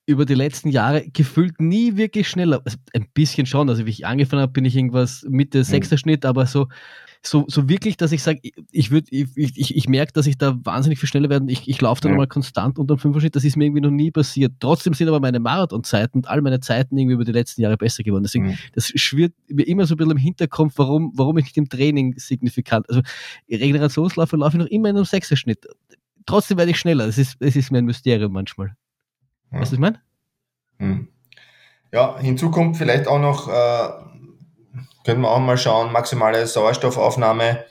über 0.07 0.27
die 0.27 0.35
letzten 0.35 0.69
Jahre 0.69 1.09
gefühlt 1.11 1.61
nie 1.61 1.97
wirklich 1.97 2.29
schneller. 2.29 2.61
Also 2.65 2.77
ein 2.93 3.07
bisschen 3.15 3.47
schon. 3.47 3.69
Also 3.71 3.87
wie 3.87 3.91
ich 3.91 4.07
angefangen 4.07 4.43
habe, 4.43 4.53
bin 4.53 4.65
ich 4.65 4.77
irgendwas 4.77 5.25
Mitte 5.29 5.65
sechster 5.65 5.97
Schnitt, 5.97 6.27
aber 6.27 6.45
so, 6.47 6.69
so, 7.23 7.47
so 7.49 7.71
wirklich, 7.71 7.97
dass 7.97 8.13
ich 8.13 8.23
sage, 8.23 8.41
ich, 8.71 8.91
würde, 8.91 9.07
ich, 9.11 9.29
ich, 9.35 9.75
ich 9.75 9.89
merke, 9.89 10.13
dass 10.13 10.27
ich 10.27 10.37
da 10.37 10.59
wahnsinnig 10.63 10.99
viel 10.99 11.09
schneller 11.09 11.31
werde. 11.31 11.51
Ich, 11.51 11.67
ich 11.67 11.81
laufe 11.81 12.03
da 12.03 12.09
Ja. 12.09 12.15
nochmal 12.15 12.27
konstant 12.27 12.79
unter 12.79 12.97
dem 12.97 12.99
Fünfer-Schnitt. 12.99 13.35
Das 13.35 13.45
ist 13.45 13.57
mir 13.57 13.65
irgendwie 13.65 13.81
noch 13.81 13.91
nie 13.91 14.11
passiert. 14.11 14.53
Trotzdem 14.61 14.93
sind 14.93 15.09
aber 15.09 15.21
meine 15.21 15.41
Marathonzeiten 15.41 16.19
und 16.19 16.29
all 16.29 16.43
meine 16.43 16.61
Zeiten 16.61 16.99
irgendwie 16.99 17.15
über 17.15 17.25
die 17.25 17.33
letzten 17.33 17.63
Jahre 17.63 17.79
besser 17.79 18.03
geworden. 18.03 18.25
Deswegen 18.25 18.49
Mhm. 18.49 18.59
das 18.75 18.89
schwirrt 18.95 19.33
mir 19.49 19.67
immer 19.67 19.87
so 19.87 19.95
ein 19.95 19.97
bisschen 19.97 20.11
im 20.13 20.19
Hinterkopf, 20.19 20.75
warum, 20.77 21.13
warum 21.15 21.39
ich 21.39 21.45
nicht 21.47 21.57
im 21.57 21.69
Training 21.71 22.15
signifikant, 22.19 22.91
also 22.91 23.01
Regenerationslaufe 23.51 24.37
laufe 24.37 24.57
ich 24.59 24.63
noch 24.63 24.71
immer 24.71 24.91
in 24.91 24.97
einem 24.97 25.05
Sechserschnitt. 25.07 25.67
Trotzdem 26.27 26.59
werde 26.59 26.71
ich 26.73 26.79
schneller. 26.79 27.07
Das 27.07 27.17
ist, 27.19 27.37
das 27.41 27.57
ist 27.57 27.71
mir 27.71 27.79
ein 27.79 27.85
Mysterium 27.87 28.33
manchmal. 28.33 28.77
Ja. 29.53 29.61
Weißt 29.61 29.73
du, 29.73 29.73
was 29.73 29.73
ich 29.73 29.79
meine? 29.79 30.01
Hm. 30.79 31.09
Ja, 31.93 32.19
hinzu 32.19 32.51
kommt 32.51 32.77
vielleicht 32.77 33.07
auch 33.07 33.21
noch, 33.21 33.49
äh, 33.49 33.89
können 35.05 35.21
wir 35.21 35.31
auch 35.31 35.39
mal 35.39 35.57
schauen, 35.57 35.93
maximale 35.93 36.47
Sauerstoffaufnahme. 36.47 37.65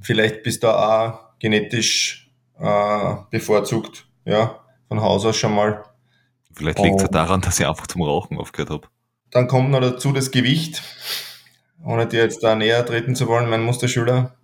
Vielleicht 0.00 0.42
bist 0.42 0.62
du 0.62 0.68
auch 0.68 1.38
genetisch 1.38 2.30
äh, 2.58 3.14
bevorzugt, 3.30 4.06
ja, 4.24 4.60
von 4.88 5.00
Haus 5.00 5.24
aus 5.24 5.36
schon 5.36 5.54
mal. 5.54 5.84
Vielleicht 6.52 6.78
liegt 6.78 6.96
es 6.96 7.02
ja 7.02 7.08
daran, 7.08 7.40
dass 7.40 7.58
ich 7.58 7.66
einfach 7.66 7.86
zum 7.86 8.02
Rauchen 8.02 8.38
aufgehört 8.38 8.70
habe. 8.70 8.88
Dann 9.30 9.48
kommt 9.48 9.70
noch 9.70 9.80
dazu 9.80 10.12
das 10.12 10.30
Gewicht, 10.30 10.82
ohne 11.84 12.06
dir 12.06 12.22
jetzt 12.22 12.42
da 12.42 12.54
näher 12.54 12.86
treten 12.86 13.14
zu 13.14 13.26
wollen, 13.26 13.50
mein 13.50 13.62
Musterschüler. 13.62 14.36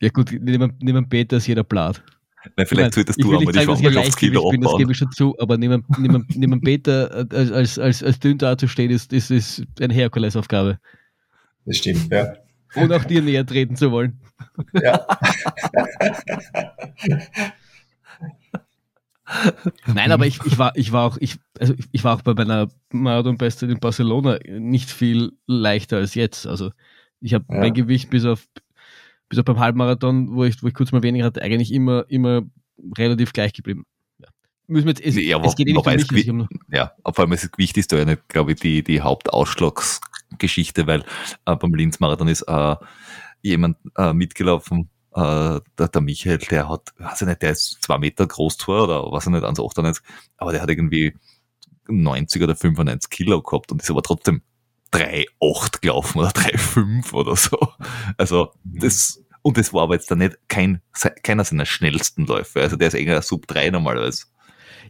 Ja 0.00 0.10
gut, 0.10 0.36
neben, 0.38 0.76
neben 0.80 1.08
Peter 1.08 1.38
ist 1.38 1.46
jeder 1.46 1.64
Blatt. 1.64 2.02
Nein, 2.56 2.66
vielleicht 2.66 2.94
solltest 2.94 3.22
du 3.22 3.36
einmal 3.36 3.40
nicht 3.40 3.54
die 3.54 3.64
sagen, 3.64 3.70
dass 3.70 3.80
ich 3.80 3.86
ein 3.86 3.92
50 3.92 4.16
Kilo 4.16 4.40
Leichtgewicht 4.40 4.50
bin, 4.50 4.60
das 4.60 4.70
gebe 4.70 4.82
abbauen. 4.82 4.90
ich 4.90 4.98
schon 4.98 5.12
zu, 5.12 5.38
aber 5.38 5.56
neben, 5.56 5.84
neben, 5.98 6.26
neben 6.34 6.60
Peter 6.60 7.20
äh, 7.20 7.36
als, 7.36 7.52
als, 7.52 7.78
als, 7.78 8.02
als 8.02 8.18
dünn 8.18 8.38
dazustehen, 8.38 8.90
ist, 8.90 9.12
ist, 9.12 9.30
ist 9.30 9.62
eine 9.80 9.94
Herkulesaufgabe. 9.94 10.80
Das 11.64 11.76
stimmt, 11.78 12.12
ja. 12.12 12.34
Und 12.74 12.92
auch 12.92 13.04
dir 13.04 13.22
näher 13.22 13.46
treten 13.46 13.76
zu 13.76 13.92
wollen. 13.92 14.18
Ja. 14.72 15.06
Nein, 19.86 20.12
aber 20.12 20.26
ich, 20.26 20.38
ich, 20.44 20.58
war, 20.58 20.72
ich 20.76 20.92
war 20.92 21.04
auch, 21.04 21.16
ich, 21.18 21.36
also 21.58 21.74
ich 21.92 22.04
war 22.04 22.16
auch 22.16 22.22
bei 22.22 22.34
meiner 22.34 22.68
Marathon-Bestzeit 22.90 23.70
in 23.70 23.80
Barcelona 23.80 24.38
nicht 24.46 24.90
viel 24.90 25.32
leichter 25.46 25.98
als 25.98 26.14
jetzt. 26.14 26.46
Also 26.46 26.70
ich 27.20 27.34
habe 27.34 27.44
ja. 27.48 27.60
mein 27.60 27.74
Gewicht 27.74 28.10
bis 28.10 28.24
auf, 28.24 28.46
bis 29.28 29.38
auf 29.38 29.44
beim 29.44 29.58
Halbmarathon, 29.58 30.34
wo 30.34 30.44
ich, 30.44 30.62
wo 30.62 30.68
ich 30.68 30.74
kurz 30.74 30.92
mal 30.92 31.02
weniger 31.02 31.24
hatte, 31.24 31.42
eigentlich 31.42 31.72
immer, 31.72 32.04
immer 32.08 32.42
relativ 32.96 33.32
gleich 33.32 33.52
geblieben. 33.52 33.84
Ja. 34.18 34.28
Müssen 34.66 34.86
wir 34.86 34.94
jetzt, 34.94 35.04
es, 35.04 35.16
ja, 35.16 35.42
es 35.42 35.56
geht 35.56 35.68
eh 35.68 35.72
nicht 35.72 35.86
um 35.86 35.92
mich. 36.14 36.30
Also 36.30 36.46
ja, 36.70 36.92
vor 37.04 37.20
allem 37.20 37.30
das 37.30 37.50
Gewicht 37.50 37.76
ist 37.76 37.92
da 37.92 37.96
ja 37.98 38.04
nicht, 38.04 38.28
glaube 38.28 38.52
ich, 38.52 38.60
die, 38.60 38.82
die 38.82 39.00
Hauptausschlagsgeschichte, 39.00 40.86
weil 40.86 41.04
äh, 41.46 41.56
beim 41.56 41.74
Linz-Marathon 41.74 42.28
ist 42.28 42.42
äh, 42.42 42.76
jemand 43.42 43.76
äh, 43.96 44.12
mitgelaufen, 44.12 44.90
äh, 45.14 45.60
der, 45.78 45.88
der 45.88 46.00
Michael, 46.00 46.38
der 46.38 46.68
hat, 46.68 46.92
weiß 46.98 47.22
ich 47.22 47.28
nicht, 47.28 47.42
der 47.42 47.52
ist 47.52 47.78
zwei 47.82 47.98
Meter 47.98 48.26
groß 48.26 48.58
zwar 48.58 48.84
oder 48.84 49.12
weiß 49.12 49.26
ich 49.26 49.32
nicht, 49.32 49.44
1,98, 49.44 50.02
aber 50.36 50.52
der 50.52 50.62
hat 50.62 50.70
irgendwie 50.70 51.14
90 51.88 52.42
oder 52.42 52.56
95 52.56 53.10
Kilo 53.10 53.42
gehabt 53.42 53.70
und 53.70 53.82
ist 53.82 53.90
aber 53.90 54.02
trotzdem 54.02 54.42
3,8 54.94 55.80
gelaufen 55.80 56.18
oder 56.20 56.28
3,5 56.30 57.12
oder 57.12 57.36
so. 57.36 57.58
Also 58.16 58.52
das, 58.64 59.22
und 59.42 59.58
das 59.58 59.72
war 59.72 59.82
aber 59.82 59.94
jetzt 59.94 60.10
dann 60.10 60.18
nicht 60.18 60.38
kein, 60.48 60.80
keiner 61.22 61.44
seiner 61.44 61.66
schnellsten 61.66 62.26
Läufe. 62.26 62.60
Also 62.60 62.76
der 62.76 62.88
ist 62.88 62.94
eher 62.94 63.20
Sub 63.22 63.46
3 63.46 63.70
normalerweise. 63.70 64.26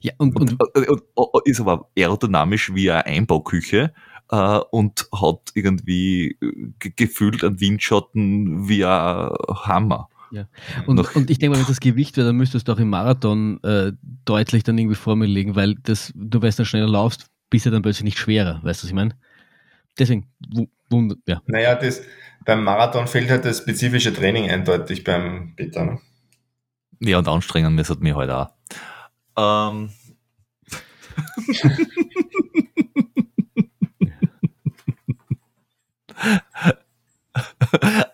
Ja, 0.00 0.12
und, 0.18 0.36
und, 0.36 0.60
und, 0.60 0.88
und, 0.88 1.02
und 1.14 1.46
ist 1.46 1.60
aber 1.60 1.88
aerodynamisch 1.96 2.74
wie 2.74 2.90
eine 2.90 3.06
Einbauküche 3.06 3.94
äh, 4.30 4.58
und 4.70 5.08
hat 5.12 5.52
irgendwie 5.54 6.36
gefühlt 6.78 7.42
einen 7.42 7.60
Windschatten 7.60 8.68
wie 8.68 8.84
ein 8.84 9.30
Hammer. 9.48 10.08
Ja. 10.30 10.48
Und, 10.86 10.98
und 11.14 11.30
ich 11.30 11.38
denke 11.38 11.56
mal, 11.56 11.60
wenn 11.60 11.68
das 11.68 11.80
Gewicht 11.80 12.16
wäre, 12.16 12.26
dann 12.26 12.36
müsstest 12.36 12.66
du 12.66 12.72
auch 12.72 12.78
im 12.78 12.90
Marathon 12.90 13.62
äh, 13.62 13.92
deutlich 14.24 14.64
dann 14.64 14.76
irgendwie 14.76 14.96
vor 14.96 15.16
mir 15.16 15.26
liegen, 15.26 15.54
weil 15.54 15.76
das, 15.76 16.12
du 16.14 16.42
weißt, 16.42 16.58
dann 16.58 16.66
schneller 16.66 16.88
laufst, 16.88 17.26
bist 17.50 17.66
du 17.66 17.70
dann 17.70 17.82
plötzlich 17.82 18.04
nicht 18.04 18.18
schwerer, 18.18 18.60
weißt 18.62 18.82
du, 18.82 18.84
was 18.84 18.90
ich 18.90 18.94
meine? 18.94 19.16
Deswegen, 19.98 20.28
wund, 20.90 21.16
ja. 21.26 21.40
Naja, 21.46 21.74
das, 21.76 22.02
beim 22.44 22.64
Marathon 22.64 23.06
fehlt 23.06 23.30
halt 23.30 23.44
das 23.44 23.58
spezifische 23.58 24.12
Training 24.12 24.50
eindeutig 24.50 25.04
beim 25.04 25.54
Peter. 25.56 25.84
Ne? 25.84 26.00
Ja, 27.00 27.18
und 27.18 27.28
anstrengen 27.28 27.74
müssen 27.74 28.02
wir 28.02 28.16
halt 28.16 28.30
auch. 28.30 28.50
Ähm. 29.36 29.90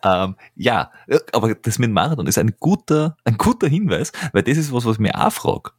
ähm, 0.03 0.37
ja, 0.55 0.91
aber 1.33 1.55
das 1.55 1.79
mit 1.79 1.89
dem 1.89 1.93
Marathon 1.93 2.27
ist 2.27 2.39
ein 2.39 2.55
guter, 2.59 3.17
ein 3.25 3.37
guter 3.37 3.69
Hinweis, 3.69 4.13
weil 4.33 4.43
das 4.43 4.57
ist 4.57 4.73
was, 4.73 4.85
was 4.85 4.97
ich 4.97 5.01
mir 5.01 5.15
auch 5.15 5.33
frage. 5.33 5.71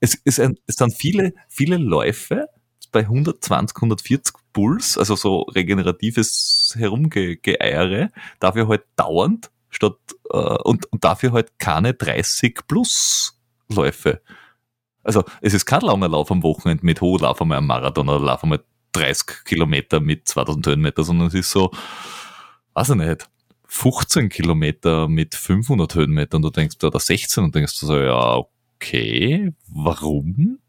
Es, 0.00 0.14
ist 0.14 0.40
ein, 0.40 0.58
es 0.66 0.76
sind 0.76 0.94
viele, 0.94 1.32
viele 1.48 1.76
Läufe 1.78 2.48
bei 2.92 3.00
120, 3.00 3.76
140 3.76 4.34
Puls, 4.56 4.96
also 4.96 5.16
so 5.16 5.42
regeneratives 5.54 6.74
Herumgeeiere, 6.78 8.10
dafür 8.40 8.68
halt 8.68 8.84
dauernd 8.96 9.50
statt 9.68 9.98
äh, 10.30 10.38
und, 10.38 10.90
und 10.90 11.04
dafür 11.04 11.32
halt 11.32 11.58
keine 11.58 11.92
30 11.92 12.60
plus 12.66 13.38
Läufe. 13.68 14.22
Also 15.02 15.24
es 15.42 15.52
ist 15.52 15.66
kein 15.66 15.82
langer 15.82 16.08
Lauf 16.08 16.30
am 16.30 16.42
Wochenende 16.42 16.86
mit 16.86 17.02
hoch, 17.02 17.20
lauf 17.20 17.42
einmal 17.42 17.58
am 17.58 17.66
Marathon 17.66 18.08
oder 18.08 18.24
lauf 18.24 18.44
einmal 18.44 18.64
30 18.92 19.44
Kilometer 19.44 20.00
mit 20.00 20.26
2000 20.26 20.68
Höhenmeter, 20.68 21.04
sondern 21.04 21.26
es 21.28 21.34
ist 21.34 21.50
so, 21.50 21.70
weiß 22.72 22.90
ich 22.90 22.96
nicht, 22.96 23.28
15 23.66 24.30
Kilometer 24.30 25.06
mit 25.06 25.34
500 25.34 25.96
Höhenmetern, 25.96 26.40
du 26.40 26.48
denkst, 26.48 26.82
oder 26.82 26.98
16 26.98 27.44
und 27.44 27.54
denkst 27.54 27.78
du 27.78 27.86
so, 27.86 28.00
ja, 28.00 28.40
okay, 28.76 29.52
warum? 29.68 30.60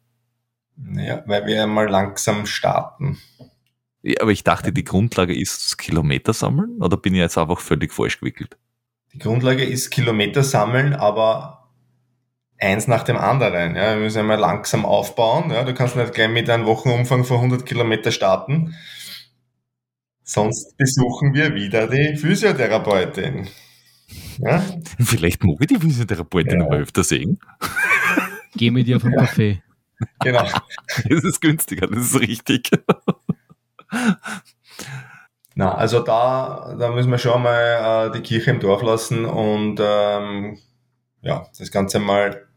Naja, 0.75 1.23
weil 1.25 1.45
wir 1.45 1.65
mal 1.67 1.87
langsam 1.87 2.45
starten. 2.45 3.17
Aber 4.19 4.31
ich 4.31 4.43
dachte, 4.43 4.71
die 4.71 4.83
Grundlage 4.83 5.37
ist 5.37 5.77
Kilometer 5.77 6.33
sammeln 6.33 6.81
oder 6.81 6.97
bin 6.97 7.13
ich 7.13 7.19
jetzt 7.19 7.37
einfach 7.37 7.59
völlig 7.59 7.93
falsch 7.93 8.19
gewickelt? 8.19 8.57
Die 9.13 9.19
Grundlage 9.19 9.63
ist 9.63 9.89
Kilometer 9.89 10.43
sammeln, 10.43 10.93
aber 10.93 11.69
eins 12.59 12.87
nach 12.87 13.03
dem 13.03 13.17
anderen. 13.17 13.75
Ja, 13.75 13.95
wir 13.95 14.03
müssen 14.03 14.19
einmal 14.19 14.39
langsam 14.39 14.85
aufbauen. 14.85 15.51
Ja, 15.51 15.63
du 15.63 15.73
kannst 15.73 15.95
nicht 15.95 16.13
gleich 16.13 16.29
mit 16.29 16.49
einem 16.49 16.65
Wochenumfang 16.65 17.23
von 17.23 17.37
100 17.37 17.65
Kilometer 17.65 18.11
starten. 18.11 18.75
Sonst 20.23 20.75
besuchen 20.77 21.33
wir 21.33 21.55
wieder 21.55 21.87
die 21.87 22.17
Physiotherapeutin. 22.17 23.47
Ja? 24.39 24.63
Vielleicht 24.99 25.43
mag 25.43 25.57
ich 25.61 25.67
die 25.67 25.79
Physiotherapeutin 25.79 26.59
ja. 26.59 26.65
aber 26.65 26.77
öfter 26.77 27.03
sehen. 27.03 27.39
Geh 28.55 28.71
mit 28.71 28.87
ihr 28.87 28.99
vom 28.99 29.13
ja. 29.13 29.21
Café. 29.21 29.61
Genau. 30.21 30.45
Das 31.09 31.23
ist 31.23 31.41
günstiger, 31.41 31.87
das 31.87 32.13
ist 32.13 32.19
richtig. 32.19 32.71
Na, 35.55 35.73
also 35.73 36.01
da, 36.01 36.75
da 36.77 36.91
müssen 36.91 37.09
wir 37.09 37.17
schon 37.17 37.41
mal 37.41 38.09
äh, 38.09 38.11
die 38.11 38.21
Kirche 38.21 38.51
im 38.51 38.59
Dorf 38.59 38.83
lassen 38.83 39.25
und 39.25 39.79
ähm, 39.81 40.59
ja, 41.21 41.47
das 41.57 41.71
Ganze 41.71 41.99
mal 41.99 42.47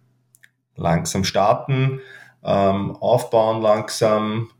langsam 0.76 1.24
starten, 1.24 2.01
ähm, 2.45 2.97
aufbauen 2.97 3.62
langsam 3.62 4.51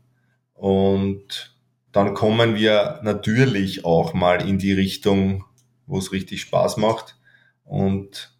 und 0.53 1.55
dann 1.91 2.13
kommen 2.13 2.55
wir 2.55 2.99
natürlich 3.03 3.85
auch 3.85 4.13
mal 4.13 4.47
in 4.47 4.57
die 4.57 4.73
Richtung, 4.73 5.45
wo 5.85 5.97
es 5.97 6.11
richtig 6.11 6.41
Spaß 6.41 6.77
macht 6.77 7.17
und 7.63 8.35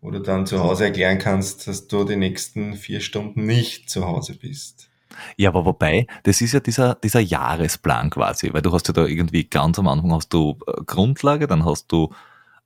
wo 0.00 0.10
du 0.10 0.20
dann 0.20 0.46
zu 0.46 0.60
Hause 0.60 0.84
erklären 0.84 1.18
kannst, 1.18 1.66
dass 1.66 1.88
du 1.88 2.04
die 2.04 2.16
nächsten 2.16 2.74
vier 2.74 3.00
Stunden 3.00 3.44
nicht 3.44 3.90
zu 3.90 4.06
Hause 4.06 4.34
bist. 4.38 4.88
Ja, 5.36 5.50
aber 5.50 5.64
wobei, 5.64 6.06
das 6.24 6.40
ist 6.40 6.52
ja 6.52 6.60
dieser, 6.60 6.94
dieser 6.96 7.20
Jahresplan 7.20 8.10
quasi, 8.10 8.52
weil 8.52 8.62
du 8.62 8.72
hast 8.72 8.88
ja 8.88 8.94
da 8.94 9.06
irgendwie 9.06 9.44
ganz 9.44 9.78
am 9.78 9.88
Anfang 9.88 10.12
hast 10.12 10.32
du 10.32 10.58
äh, 10.66 10.72
Grundlage, 10.84 11.46
dann 11.46 11.64
hast 11.64 11.90
du 11.92 12.12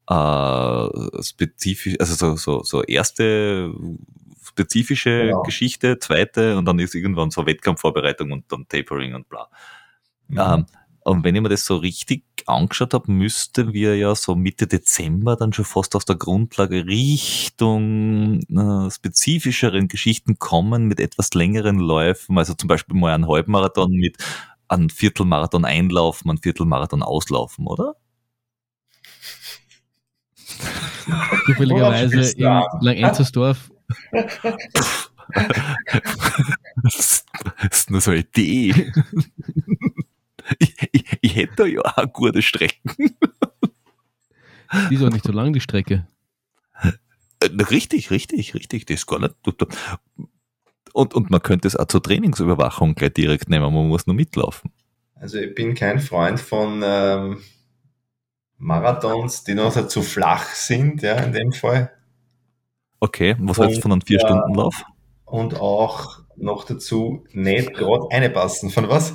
äh, 0.08 1.22
spezifisch, 1.22 1.96
also 2.00 2.14
so, 2.14 2.36
so, 2.36 2.62
so 2.62 2.82
erste 2.82 3.72
spezifische 4.42 5.26
genau. 5.26 5.42
Geschichte, 5.42 5.98
zweite 5.98 6.58
und 6.58 6.64
dann 6.64 6.78
ist 6.78 6.94
irgendwann 6.94 7.30
so 7.30 7.46
Wettkampfvorbereitung 7.46 8.32
und 8.32 8.50
dann 8.50 8.66
Tapering 8.68 9.14
und 9.14 9.28
bla. 9.28 9.48
Mhm. 10.28 10.38
Ähm, 10.38 10.66
und 11.10 11.24
wenn 11.24 11.34
ich 11.34 11.42
mir 11.42 11.48
das 11.48 11.64
so 11.64 11.74
richtig 11.76 12.22
angeschaut 12.46 12.94
habe, 12.94 13.10
müssten 13.10 13.72
wir 13.72 13.96
ja 13.96 14.14
so 14.14 14.36
Mitte 14.36 14.68
Dezember 14.68 15.34
dann 15.34 15.52
schon 15.52 15.64
fast 15.64 15.96
aus 15.96 16.04
der 16.04 16.14
Grundlage 16.14 16.86
Richtung 16.86 18.40
äh, 18.42 18.88
spezifischeren 18.92 19.88
Geschichten 19.88 20.38
kommen 20.38 20.86
mit 20.86 21.00
etwas 21.00 21.34
längeren 21.34 21.80
Läufen. 21.80 22.38
Also 22.38 22.54
zum 22.54 22.68
Beispiel 22.68 22.96
mal 22.96 23.12
einen 23.12 23.26
Halbmarathon 23.26 23.90
mit 23.90 24.18
einem 24.68 24.88
Viertelmarathon 24.88 25.64
einlaufen, 25.64 26.30
einen 26.30 26.38
Viertelmarathon 26.38 27.02
auslaufen, 27.02 27.66
oder? 27.66 27.96
Zufälligerweise 31.46 32.20
in 32.38 32.62
Langenzersdorf. 32.82 33.72
das 36.82 37.24
ist 37.68 37.90
nur 37.90 38.00
so 38.00 38.12
eine 38.12 38.20
Idee 38.20 38.92
ich, 40.58 40.74
ich, 40.92 41.18
ich 41.20 41.36
hätte 41.36 41.66
ja 41.66 41.80
auch 41.82 42.12
gute 42.12 42.42
Strecken. 42.42 43.16
Die 44.90 44.94
ist 44.94 45.02
auch 45.02 45.10
nicht 45.10 45.24
so 45.24 45.32
lang, 45.32 45.52
die 45.52 45.60
Strecke. 45.60 46.06
Äh, 47.40 47.62
richtig, 47.62 48.10
richtig, 48.10 48.54
richtig. 48.54 48.86
Das 48.86 49.00
ist 49.00 49.06
gar 49.06 49.18
nicht. 49.18 49.34
Und, 50.92 51.14
und 51.14 51.30
man 51.30 51.42
könnte 51.42 51.68
es 51.68 51.76
auch 51.76 51.86
zur 51.86 52.02
Trainingsüberwachung 52.02 52.94
gleich 52.94 53.14
direkt 53.14 53.48
nehmen, 53.48 53.72
man 53.72 53.88
muss 53.88 54.06
nur 54.06 54.16
mitlaufen. 54.16 54.72
Also 55.14 55.38
ich 55.38 55.54
bin 55.54 55.74
kein 55.74 56.00
Freund 56.00 56.40
von 56.40 56.82
ähm, 56.84 57.38
Marathons, 58.56 59.44
die 59.44 59.54
noch 59.54 59.72
so 59.72 59.86
zu 59.86 60.02
flach 60.02 60.46
sind, 60.46 61.02
ja, 61.02 61.14
in 61.20 61.32
dem 61.32 61.52
Fall. 61.52 61.92
Okay, 63.00 63.36
was 63.38 63.58
hältst 63.58 63.78
du 63.78 63.82
von 63.82 63.92
einem 63.92 64.02
Vier-Stunden-Lauf? 64.02 64.84
Und 65.24 65.60
auch 65.60 66.20
noch 66.36 66.64
dazu 66.64 67.24
nicht 67.32 67.74
gerade 67.74 68.06
eine 68.10 68.30
passen. 68.30 68.70
Von 68.70 68.88
was? 68.88 69.14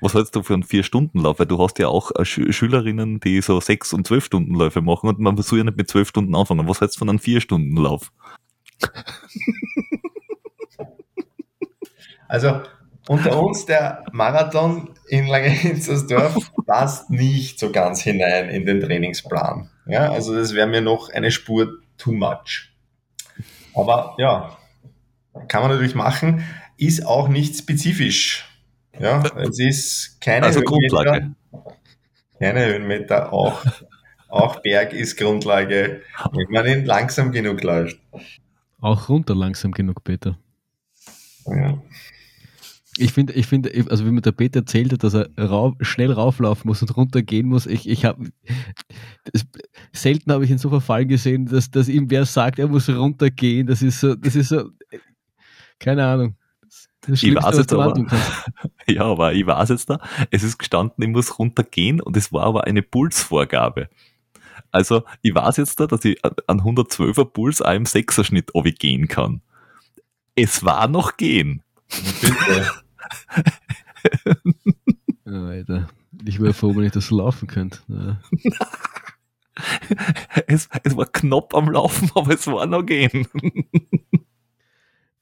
Was 0.00 0.14
hältst 0.14 0.36
du 0.36 0.42
für 0.42 0.54
einen 0.54 0.62
Vier-Stunden-Lauf? 0.62 1.38
Weil 1.38 1.46
du 1.46 1.58
hast 1.58 1.78
ja 1.78 1.88
auch 1.88 2.10
äh, 2.16 2.24
Sch 2.24 2.40
Schülerinnen, 2.50 3.20
die 3.20 3.40
so 3.40 3.60
sechs- 3.60 3.92
und 3.92 4.06
zwölf 4.06 4.24
Stunden 4.24 4.54
Läufe 4.54 4.82
machen 4.82 5.08
und 5.08 5.18
man 5.18 5.36
soll 5.38 5.58
ja 5.58 5.64
nicht 5.64 5.76
mit 5.76 5.90
zwölf 5.90 6.08
Stunden 6.08 6.34
anfangen. 6.34 6.68
Was 6.68 6.80
hältst 6.80 6.96
du 6.96 6.98
von 7.00 7.08
einem 7.08 7.18
Vier-Stunden-Lauf? 7.18 8.12
Also 12.28 12.62
unter 13.08 13.40
uns 13.40 13.66
der 13.66 14.04
Marathon 14.12 14.90
in 15.08 15.26
Langenzersdorf 15.26 16.50
passt 16.66 17.10
nicht 17.10 17.58
so 17.58 17.70
ganz 17.70 18.02
hinein 18.02 18.48
in 18.48 18.66
den 18.66 18.80
Trainingsplan. 18.80 19.70
Ja, 19.86 20.10
also 20.10 20.34
das 20.34 20.54
wäre 20.54 20.66
mir 20.66 20.80
noch 20.80 21.10
eine 21.10 21.30
Spur 21.30 21.78
too 21.96 22.12
much. 22.12 22.72
Aber 23.74 24.16
ja, 24.18 24.56
kann 25.48 25.62
man 25.62 25.70
natürlich 25.70 25.94
machen, 25.94 26.44
ist 26.76 27.06
auch 27.06 27.28
nicht 27.28 27.56
spezifisch. 27.56 28.44
Ja, 28.98 29.22
es 29.36 29.58
ist 29.58 30.20
keine 30.20 30.46
also 30.46 30.60
Grundlage. 30.60 31.34
Keine 32.38 32.66
Höhenmeter, 32.66 33.32
auch, 33.32 33.64
auch 34.28 34.60
Berg 34.60 34.92
ist 34.92 35.16
Grundlage, 35.16 36.02
wenn 36.32 36.50
man 36.50 36.66
ihn 36.66 36.84
langsam 36.84 37.32
genug 37.32 37.62
läuft. 37.62 37.98
Auch 38.80 39.08
runter 39.08 39.34
langsam 39.34 39.72
genug, 39.72 40.04
Peter. 40.04 40.38
Ja. 41.46 41.80
Ich 42.98 43.12
finde, 43.12 43.34
ich 43.34 43.46
finde, 43.46 43.70
also 43.90 44.06
wie 44.06 44.10
mir 44.10 44.22
der 44.22 44.32
Peter 44.32 44.60
erzählt 44.60 44.92
hat, 44.92 45.04
dass 45.04 45.12
er 45.12 45.28
rauf, 45.38 45.74
schnell 45.80 46.12
rauflaufen 46.12 46.66
muss 46.66 46.80
und 46.80 46.96
runtergehen 46.96 47.46
muss, 47.46 47.66
ich, 47.66 47.88
ich 47.88 48.06
habe 48.06 48.30
selten 49.92 50.32
habe 50.32 50.44
ich 50.44 50.50
ihn 50.50 50.58
so 50.58 50.70
verfallen 50.70 51.08
gesehen, 51.08 51.46
dass, 51.46 51.70
dass 51.70 51.88
ihm 51.88 52.10
wer 52.10 52.24
sagt, 52.24 52.58
er 52.58 52.68
muss 52.68 52.88
runtergehen. 52.88 53.66
Das 53.66 53.82
ist 53.82 54.00
so, 54.00 54.14
das 54.14 54.34
ist 54.34 54.48
so, 54.48 54.70
keine 55.78 56.06
Ahnung. 56.06 56.36
Das 57.02 57.22
ich 57.22 57.34
weiß 57.34 57.58
jetzt 57.58 57.72
aber, 57.72 57.94
ja, 58.88 59.02
aber 59.02 59.32
ich 59.34 59.46
weiß 59.46 59.70
jetzt 59.70 59.90
da, 59.90 60.00
es 60.30 60.42
ist 60.42 60.58
gestanden, 60.58 61.04
ich 61.04 61.10
muss 61.10 61.38
runtergehen 61.38 62.00
und 62.00 62.16
es 62.16 62.32
war 62.32 62.44
aber 62.44 62.64
eine 62.64 62.82
Pulsvorgabe. 62.82 63.88
Also 64.70 65.04
ich 65.22 65.34
weiß 65.34 65.56
jetzt 65.58 65.80
da, 65.80 65.86
dass 65.86 66.04
ich 66.04 66.22
an 66.24 66.60
112er 66.60 67.24
Puls 67.24 67.62
auch 67.62 67.72
im 67.72 67.84
6er 67.84 68.24
Schnitt 68.24 68.52
gehen 68.78 69.08
kann. 69.08 69.40
Es 70.34 70.64
war 70.64 70.88
noch 70.88 71.16
gehen. 71.16 71.62
Bitte. 72.20 72.70
Alter. 75.24 75.88
Ich 76.24 76.40
wäre 76.40 76.54
froh, 76.54 76.74
wenn 76.76 76.84
ich 76.84 76.92
das 76.92 77.06
so 77.06 77.16
laufen 77.16 77.46
könnte. 77.48 77.80
Ja. 77.88 78.20
es, 80.46 80.68
es 80.82 80.96
war 80.96 81.06
knapp 81.06 81.54
am 81.54 81.70
Laufen, 81.70 82.10
aber 82.14 82.34
es 82.34 82.46
war 82.46 82.66
noch 82.66 82.84
gehen. 82.84 83.26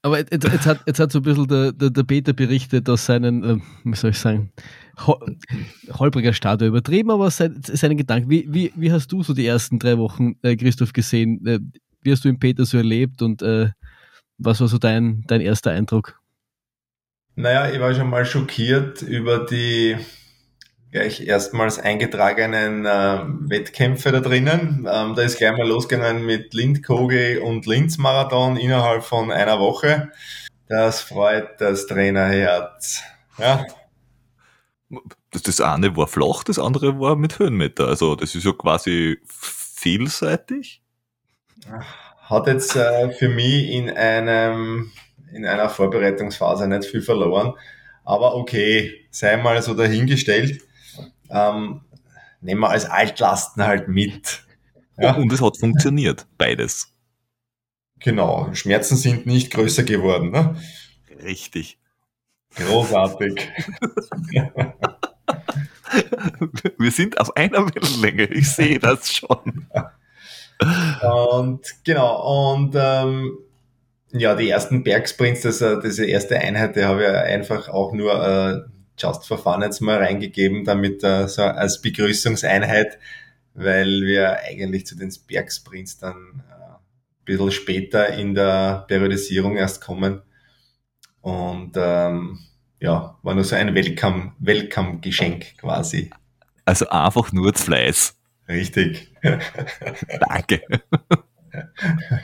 Aber 0.05 0.18
jetzt, 0.18 0.32
jetzt, 0.32 0.66
hat, 0.66 0.80
jetzt 0.86 1.00
hat 1.00 1.12
so 1.12 1.20
ein 1.20 1.22
bisschen 1.22 1.48
der, 1.48 1.72
der, 1.72 1.88
der 1.88 2.02
Peter 2.02 2.34
berichtet 2.34 2.90
aus 2.90 3.07
seinen, 3.07 3.42
äh, 3.42 3.57
wie 3.84 3.96
soll 3.96 4.11
ich 4.11 4.18
sagen, 4.18 4.52
holpriger 4.98 6.34
Start 6.34 6.61
übertrieben, 6.61 7.11
aber 7.11 7.30
sein, 7.30 7.59
seinen 7.62 7.96
Gedanken. 7.96 8.28
Wie, 8.28 8.46
wie, 8.52 8.70
wie 8.76 8.92
hast 8.92 9.11
du 9.11 9.22
so 9.22 9.32
die 9.32 9.46
ersten 9.46 9.78
drei 9.78 9.96
Wochen, 9.96 10.34
äh, 10.42 10.57
Christoph, 10.57 10.92
gesehen? 10.92 11.46
Äh, 11.46 11.61
wie 12.02 12.12
hast 12.12 12.22
du 12.22 12.28
ihn 12.28 12.38
Peter 12.38 12.66
so 12.66 12.76
erlebt 12.76 13.22
und 13.22 13.40
äh, 13.40 13.70
was 14.36 14.61
war 14.61 14.68
so 14.68 14.76
dein, 14.76 15.24
dein 15.26 15.40
erster 15.40 15.70
Eindruck? 15.70 16.20
Naja, 17.34 17.72
ich 17.72 17.80
war 17.80 17.94
schon 17.94 18.11
mal 18.11 18.26
schockiert 18.26 19.00
über 19.00 19.46
die 19.46 19.96
gleich 20.95 21.26
erstmals 21.26 21.80
eingetragenen 21.80 22.86
äh, 22.86 23.18
Wettkämpfe 23.51 24.12
da 24.12 24.20
drinnen. 24.20 24.88
Ähm, 24.88 25.16
da 25.16 25.22
ist 25.22 25.38
gleich 25.38 25.51
mal 25.51 25.66
losgegangen 25.66 26.24
mit 26.24 26.55
Lindkogel 26.55 27.38
und 27.38 27.66
Linz-Marathon 27.66 28.57
innerhalb 28.57 29.03
von 29.03 29.32
einer 29.32 29.59
Woche. 29.59 30.12
Das 30.68 31.01
freut 31.01 31.61
das 31.61 31.88
Trainerherz. 31.88 33.03
Ja. 33.38 33.66
Das, 35.32 35.42
das 35.42 35.61
eine 35.61 35.97
war 35.97 36.07
flach, 36.07 36.45
das 36.45 36.61
andere 36.61 37.01
war 37.01 37.16
mit 37.16 37.40
Höhenmeter. 37.40 37.88
Also 37.88 38.14
das 38.14 38.36
ist 38.36 38.45
ja 38.45 38.53
quasi 38.53 39.18
vielseitig. 39.26 40.80
Hat 42.22 42.47
jetzt 42.47 42.76
äh, 42.76 43.11
für 43.11 43.28
mich 43.28 43.68
in 43.72 43.90
einem 43.90 44.92
in 45.32 45.45
einer 45.45 45.68
Vorbereitungsphase 45.68 46.68
nicht 46.68 46.84
viel 46.88 47.03
verloren. 47.03 47.55
Aber 48.05 48.36
okay, 48.36 49.09
sei 49.11 49.36
mal 49.38 49.61
so 49.61 49.74
dahingestellt. 49.74 50.62
Ähm, 51.35 51.82
nehmen 52.41 52.61
wir 52.61 52.70
als 52.70 52.87
Altlasten 52.87 53.64
halt 53.64 53.89
mit. 53.89 54.45
Ja. 54.97 55.16
Und 55.16 55.32
es 55.32 55.43
hat 55.43 55.59
funktioniert, 55.59 56.26
beides. 56.39 56.95
Genau, 57.99 58.55
Schmerzen 58.55 58.97
sind 58.97 59.26
nicht 59.26 59.53
größer 59.53 59.82
geworden. 59.82 60.30
Ne? 60.30 60.57
Richtig. 61.22 61.78
Großartig. 62.55 63.51
Wir 66.78 66.91
sind 66.91 67.20
auf 67.20 67.37
einer 67.37 67.66
Wellenlänge, 67.74 68.24
ich 68.24 68.51
sehe 68.51 68.78
das 68.78 69.12
schon. 69.12 69.66
Und 71.03 71.61
genau, 71.85 72.53
und 72.53 72.74
ähm, 72.76 73.39
ja, 74.12 74.35
die 74.35 74.51
ersten 74.51 74.85
Bergsprints, 74.85 75.43
das, 75.43 75.61
äh, 75.61 75.80
diese 75.82 76.07
erste 76.07 76.39
Einheit, 76.39 76.76
die 76.76 76.85
habe 76.85 77.03
ich 77.03 77.09
einfach 77.09 77.68
auch 77.68 77.93
nur 77.93 78.14
äh, 78.14 78.61
Just 78.99 79.26
for 79.26 79.38
Fun 79.38 79.62
jetzt 79.62 79.80
mal 79.80 79.99
reingegeben, 79.99 80.64
damit 80.64 81.03
äh, 81.03 81.26
so 81.28 81.42
als 81.42 81.80
Begrüßungseinheit, 81.80 82.99
weil 83.55 84.03
wir 84.03 84.40
eigentlich 84.40 84.86
zu 84.86 84.97
den 84.97 85.12
Bergsprints 85.26 85.99
dann 85.99 86.42
äh, 86.49 86.53
ein 86.53 87.24
bisschen 87.24 87.51
später 87.51 88.09
in 88.14 88.34
der 88.34 88.84
Periodisierung 88.86 89.57
erst 89.57 89.80
kommen. 89.80 90.22
Und 91.20 91.72
ähm, 91.76 92.38
ja, 92.80 93.18
war 93.22 93.34
nur 93.34 93.45
so 93.45 93.57
ein 93.57 93.74
Welcome, 93.74 94.32
Welcome-Geschenk 94.38 95.59
quasi. 95.59 96.11
Also 96.64 96.88
einfach 96.88 97.32
nur 97.32 97.55
zu 97.55 97.64
Fleiß. 97.64 98.16
Richtig. 98.49 99.12
Danke. 100.28 100.62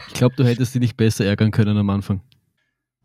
Ich 0.09 0.14
glaube, 0.14 0.35
du 0.37 0.45
hättest 0.45 0.75
dich 0.75 0.81
nicht 0.81 0.97
besser 0.97 1.25
ärgern 1.25 1.51
können 1.51 1.77
am 1.77 1.91
Anfang. 1.91 2.21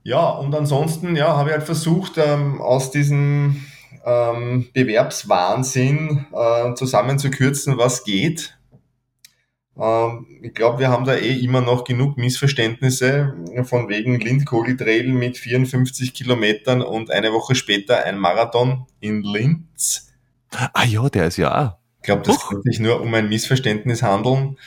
Ja, 0.05 0.29
und 0.29 0.53
ansonsten 0.53 1.15
ja, 1.15 1.35
habe 1.35 1.49
ich 1.49 1.55
halt 1.55 1.65
versucht, 1.65 2.19
ähm, 2.19 2.61
aus 2.61 2.91
diesem 2.91 3.65
ähm, 4.05 4.67
Bewerbswahnsinn 4.71 6.27
äh, 6.31 6.75
zusammenzukürzen, 6.75 7.79
was 7.79 8.03
geht. 8.03 8.55
Ähm, 9.75 10.27
ich 10.43 10.53
glaube, 10.53 10.77
wir 10.77 10.89
haben 10.89 11.05
da 11.05 11.15
eh 11.15 11.39
immer 11.39 11.61
noch 11.61 11.85
genug 11.85 12.17
Missverständnisse 12.17 13.33
von 13.63 13.89
wegen 13.89 14.19
Lindkogel-Trail 14.19 15.07
mit 15.07 15.39
54 15.39 16.13
Kilometern 16.13 16.83
und 16.83 17.09
eine 17.09 17.33
Woche 17.33 17.55
später 17.55 18.05
ein 18.05 18.19
Marathon 18.19 18.85
in 18.99 19.23
Linz. 19.23 20.13
Ah 20.51 20.85
ja, 20.85 21.09
der 21.09 21.25
ist 21.25 21.37
ja 21.37 21.65
auch. 21.65 21.77
Ich 22.01 22.05
glaube, 22.05 22.21
das 22.21 22.47
kann 22.47 22.61
sich 22.61 22.79
nur 22.79 23.01
um 23.01 23.11
ein 23.15 23.27
Missverständnis 23.27 24.03
handeln. 24.03 24.59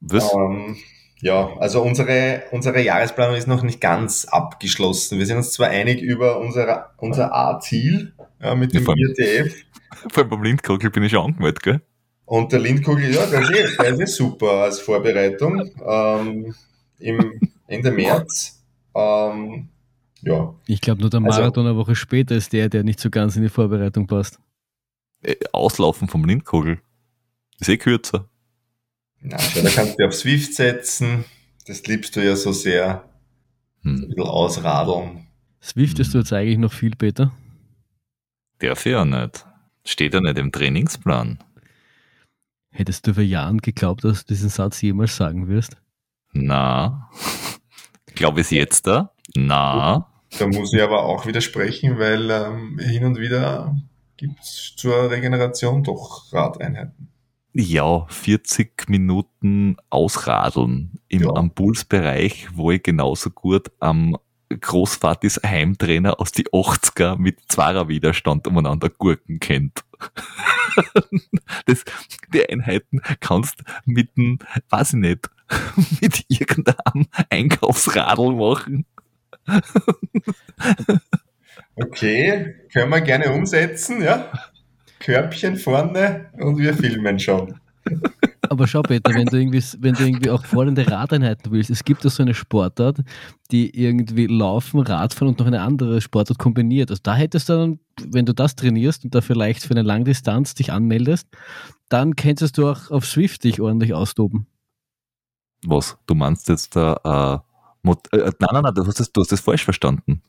Was? 0.00 0.34
Ähm, 0.34 0.76
ja, 1.22 1.56
also 1.58 1.82
unsere, 1.82 2.44
unsere 2.50 2.80
Jahresplanung 2.80 3.36
ist 3.36 3.46
noch 3.46 3.62
nicht 3.62 3.80
ganz 3.80 4.24
abgeschlossen. 4.24 5.18
Wir 5.18 5.26
sind 5.26 5.36
uns 5.36 5.52
zwar 5.52 5.68
einig 5.68 6.00
über 6.00 6.38
unser, 6.38 6.94
unser 6.96 7.34
A-Ziel 7.34 8.14
ja, 8.42 8.54
mit 8.54 8.74
dem 8.74 8.84
ja, 8.86 8.94
IRTF. 8.96 9.54
Vor 10.12 10.22
allem 10.22 10.30
beim 10.30 10.42
Lindkogel 10.42 10.90
bin 10.90 11.02
ich 11.02 11.12
schon 11.12 11.26
angemeldet, 11.26 11.62
gell? 11.62 11.80
Und 12.24 12.52
der 12.52 12.60
Lindkogel, 12.60 13.12
ja, 13.12 13.26
der 13.26 13.42
ist, 13.42 13.50
eh, 13.50 13.76
der 13.76 13.92
ist 13.94 14.00
eh 14.00 14.06
super 14.06 14.50
als 14.52 14.78
Vorbereitung. 14.78 15.68
Ähm, 15.84 16.54
Im 17.00 17.40
Ende 17.66 17.90
März. 17.90 18.62
Ähm, 18.94 19.68
ja. 20.22 20.54
Ich 20.66 20.80
glaube, 20.80 21.00
nur 21.00 21.10
der 21.10 21.20
also 21.20 21.40
Marathon 21.40 21.66
also, 21.66 21.70
eine 21.70 21.76
Woche 21.76 21.96
später 21.96 22.36
ist 22.36 22.52
der, 22.52 22.68
der 22.68 22.84
nicht 22.84 23.00
so 23.00 23.10
ganz 23.10 23.36
in 23.36 23.42
die 23.42 23.48
Vorbereitung 23.48 24.06
passt. 24.06 24.38
Äh, 25.22 25.36
auslaufen 25.52 26.08
vom 26.08 26.24
Lindkogel. 26.24 26.78
Ist 27.58 27.68
eh 27.68 27.76
kürzer. 27.76 28.28
Na, 29.20 29.38
schau, 29.38 29.62
da 29.62 29.70
kannst 29.70 29.98
du 29.98 30.06
auf 30.06 30.14
Swift 30.14 30.54
setzen. 30.54 31.24
Das 31.66 31.86
liebst 31.86 32.16
du 32.16 32.24
ja 32.24 32.36
so 32.36 32.52
sehr. 32.52 33.04
Hm. 33.82 33.94
ein 33.96 34.08
bisschen 34.08 34.22
ausradeln. 34.22 35.26
Swift 35.62 35.98
ist 35.98 36.14
du 36.14 36.18
jetzt 36.18 36.32
eigentlich 36.32 36.58
noch 36.58 36.72
viel 36.72 36.94
besser. 36.96 37.32
Darf 38.58 38.84
ja 38.86 39.04
nicht. 39.04 39.46
Steht 39.84 40.14
ja 40.14 40.20
nicht 40.20 40.38
im 40.38 40.52
Trainingsplan. 40.52 41.38
Hättest 42.70 43.06
du 43.06 43.14
vor 43.14 43.22
Jahren 43.22 43.58
geglaubt, 43.58 44.04
dass 44.04 44.24
du 44.24 44.34
diesen 44.34 44.48
Satz 44.48 44.80
jemals 44.82 45.16
sagen 45.16 45.48
wirst? 45.48 45.76
Na. 46.32 47.10
Glaube 48.14 48.40
ich 48.40 48.46
es 48.46 48.50
jetzt 48.50 48.86
da? 48.86 49.12
Na. 49.34 50.06
Da 50.38 50.46
muss 50.46 50.72
ich 50.72 50.82
aber 50.82 51.04
auch 51.04 51.26
widersprechen, 51.26 51.98
weil 51.98 52.30
ähm, 52.30 52.78
hin 52.78 53.04
und 53.04 53.18
wieder 53.18 53.76
gibt 54.16 54.40
es 54.40 54.74
zur 54.76 55.10
Regeneration 55.10 55.82
doch 55.82 56.32
Radeinheiten. 56.32 57.09
Ja, 57.52 58.06
40 58.08 58.88
Minuten 58.88 59.76
ausradeln 59.90 61.00
im 61.08 61.22
ja. 61.22 61.30
am 61.30 61.50
Pulsbereich, 61.50 62.48
wo 62.54 62.70
ich 62.70 62.82
genauso 62.82 63.30
gut 63.30 63.72
am 63.80 64.16
Großvatis 64.48 65.40
Heimtrainer 65.44 66.20
aus 66.20 66.32
die 66.32 66.46
80er 66.48 67.16
mit 67.16 67.38
Zwarer 67.48 67.88
Widerstand 67.88 68.46
umeinander 68.46 68.88
Gurken 68.88 69.40
kennt. 69.40 69.84
das, 71.66 71.84
die 72.32 72.48
Einheiten 72.48 73.00
kannst 73.20 73.62
mit 73.84 74.16
dem, 74.16 74.38
weiß 74.70 74.94
ich 74.94 75.00
nicht, 75.00 75.30
mit 76.00 76.24
irgendeinem 76.28 77.06
Einkaufsradl 77.30 78.32
machen. 78.32 78.86
okay, 81.76 82.54
können 82.72 82.90
wir 82.90 83.00
gerne 83.00 83.32
umsetzen, 83.32 84.02
ja? 84.02 84.30
Körbchen 85.00 85.56
vorne 85.56 86.26
und 86.38 86.58
wir 86.58 86.74
filmen 86.74 87.18
schon. 87.18 87.58
Aber 88.48 88.66
schau, 88.66 88.82
Peter, 88.82 89.14
wenn 89.14 89.26
du 89.26 89.36
irgendwie, 89.36 89.62
wenn 89.78 89.94
du 89.94 90.04
irgendwie 90.04 90.30
auch 90.30 90.44
fordernde 90.44 90.88
Radeinheiten 90.88 91.52
willst, 91.52 91.70
es 91.70 91.84
gibt 91.84 92.04
ja 92.04 92.10
so 92.10 92.22
eine 92.22 92.34
Sportart, 92.34 92.98
die 93.50 93.70
irgendwie 93.80 94.26
Laufen, 94.26 94.80
Radfahren 94.80 95.28
und 95.28 95.38
noch 95.38 95.46
eine 95.46 95.62
andere 95.62 96.00
Sportart 96.00 96.38
kombiniert. 96.38 96.90
Also 96.90 97.00
da 97.02 97.14
hättest 97.14 97.48
du 97.48 97.52
dann, 97.52 97.80
wenn 98.12 98.26
du 98.26 98.34
das 98.34 98.56
trainierst 98.56 99.04
und 99.04 99.14
da 99.14 99.20
vielleicht 99.20 99.62
für 99.62 99.70
eine 99.70 99.82
Langdistanz 99.82 100.54
dich 100.54 100.72
anmeldest, 100.72 101.28
dann 101.88 102.16
könntest 102.16 102.58
du 102.58 102.68
auch 102.68 102.90
auf 102.90 103.06
Swift 103.06 103.44
dich 103.44 103.60
ordentlich 103.60 103.94
austoben. 103.94 104.46
Was? 105.64 105.96
Du 106.06 106.14
meinst 106.14 106.48
jetzt 106.48 106.76
da, 106.76 107.42
äh, 107.84 107.88
äh, 107.88 107.92
nein, 108.12 108.32
nein, 108.52 108.62
nein, 108.62 108.74
du 108.74 108.86
hast, 108.86 109.00
das, 109.00 109.12
du 109.12 109.20
hast 109.20 109.32
das 109.32 109.40
falsch 109.40 109.64
verstanden. 109.64 110.22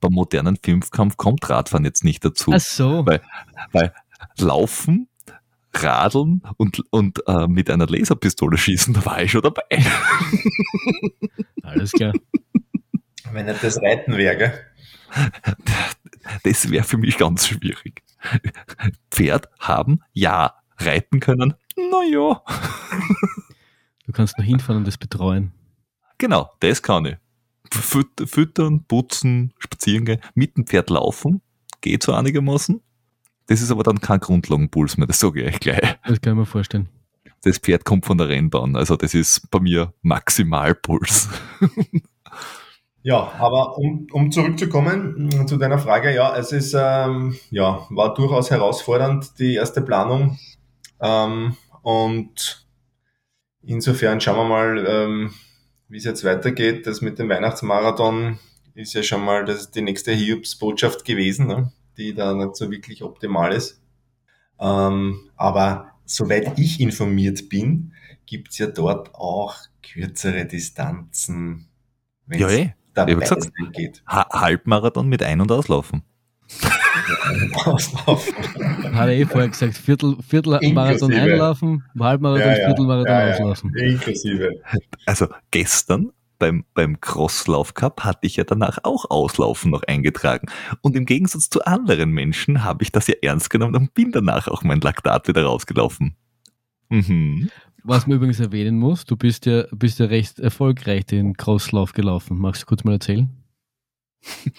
Beim 0.00 0.12
modernen 0.12 0.56
Fünfkampf 0.62 1.16
kommt 1.16 1.48
Radfahren 1.48 1.84
jetzt 1.84 2.04
nicht 2.04 2.24
dazu. 2.24 2.52
Ach 2.54 2.60
so. 2.60 3.06
Weil, 3.06 3.20
weil 3.72 3.92
Laufen, 4.38 5.08
Radeln 5.74 6.42
und, 6.56 6.82
und 6.90 7.26
äh, 7.26 7.46
mit 7.46 7.70
einer 7.70 7.86
Laserpistole 7.86 8.56
schießen, 8.58 8.94
da 8.94 9.04
war 9.04 9.22
ich 9.22 9.30
schon 9.32 9.42
dabei. 9.42 9.62
Alles 11.62 11.92
klar. 11.92 12.12
Wenn 13.32 13.46
nicht 13.46 13.62
das 13.62 13.80
Reiten 13.82 14.16
wäre, 14.16 14.36
gell? 14.36 14.60
Das 16.42 16.70
wäre 16.70 16.84
für 16.84 16.96
mich 16.98 17.18
ganz 17.18 17.46
schwierig. 17.46 18.02
Pferd 19.10 19.48
haben, 19.58 20.00
ja. 20.12 20.54
Reiten 20.80 21.18
können, 21.18 21.54
naja. 21.76 22.40
Du 24.06 24.12
kannst 24.12 24.38
nur 24.38 24.44
hinfahren 24.46 24.78
und 24.78 24.86
das 24.86 24.96
betreuen. 24.96 25.52
Genau, 26.18 26.50
das 26.60 26.82
kann 26.82 27.04
ich. 27.06 27.16
Füt- 27.72 28.26
Füttern, 28.26 28.84
putzen, 28.84 29.52
spazieren 29.58 30.04
gehen, 30.04 30.20
mit 30.34 30.56
dem 30.56 30.66
Pferd 30.66 30.88
laufen, 30.90 31.42
geht 31.80 32.02
so 32.04 32.14
einigermaßen. 32.14 32.80
Das 33.48 33.60
ist 33.60 33.72
aber 33.72 33.82
dann 33.82 34.00
kein 34.00 34.20
Grundlagenpuls 34.20 34.96
mehr, 34.96 35.08
das 35.08 35.18
sage 35.18 35.42
ich 35.42 35.48
euch 35.48 35.60
gleich. 35.60 35.80
Das 36.06 36.20
kann 36.20 36.34
ich 36.34 36.38
mir 36.38 36.46
vorstellen. 36.46 36.88
Das 37.42 37.58
Pferd 37.58 37.84
kommt 37.84 38.06
von 38.06 38.18
der 38.18 38.28
Rennbahn, 38.28 38.76
also 38.76 38.94
das 38.96 39.14
ist 39.14 39.50
bei 39.50 39.58
mir 39.58 39.92
Maximalpuls. 40.02 41.28
Ja, 43.02 43.32
aber 43.38 43.78
um, 43.78 44.06
um 44.12 44.30
zurückzukommen 44.30 45.30
mh, 45.32 45.46
zu 45.46 45.56
deiner 45.56 45.78
Frage, 45.78 46.12
ja, 46.12 46.36
es 46.36 46.52
ist, 46.52 46.74
ähm, 46.76 47.38
ja, 47.50 47.86
war 47.90 48.12
durchaus 48.12 48.50
herausfordernd, 48.50 49.38
die 49.38 49.54
erste 49.54 49.80
Planung. 49.80 50.38
Ähm, 51.00 51.56
und 51.82 52.66
insofern 53.62 54.20
schauen 54.20 54.36
wir 54.36 54.44
mal, 54.44 54.86
ähm, 54.86 55.30
wie 55.88 55.96
es 55.96 56.04
jetzt 56.04 56.24
weitergeht. 56.24 56.86
Das 56.86 57.00
mit 57.00 57.18
dem 57.18 57.28
Weihnachtsmarathon 57.28 58.38
ist 58.74 58.94
ja 58.94 59.02
schon 59.02 59.24
mal 59.24 59.44
das, 59.44 59.70
die 59.70 59.80
nächste 59.80 60.12
Hiobs-Botschaft 60.12 61.04
gewesen, 61.04 61.46
ne? 61.46 61.72
Die 61.98 62.14
da 62.14 62.32
nicht 62.34 62.56
so 62.56 62.70
wirklich 62.70 63.02
optimal 63.02 63.52
ist. 63.52 63.82
Ähm, 64.60 65.30
aber 65.36 65.92
soweit 66.04 66.58
ich 66.58 66.80
informiert 66.80 67.48
bin, 67.48 67.92
gibt's 68.26 68.58
ja 68.58 68.66
dort 68.66 69.14
auch 69.14 69.56
kürzere 69.82 70.46
Distanzen, 70.46 71.68
wenn 72.26 72.40
Ja, 72.40 72.46
es 72.48 72.54
eh. 72.54 72.74
dabei 72.94 73.12
Ich 73.12 73.18
gesagt, 73.20 73.50
geht. 73.72 74.02
Ha 74.06 74.26
Halbmarathon 74.32 75.08
mit 75.08 75.22
Ein- 75.22 75.40
und 75.40 75.50
Auslaufen. 75.52 76.02
Auslaufen. 77.64 78.34
Hat 78.94 79.08
er 79.08 79.14
eh 79.14 79.24
vorher 79.26 79.48
gesagt, 79.50 79.76
Viertel, 79.76 80.16
Viertelmarathon 80.26 81.12
einlaufen, 81.12 81.84
Halbmarathon, 81.98 82.54
Viertelmarathon 82.54 83.32
auslaufen. 83.32 83.74
Inklusive. 83.76 84.60
Also 85.06 85.26
gestern 85.50 86.10
beim, 86.38 86.64
beim 86.74 87.00
Crosslauf 87.00 87.74
Cup 87.74 88.04
hatte 88.04 88.26
ich 88.26 88.36
ja 88.36 88.44
danach 88.44 88.78
auch 88.84 89.10
Auslaufen 89.10 89.70
noch 89.70 89.82
eingetragen. 89.84 90.48
Und 90.82 90.96
im 90.96 91.04
Gegensatz 91.06 91.50
zu 91.50 91.64
anderen 91.64 92.10
Menschen 92.10 92.64
habe 92.64 92.82
ich 92.84 92.92
das 92.92 93.06
ja 93.08 93.14
ernst 93.22 93.50
genommen 93.50 93.74
und 93.76 93.94
bin 93.94 94.12
danach 94.12 94.48
auch 94.48 94.62
mein 94.62 94.80
Laktat 94.80 95.28
wieder 95.28 95.44
rausgelaufen. 95.44 96.16
Mhm. 96.88 97.50
Was 97.84 98.06
man 98.06 98.16
übrigens 98.16 98.40
erwähnen 98.40 98.78
muss, 98.78 99.04
du 99.04 99.16
bist 99.16 99.46
ja, 99.46 99.64
bist 99.70 99.98
ja 99.98 100.06
recht 100.06 100.38
erfolgreich 100.40 101.06
den 101.06 101.36
Crosslauf 101.36 101.92
gelaufen. 101.92 102.38
Magst 102.38 102.62
du 102.62 102.66
kurz 102.66 102.84
mal 102.84 102.92
erzählen? 102.92 103.30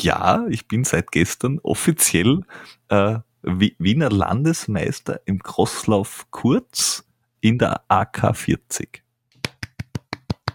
Ja, 0.00 0.46
ich 0.48 0.66
bin 0.68 0.84
seit 0.84 1.12
gestern 1.12 1.58
offiziell 1.62 2.40
äh, 2.88 3.18
Wi- 3.42 3.76
Wiener 3.78 4.10
Landesmeister 4.10 5.20
im 5.26 5.42
Crosslauf 5.42 6.26
Kurz 6.30 7.06
in 7.40 7.58
der 7.58 7.82
AK 7.88 8.36
40. 8.36 9.01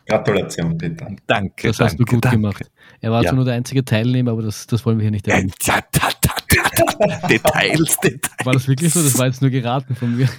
Gratulation, 0.08 0.78
Peter. 0.78 1.08
Danke, 1.28 1.68
Das 1.68 1.78
danke, 1.78 1.84
hast 1.92 2.00
du 2.00 2.06
gut 2.06 2.24
danke. 2.26 2.38
gemacht. 2.38 2.72
Er 3.02 3.12
war 3.12 3.22
Ja. 3.24 3.30
zwar 3.30 3.36
nur 3.36 3.46
der 3.46 3.56
einzige 3.56 3.84
Teilnehmer, 3.86 4.32
aber 4.32 4.42
das, 4.42 4.66
das 4.68 4.86
wollen 4.86 4.98
wir 4.98 5.04
hier 5.04 5.12
nicht 5.12 5.28
erwähnen. 5.28 5.52
ja, 5.62 5.80
da, 5.92 6.10
da, 6.22 6.30
da, 6.50 7.08
da. 7.20 7.28
Details, 7.28 7.98
Details. 8.00 8.46
War 8.46 8.54
das 8.54 8.68
wirklich 8.68 8.94
so? 8.94 9.04
Das 9.04 9.18
war 9.18 9.26
jetzt 9.28 9.42
nur 9.42 9.52
geraten 9.52 9.96
von 9.96 10.16
mir. 10.16 10.30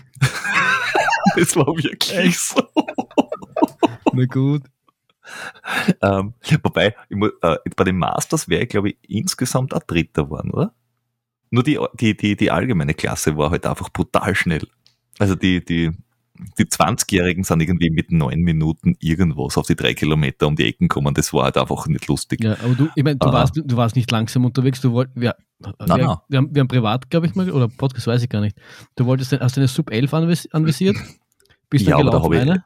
Das 1.37 1.55
war 1.57 1.67
wirklich 1.67 2.39
so. 2.39 2.61
Na 4.13 4.25
gut. 4.25 4.63
Ähm, 6.01 6.33
wobei, 6.63 6.95
ich 7.11 7.17
mu- 7.17 7.29
äh, 7.43 7.57
bei 7.77 7.85
den 7.85 7.99
Masters 7.99 8.49
wäre 8.49 8.63
ich, 8.63 8.69
glaube 8.71 8.91
ich, 8.91 8.97
insgesamt 9.03 9.75
ein 9.75 9.81
Dritter 9.87 10.25
geworden, 10.25 10.51
oder? 10.53 10.75
Nur 11.51 11.63
die, 11.63 11.79
die, 12.01 12.17
die, 12.17 12.35
die 12.37 12.51
allgemeine 12.51 12.95
Klasse 12.95 13.37
war 13.37 13.51
halt 13.51 13.67
einfach 13.67 13.91
brutal 13.91 14.35
schnell. 14.35 14.67
Also 15.19 15.35
die, 15.35 15.63
die, 15.65 15.91
die 16.59 16.65
20-Jährigen 16.65 17.45
sind 17.45 17.61
irgendwie 17.61 17.91
mit 17.91 18.11
neun 18.13 18.41
Minuten 18.41 18.97
irgendwas 19.01 19.57
auf 19.57 19.67
die 19.67 19.77
drei 19.77 19.95
Kilometer 19.95 20.47
um 20.47 20.57
die 20.57 20.65
Ecken 20.65 20.89
gekommen. 20.89 21.15
Das 21.15 21.33
war 21.33 21.45
halt 21.45 21.57
einfach 21.57 21.87
nicht 21.87 22.07
lustig. 22.07 22.43
Ja, 22.43 22.53
aber 22.53 22.75
du, 22.75 22.89
ich 22.95 23.05
meine, 23.05 23.17
du, 23.17 23.33
warst, 23.33 23.61
du 23.63 23.77
warst 23.77 23.97
nicht 23.97 24.11
langsam 24.11 24.45
unterwegs. 24.45 24.81
Du 24.81 24.93
wolltest, 24.93 25.21
wir, 25.21 25.35
wir, 25.59 25.75
nein. 25.87 25.99
wir, 26.29 26.39
haben, 26.39 26.55
wir 26.55 26.61
haben 26.61 26.69
privat, 26.69 27.11
glaube 27.11 27.27
ich 27.27 27.35
mal, 27.35 27.51
oder 27.51 27.69
Podcast 27.69 28.07
weiß 28.07 28.23
ich 28.23 28.29
gar 28.29 28.41
nicht. 28.41 28.57
Du 28.97 29.07
wolltest, 29.07 29.33
hast 29.33 29.57
du 29.57 29.61
eine 29.61 29.69
Sub 29.69 29.91
11 29.91 30.15
anvis 30.15 30.49
anvisiert? 30.53 30.97
Bist 31.71 31.87
ja, 31.87 31.99
dann 31.99 32.09
aber 32.09 32.19
da 32.19 32.25
habe 32.25 32.37
ich 32.37 32.43
eine? 32.43 32.63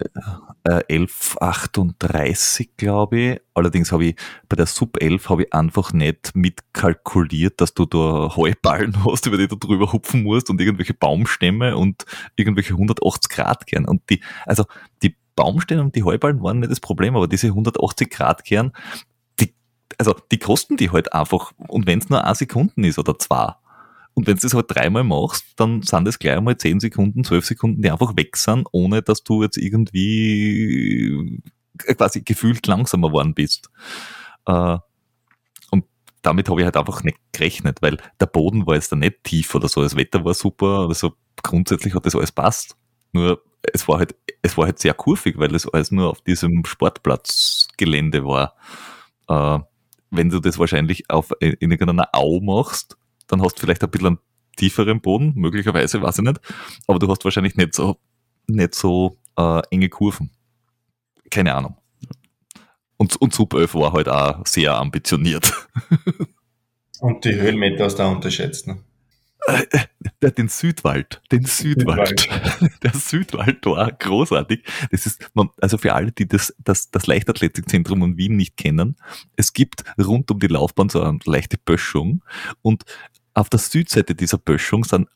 äh, 0.65 0.99
11,38 0.99 2.69
glaube 2.77 3.19
ich. 3.19 3.41
Allerdings 3.55 3.91
habe 3.91 4.05
ich 4.05 4.17
bei 4.49 4.55
der 4.55 4.67
Sub 4.67 5.03
11 5.03 5.29
habe 5.29 5.43
ich 5.43 5.53
einfach 5.53 5.93
nicht 5.93 6.37
mitkalkuliert, 6.37 7.61
dass 7.61 7.75
du 7.75 7.85
da 7.85 8.37
Heuballen 8.37 9.05
hast, 9.05 9.27
über 9.27 9.39
die 9.39 9.49
du 9.49 9.57
drüber 9.57 9.93
hupfen 9.93 10.23
musst 10.23 10.51
und 10.51 10.61
irgendwelche 10.61 10.95
Baumstämme 10.95 11.77
und 11.77 12.05
irgendwelche 12.37 12.75
180 12.75 13.29
Grad 13.29 13.67
gern. 13.67 13.87
Und 13.87 14.09
die, 14.09 14.23
also 14.47 14.65
die 15.03 15.17
Baumstämme 15.35 15.83
und 15.83 15.97
die 15.97 16.05
Heuballen 16.05 16.43
waren 16.43 16.61
nicht 16.61 16.71
das 16.71 16.81
Problem, 16.81 17.17
aber 17.17 17.27
diese 17.27 17.49
180 17.49 18.09
Grad 18.09 18.45
gern, 18.45 18.73
die, 19.41 19.53
also 19.99 20.15
die 20.31 20.39
kosten 20.39 20.77
die 20.77 20.91
halt 20.91 21.13
einfach. 21.13 21.53
Und 21.57 21.89
wenn 21.89 21.99
es 21.99 22.09
nur 22.09 22.25
ein 22.25 22.35
Sekunden 22.37 22.85
ist 22.85 23.01
oder 23.01 23.19
zwei, 23.19 23.55
und 24.15 24.27
wenn 24.27 24.37
du 24.37 24.43
das 24.43 24.55
halt 24.55 24.67
dreimal 24.69 25.05
machst, 25.05 25.47
dann 25.57 25.83
sind 25.83 26.07
das 26.07 26.19
gleich 26.19 26.37
einmal 26.37 26.57
10 26.57 26.81
Sekunden, 26.81 27.25
12 27.25 27.47
Sekunden, 27.47 27.83
die 27.83 27.91
einfach 27.91 28.17
weg 28.17 28.37
sind, 28.37 28.67
ohne 28.73 29.03
dass 29.03 29.25
du 29.25 29.43
jetzt 29.43 29.57
irgendwie 29.57 31.41
äh, 31.87 31.95
quasi 31.95 32.23
gefühlt 32.23 32.67
langsamer 32.67 33.09
geworden 33.09 33.35
bist. 33.35 33.71
Äh, 34.47 34.79
Und 35.71 35.85
damit 36.23 36.49
habe 36.49 36.61
ich 36.61 36.65
halt 36.67 36.77
einfach 36.77 37.03
nicht 37.05 37.19
gerechnet, 37.33 37.83
weil 37.83 37.99
der 38.21 38.27
Boden 38.27 38.67
war 38.67 38.75
jetzt 38.75 38.93
da 38.93 38.97
nicht 38.97 39.25
tief 39.25 39.55
oder 39.55 39.69
so, 39.69 39.83
das 39.83 39.97
Wetter 39.97 40.25
war 40.25 40.35
super, 40.35 40.87
also 40.89 41.15
grundsätzlich 41.43 41.95
hat 41.95 42.07
das 42.07 42.17
alles 42.17 42.33
passt. 42.33 42.77
Nur 43.13 43.43
es 43.73 43.89
war 43.89 43.99
halt, 43.99 44.15
es 44.43 44.57
war 44.59 44.67
halt 44.67 44.79
sehr 44.79 44.95
kurvig, 44.95 45.39
weil 45.39 45.55
es 45.55 45.69
alles 45.69 45.91
nur 45.91 46.11
auf 46.11 46.21
diesem 46.23 46.65
Sportplatzgelände 46.65 48.25
war. 48.27 48.57
Äh, 49.29 49.61
wenn 50.11 50.29
du 50.31 50.41
das 50.41 50.59
wahrscheinlich 50.59 51.09
auf, 51.11 51.33
in 51.41 51.71
irgendeiner 51.71 52.09
Au 52.13 52.41
machst, 52.41 52.99
dann 53.33 53.43
hast 53.43 53.57
du 53.57 53.61
vielleicht 53.61 53.83
ein 53.83 53.91
bisschen 53.91 54.07
einen 54.07 54.19
tieferen 54.57 55.01
Boden, 55.01 55.33
möglicherweise, 55.35 56.03
weiß 56.03 56.19
ich 56.19 56.25
nicht, 56.25 56.41
aber 56.87 56.99
du 56.99 57.09
hast 57.09 57.25
wahrscheinlich 57.25 57.57
nicht 57.57 57.75
so, 57.75 57.97
nicht 58.47 58.75
so 58.75 59.17
äh, 59.39 59.63
enge 59.71 59.89
Kurven. 59.89 60.31
Keine 61.31 61.55
Ahnung. 61.55 61.77
Und, 62.99 63.17
und 63.17 63.33
Sub 63.33 63.55
11 63.55 63.75
war 63.75 63.93
halt 63.95 64.09
auch 64.09 64.47
sehr 64.47 64.75
ambitioniert. 64.75 65.53
Und 67.01 67.25
die 67.25 67.35
Höhenmeter 67.35 67.87
hast 67.87 67.99
du 67.99 68.05
auch 68.05 68.13
unterschätzt. 68.13 68.69
Ne? 68.69 68.79
Der, 70.23 70.31
den 70.31 70.49
Südwald, 70.49 71.21
den 71.33 71.45
Südwald. 71.45 72.29
Der 72.85 72.93
Südwald 72.93 73.67
war 73.67 73.91
großartig. 73.91 74.63
Das 74.93 75.07
ist, 75.07 75.29
man, 75.35 75.51
also 75.61 75.79
für 75.79 75.95
alle, 75.95 76.13
die 76.13 76.29
das, 76.29 76.55
das, 76.63 76.93
das 76.93 77.09
Leichtathletikzentrum 77.09 78.05
in 78.05 78.17
Wien 78.17 78.37
nicht 78.37 78.57
kennen, 78.57 78.95
es 79.35 79.53
gibt 79.53 79.83
rund 79.99 80.31
um 80.31 80.39
die 80.39 80.47
Laufbahn 80.47 80.91
so 80.91 81.03
eine 81.03 81.19
leichte 81.25 81.59
Böschung 81.59 82.23
und 82.63 82.85
auf 83.35 83.49
der 83.49 83.59
Südseite 83.59 84.15
dieser 84.15 84.39
Böschung 84.39 84.85
sind, 84.85 85.09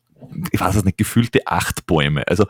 ich 0.51 0.61
weiß 0.61 0.77
es 0.77 0.85
nicht, 0.85 0.99
gefühlte 0.99 1.47
acht 1.47 1.87
Bäume. 1.87 2.27
Also 2.27 2.47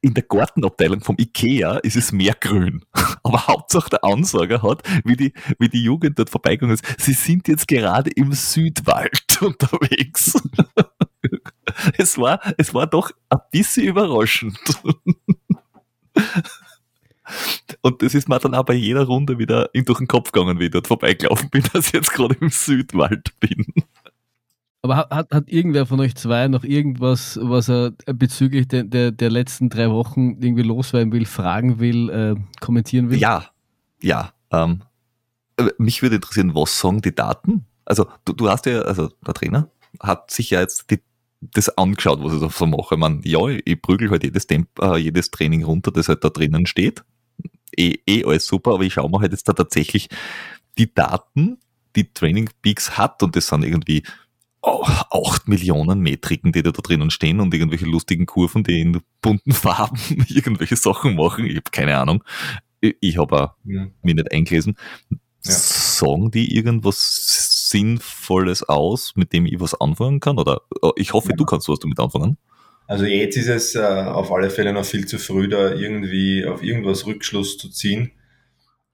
in 0.00 0.14
der 0.14 0.22
Gartenabteilung 0.22 1.00
vom 1.02 1.16
Ikea 1.18 1.76
ist 1.78 1.96
es 1.96 2.12
mehr 2.12 2.34
grün. 2.34 2.84
Aber 3.22 3.46
Hauptsache 3.46 3.90
der 3.90 4.04
Ansager 4.04 4.62
hat, 4.62 4.82
wie 5.04 5.16
die, 5.16 5.32
wie 5.58 5.68
die 5.68 5.82
Jugend 5.82 6.18
dort 6.18 6.30
vorbeigegangen 6.30 6.74
ist, 6.74 7.00
sie 7.00 7.12
sind 7.12 7.48
jetzt 7.48 7.68
gerade 7.68 8.10
im 8.10 8.32
Südwald 8.32 9.38
unterwegs. 9.40 10.34
Es 11.96 12.18
war, 12.18 12.40
es 12.56 12.72
war 12.72 12.86
doch 12.86 13.10
ein 13.30 13.38
bisschen 13.50 13.86
überraschend. 13.86 14.60
Und 17.80 18.02
das 18.02 18.14
ist 18.14 18.28
mir 18.28 18.38
dann 18.38 18.54
auch 18.54 18.64
bei 18.64 18.74
jeder 18.74 19.04
Runde 19.04 19.38
wieder 19.38 19.70
durch 19.72 19.98
den 19.98 20.06
Kopf 20.06 20.30
gegangen, 20.30 20.60
wie 20.60 20.66
ich 20.66 20.70
dort 20.70 20.86
vorbeigelaufen 20.86 21.50
bin, 21.50 21.64
dass 21.72 21.88
ich 21.88 21.94
jetzt 21.94 22.12
gerade 22.12 22.36
im 22.40 22.50
Südwald 22.50 23.32
bin. 23.40 23.66
Aber 24.84 24.96
hat, 25.08 25.32
hat, 25.32 25.48
irgendwer 25.48 25.86
von 25.86 25.98
euch 26.00 26.14
zwei 26.14 26.46
noch 26.46 26.62
irgendwas, 26.62 27.38
was 27.40 27.70
er 27.70 27.92
bezüglich 28.04 28.68
der, 28.68 28.84
der, 28.84 29.12
der 29.12 29.30
letzten 29.30 29.70
drei 29.70 29.90
Wochen 29.90 30.36
irgendwie 30.42 30.62
loswerden 30.62 31.10
will, 31.10 31.24
fragen 31.24 31.78
will, 31.78 32.10
äh, 32.10 32.34
kommentieren 32.60 33.08
will? 33.08 33.18
Ja, 33.18 33.46
ja. 34.02 34.34
Ähm, 34.50 34.82
äh, 35.56 35.70
mich 35.78 36.02
würde 36.02 36.16
interessieren, 36.16 36.54
was 36.54 36.78
sagen 36.78 37.00
die 37.00 37.14
Daten? 37.14 37.64
Also 37.86 38.08
du, 38.26 38.34
du 38.34 38.50
hast 38.50 38.66
ja, 38.66 38.82
also 38.82 39.08
der 39.26 39.32
Trainer 39.32 39.70
hat 40.00 40.30
sich 40.30 40.50
ja 40.50 40.60
jetzt 40.60 40.90
die, 40.90 41.00
das 41.40 41.70
angeschaut, 41.78 42.22
was 42.22 42.34
ich 42.34 42.54
so 42.54 42.66
mache. 42.66 42.96
Ich 42.96 43.00
meine, 43.00 43.22
ja, 43.24 43.40
ich 43.48 43.80
prügel 43.80 44.10
halt 44.10 44.22
jedes, 44.22 44.46
Temp, 44.46 44.68
äh, 44.82 44.98
jedes 44.98 45.30
Training 45.30 45.64
runter, 45.64 45.92
das 45.92 46.10
halt 46.10 46.22
da 46.24 46.28
drinnen 46.28 46.66
steht. 46.66 47.02
Eh, 47.74 47.96
eh 48.06 48.22
alles 48.26 48.46
super, 48.46 48.74
aber 48.74 48.82
ich 48.82 48.92
schaue 48.92 49.10
mir 49.10 49.20
halt 49.20 49.32
jetzt 49.32 49.48
da 49.48 49.54
tatsächlich 49.54 50.10
die 50.76 50.92
Daten, 50.92 51.56
die 51.96 52.12
Training 52.12 52.50
Peaks 52.60 52.98
hat 52.98 53.22
und 53.22 53.34
das 53.34 53.46
sind 53.46 53.64
irgendwie 53.64 54.02
acht 54.64 55.48
Millionen 55.48 56.00
Metriken, 56.00 56.52
die 56.52 56.62
da, 56.62 56.70
drinnen 56.70 57.10
stehen 57.10 57.40
und 57.40 57.52
irgendwelche 57.52 57.86
lustigen 57.86 58.26
Kurven, 58.26 58.64
die 58.64 58.80
in 58.80 59.00
bunten 59.20 59.52
Farben 59.52 59.98
irgendwelche 60.28 60.76
Sachen 60.76 61.16
machen. 61.16 61.46
Ich 61.46 61.56
habe 61.56 61.70
keine 61.70 61.96
Ahnung. 61.98 62.24
Ich 62.80 63.16
habe 63.16 63.52
ja. 63.64 63.86
mir 64.02 64.14
nicht 64.14 64.32
eingelesen. 64.32 64.76
Ja. 65.10 65.52
Sagen 65.52 66.30
die 66.30 66.54
irgendwas 66.54 67.68
Sinnvolles 67.70 68.62
aus, 68.62 69.12
mit 69.16 69.32
dem 69.32 69.46
ich 69.46 69.60
was 69.60 69.74
anfangen 69.74 70.20
kann? 70.20 70.38
Oder 70.38 70.62
oh, 70.80 70.92
ich 70.96 71.12
hoffe, 71.12 71.30
ja. 71.30 71.36
du 71.36 71.44
kannst 71.44 71.68
was 71.68 71.80
damit 71.80 71.98
anfangen. 71.98 72.38
Also 72.86 73.06
jetzt 73.06 73.36
ist 73.36 73.48
es 73.48 73.74
äh, 73.74 73.80
auf 73.80 74.30
alle 74.30 74.50
Fälle 74.50 74.72
noch 74.72 74.84
viel 74.84 75.06
zu 75.06 75.18
früh, 75.18 75.48
da 75.48 75.72
irgendwie 75.72 76.44
auf 76.46 76.62
irgendwas 76.62 77.06
Rückschluss 77.06 77.56
zu 77.56 77.70
ziehen. 77.70 78.12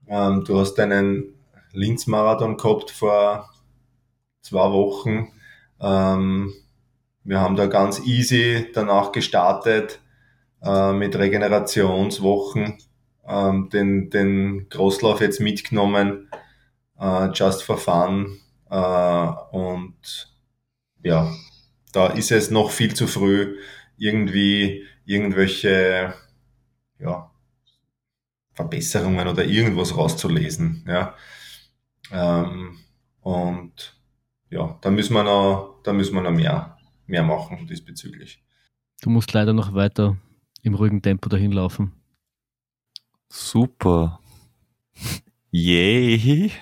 Ähm, 0.08 0.44
du 0.44 0.58
hast 0.58 0.78
einen 0.78 1.34
Linz-Marathon 1.72 2.56
gehabt 2.56 2.90
vor 2.90 3.50
zwei 4.42 4.70
Wochen. 4.70 5.28
Ähm, 5.80 6.52
wir 7.24 7.40
haben 7.40 7.56
da 7.56 7.66
ganz 7.66 8.00
easy 8.00 8.68
danach 8.74 9.12
gestartet 9.12 10.00
äh, 10.62 10.92
mit 10.92 11.16
Regenerationswochen, 11.16 12.78
ähm, 13.26 13.70
den, 13.70 14.10
den 14.10 14.68
Crosslauf 14.68 15.20
jetzt 15.20 15.40
mitgenommen, 15.40 16.30
äh, 16.98 17.28
just 17.32 17.62
for 17.62 17.78
fun. 17.78 18.38
Äh, 18.70 19.26
und 19.52 20.34
ja, 21.02 21.32
da 21.92 22.08
ist 22.08 22.30
es 22.30 22.50
noch 22.50 22.70
viel 22.70 22.94
zu 22.94 23.06
früh, 23.06 23.56
irgendwie 23.96 24.84
irgendwelche 25.04 26.14
ja, 26.98 27.30
Verbesserungen 28.52 29.28
oder 29.28 29.44
irgendwas 29.44 29.96
rauszulesen. 29.96 30.84
Ja. 30.86 31.14
Ähm, 32.12 32.78
und 33.20 33.96
ja, 34.50 34.78
da 34.80 34.90
müssen 34.90 35.14
wir 35.14 35.24
noch, 35.24 35.69
da 35.82 35.92
müssen 35.92 36.14
wir 36.14 36.22
noch 36.22 36.30
mehr, 36.30 36.76
mehr 37.06 37.22
machen 37.22 37.66
diesbezüglich. 37.66 38.42
Du 39.02 39.10
musst 39.10 39.32
leider 39.32 39.52
noch 39.52 39.74
weiter 39.74 40.16
im 40.62 40.74
ruhigen 40.74 41.02
Tempo 41.02 41.28
dahin 41.28 41.52
laufen. 41.52 41.92
Super. 43.28 44.20
Yay. 45.50 46.52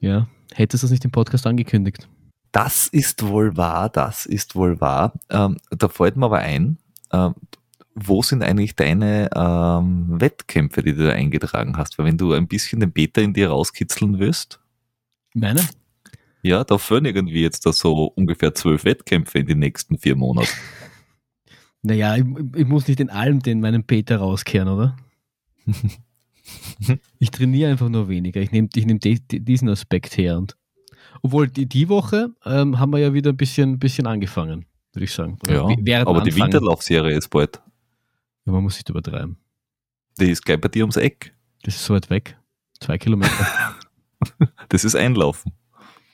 ja, 0.00 0.28
hättest 0.54 0.82
du 0.82 0.86
das 0.86 0.92
nicht 0.92 1.04
im 1.04 1.10
Podcast 1.10 1.46
angekündigt? 1.46 2.08
Das 2.52 2.88
ist 2.88 3.26
wohl 3.26 3.56
wahr, 3.56 3.88
das 3.88 4.26
ist 4.26 4.54
wohl 4.54 4.80
wahr. 4.80 5.12
Ähm, 5.30 5.58
da 5.70 5.88
fällt 5.88 6.16
mir 6.16 6.26
aber 6.26 6.38
ein, 6.38 6.78
ähm, 7.12 7.34
wo 7.94 8.22
sind 8.22 8.42
eigentlich 8.42 8.76
deine 8.76 9.28
ähm, 9.34 10.20
Wettkämpfe, 10.20 10.82
die 10.82 10.94
du 10.94 11.06
da 11.06 11.12
eingetragen 11.12 11.76
hast? 11.76 11.98
Weil 11.98 12.06
wenn 12.06 12.18
du 12.18 12.32
ein 12.32 12.46
bisschen 12.46 12.80
den 12.80 12.92
Beta 12.92 13.20
in 13.20 13.34
dir 13.34 13.50
rauskitzeln 13.50 14.18
wirst. 14.18 14.60
Meine? 15.34 15.60
Ja, 16.48 16.64
da 16.64 16.78
führen 16.78 17.04
irgendwie 17.04 17.42
jetzt 17.42 17.66
da 17.66 17.74
so 17.74 18.06
ungefähr 18.06 18.54
zwölf 18.54 18.86
Wettkämpfe 18.86 19.38
in 19.38 19.46
den 19.46 19.58
nächsten 19.58 19.98
vier 19.98 20.16
Monaten. 20.16 20.48
Naja, 21.80 22.16
ich, 22.16 22.24
ich 22.56 22.66
muss 22.66 22.88
nicht 22.88 22.98
in 22.98 23.08
allem 23.08 23.38
den 23.38 23.60
meinen 23.60 23.84
Beta 23.84 24.16
rauskehren, 24.16 24.66
oder? 24.66 24.96
ich 27.20 27.30
trainiere 27.30 27.70
einfach 27.70 27.88
nur 27.88 28.08
weniger. 28.08 28.40
Ich 28.40 28.50
nehme 28.50 28.68
ich 28.74 28.84
nehm 28.84 28.98
diesen 28.98 29.68
Aspekt 29.68 30.18
her. 30.18 30.38
Und, 30.38 30.56
obwohl 31.22 31.46
die, 31.46 31.66
die 31.66 31.88
Woche 31.88 32.34
ähm, 32.44 32.80
haben 32.80 32.90
wir 32.90 32.98
ja 32.98 33.14
wieder 33.14 33.30
ein 33.30 33.36
bisschen, 33.36 33.78
bisschen 33.78 34.08
angefangen, 34.08 34.66
würde 34.92 35.04
ich 35.04 35.12
sagen. 35.12 35.38
Ja, 35.46 35.60
aber 35.60 35.70
anfangen. 35.70 36.24
die 36.24 36.34
Winterlaufserie 36.34 37.16
ist 37.16 37.28
bald. 37.28 37.62
Ja, 38.44 38.52
man 38.52 38.64
muss 38.64 38.74
nicht 38.74 38.88
übertreiben. 38.88 39.38
Die 40.18 40.30
ist 40.32 40.44
gleich 40.44 40.60
bei 40.60 40.68
dir 40.68 40.82
ums 40.82 40.96
Eck. 40.96 41.32
Das 41.62 41.76
ist 41.76 41.84
so 41.84 41.94
weit 41.94 42.10
weg. 42.10 42.36
Zwei 42.80 42.98
Kilometer. 42.98 43.46
das 44.68 44.84
ist 44.84 44.96
Einlaufen. 44.96 45.52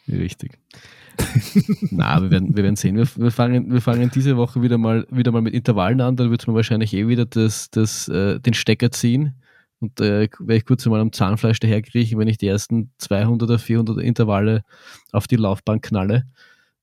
Richtig. 0.08 0.58
Na, 1.90 2.20
wir 2.20 2.30
werden, 2.30 2.56
wir 2.56 2.62
werden 2.62 2.76
sehen. 2.76 2.96
Wir, 2.96 3.06
wir, 3.16 3.30
fangen, 3.30 3.72
wir 3.72 3.80
fangen 3.80 4.10
diese 4.12 4.36
Woche 4.36 4.62
wieder 4.62 4.78
mal, 4.78 5.06
wieder 5.10 5.32
mal 5.32 5.42
mit 5.42 5.54
Intervallen 5.54 6.00
an. 6.00 6.16
Dann 6.16 6.30
wird 6.30 6.46
man 6.46 6.56
wahrscheinlich 6.56 6.92
eh 6.92 7.06
wieder 7.08 7.24
das, 7.24 7.70
das, 7.70 8.08
äh, 8.08 8.40
den 8.40 8.54
Stecker 8.54 8.90
ziehen. 8.90 9.34
Und 9.80 10.00
äh, 10.00 10.28
werde 10.38 10.56
ich 10.56 10.64
kurz 10.64 10.84
mal 10.86 11.00
am 11.00 11.12
Zahnfleisch 11.12 11.60
daherkriechen, 11.60 12.18
wenn 12.18 12.28
ich 12.28 12.38
die 12.38 12.48
ersten 12.48 12.90
200 12.98 13.48
oder 13.48 13.58
400 13.58 13.98
Intervalle 13.98 14.62
auf 15.12 15.26
die 15.26 15.36
Laufbahn 15.36 15.80
knalle. 15.80 16.24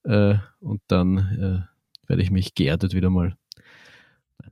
Äh, 0.03 0.36
und 0.59 0.82
dann 0.88 1.17
äh, 1.17 2.07
werde 2.07 2.24
ich 2.24 2.32
mich 2.32 2.55
geerdet 2.55 2.93
wieder 2.93 3.09
mal 3.09 3.36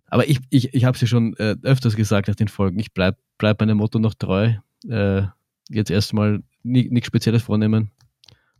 aber 0.09 0.28
ich, 0.28 0.39
ich, 0.49 0.74
ich 0.74 0.86
habe 0.86 0.95
es 0.95 1.01
ja 1.01 1.07
schon 1.07 1.36
äh, 1.38 1.55
öfters 1.63 1.95
gesagt 1.95 2.28
nach 2.28 2.36
den 2.36 2.47
Folgen, 2.47 2.80
ich 2.80 2.93
bleibe 2.93 3.17
bleib 3.38 3.59
meinem 3.59 3.78
Motto 3.78 3.99
noch 3.99 4.15
treu. 4.15 4.53
Äh, 4.88 5.24
jetzt 5.70 5.91
erstmal 5.91 6.41
nichts 6.63 7.07
Spezielles 7.07 7.43
vornehmen, 7.43 7.91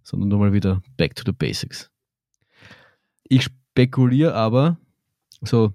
sondern 0.10 0.30
nur 0.30 0.40
mal 0.40 0.54
wieder 0.54 0.82
back 0.98 1.16
to 1.16 1.24
the 1.26 1.32
basics. 1.32 1.90
Ich 3.24 3.44
spekuliere 3.44 4.34
aber, 4.34 4.78
so 5.42 5.74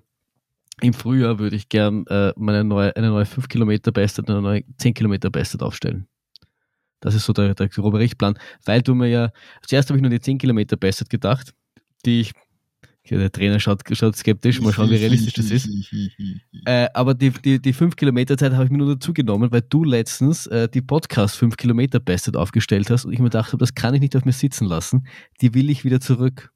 im 0.80 0.92
Frühjahr 0.92 1.38
würde 1.38 1.54
ich 1.54 1.68
gern 1.68 2.04
äh, 2.08 2.32
meine 2.36 2.64
neue, 2.64 2.94
eine 2.96 3.10
neue 3.10 3.26
5 3.26 3.48
Kilometer 3.48 3.92
Bestzeit, 3.92 4.28
eine 4.28 4.42
neue 4.42 4.64
10 4.78 4.94
Kilometer 4.94 5.30
Bestzeit 5.30 5.62
aufstellen. 5.62 6.08
Das 7.00 7.14
ist 7.14 7.26
so 7.26 7.32
der, 7.32 7.54
der 7.54 7.68
grobe 7.68 7.98
Richtplan, 7.98 8.36
weil 8.64 8.82
du 8.82 8.94
mir 8.94 9.08
ja, 9.08 9.30
zuerst 9.62 9.88
habe 9.88 9.98
ich 9.98 10.02
nur 10.02 10.10
die 10.10 10.20
10 10.20 10.38
Kilometer 10.38 10.76
Bestzeit 10.76 11.10
gedacht, 11.10 11.54
die 12.04 12.22
ich 12.22 12.32
der 13.10 13.30
Trainer 13.30 13.60
schaut, 13.60 13.82
schaut 13.92 14.16
skeptisch, 14.16 14.60
mal 14.60 14.72
schauen, 14.72 14.88
wie 14.90 14.96
realistisch 14.96 15.34
das 15.34 15.50
ist. 15.50 15.68
äh, 16.64 16.88
aber 16.94 17.14
die, 17.14 17.30
die, 17.30 17.60
die 17.60 17.72
5 17.72 17.96
Kilometer 17.96 18.38
Zeit 18.38 18.52
habe 18.52 18.64
ich 18.64 18.70
mir 18.70 18.78
nur 18.78 18.94
dazu 18.94 19.12
genommen, 19.12 19.52
weil 19.52 19.62
du 19.62 19.84
letztens 19.84 20.46
äh, 20.46 20.68
die 20.68 20.80
Podcast 20.80 21.36
5 21.36 21.56
Kilometer 21.56 22.00
Bestzeit 22.00 22.36
aufgestellt 22.36 22.88
hast 22.90 23.04
und 23.04 23.12
ich 23.12 23.18
mir 23.18 23.30
dachte, 23.30 23.58
das 23.58 23.74
kann 23.74 23.94
ich 23.94 24.00
nicht 24.00 24.16
auf 24.16 24.24
mir 24.24 24.32
sitzen 24.32 24.64
lassen. 24.64 25.06
Die 25.42 25.52
will 25.54 25.68
ich 25.68 25.84
wieder 25.84 26.00
zurück. 26.00 26.50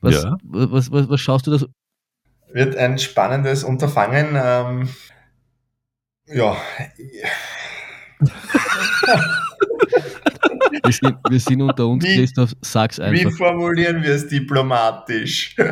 Was, 0.00 0.22
ja. 0.22 0.36
was, 0.42 0.90
was, 0.90 1.08
was 1.08 1.20
schaust 1.20 1.46
du 1.46 1.52
da 1.52 1.58
so? 1.58 1.68
Wird 2.52 2.74
ein 2.76 2.98
spannendes 2.98 3.62
Unterfangen. 3.62 4.30
Ähm, 4.34 4.88
ja. 6.26 6.56
Wir 10.84 10.92
sind, 10.92 11.16
wir 11.28 11.40
sind 11.40 11.62
unter 11.62 11.86
uns, 11.86 12.04
wie, 12.04 12.16
Christoph, 12.16 12.54
sag's 12.60 12.98
einfach. 13.00 13.30
Wie 13.30 13.32
formulieren 13.32 14.02
wir 14.02 14.10
es 14.14 14.26
diplomatisch? 14.26 15.56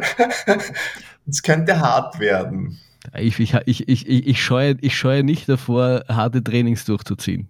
Es 1.30 1.42
könnte 1.42 1.78
hart 1.78 2.18
werden. 2.20 2.78
Ich, 3.14 3.38
ich, 3.38 3.54
ich, 3.66 3.86
ich, 3.86 4.08
ich, 4.08 4.42
scheue, 4.42 4.76
ich 4.80 4.96
scheue 4.96 5.22
nicht 5.22 5.46
davor, 5.46 6.04
harte 6.08 6.42
Trainings 6.42 6.86
durchzuziehen. 6.86 7.48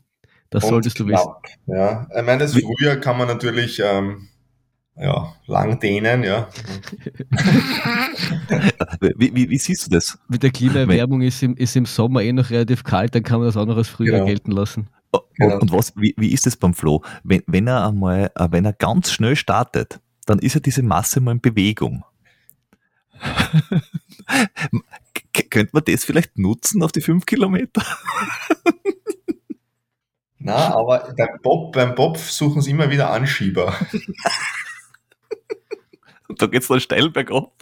Das 0.51 0.65
Und 0.65 0.71
solltest 0.71 0.99
du 0.99 1.07
knapp, 1.07 1.43
wissen. 1.45 1.79
Ja, 1.79 2.09
ich 2.17 2.25
meine, 2.25 2.39
das 2.39 2.55
Frühjahr 2.55 2.97
kann 2.97 3.19
man 3.19 3.29
natürlich 3.29 3.81
ähm, 3.85 4.29
ja, 4.97 5.33
lang 5.47 5.79
dehnen, 5.79 6.25
ja. 6.25 6.49
wie, 9.01 9.35
wie, 9.35 9.51
wie, 9.51 9.59
siehst 9.59 9.87
du 9.87 9.91
das? 9.91 10.19
Mit 10.29 10.43
der 10.43 10.51
Klimaerwärmung 10.51 11.23
ist 11.23 11.43
im, 11.43 11.55
ist 11.57 11.77
im 11.77 11.87
Sommer 11.87 12.23
eh 12.23 12.33
noch 12.33 12.51
relativ 12.51 12.83
kalt, 12.83 13.15
dann 13.15 13.23
kann 13.23 13.39
man 13.39 13.49
das 13.49 13.57
auch 13.57 13.67
noch 13.67 13.77
als 13.77 13.89
Frühjahr 13.89 14.21
genau. 14.21 14.27
gelten 14.27 14.51
lassen. 14.53 14.89
Genau. 15.37 15.59
Und 15.59 15.73
was, 15.73 15.95
wie, 15.97 16.15
wie 16.17 16.33
ist 16.33 16.47
es 16.47 16.57
beim 16.57 16.75
Flo? 16.75 17.03
Wenn, 17.23 17.43
wenn 17.47 17.67
er 17.67 17.87
einmal, 17.87 18.31
äh, 18.35 18.49
wenn 18.51 18.65
er 18.65 18.73
ganz 18.73 19.13
schnell 19.13 19.37
startet, 19.37 20.01
dann 20.27 20.41
ist 20.41 20.55
ja 20.55 20.61
diese 20.61 20.83
Masse 20.83 21.21
mal 21.21 21.33
in 21.33 21.41
Bewegung. 21.41 22.05
könnte 25.51 25.71
man 25.73 25.85
das 25.85 26.05
vielleicht 26.05 26.39
nutzen 26.39 26.83
auf 26.83 26.93
die 26.93 27.01
fünf 27.01 27.27
Kilometer? 27.27 27.83
Na, 30.39 30.75
aber 30.75 31.15
Bob, 31.43 31.73
beim 31.73 31.95
Bob 31.95 32.17
suchen 32.17 32.63
sie 32.63 32.71
immer 32.71 32.91
wieder 32.91 33.11
Anschieber. 33.11 33.75
da 36.39 36.47
geht 36.47 36.63
es 36.63 36.69
dann 36.69 36.81
steil 36.81 37.11
bergab. 37.11 37.53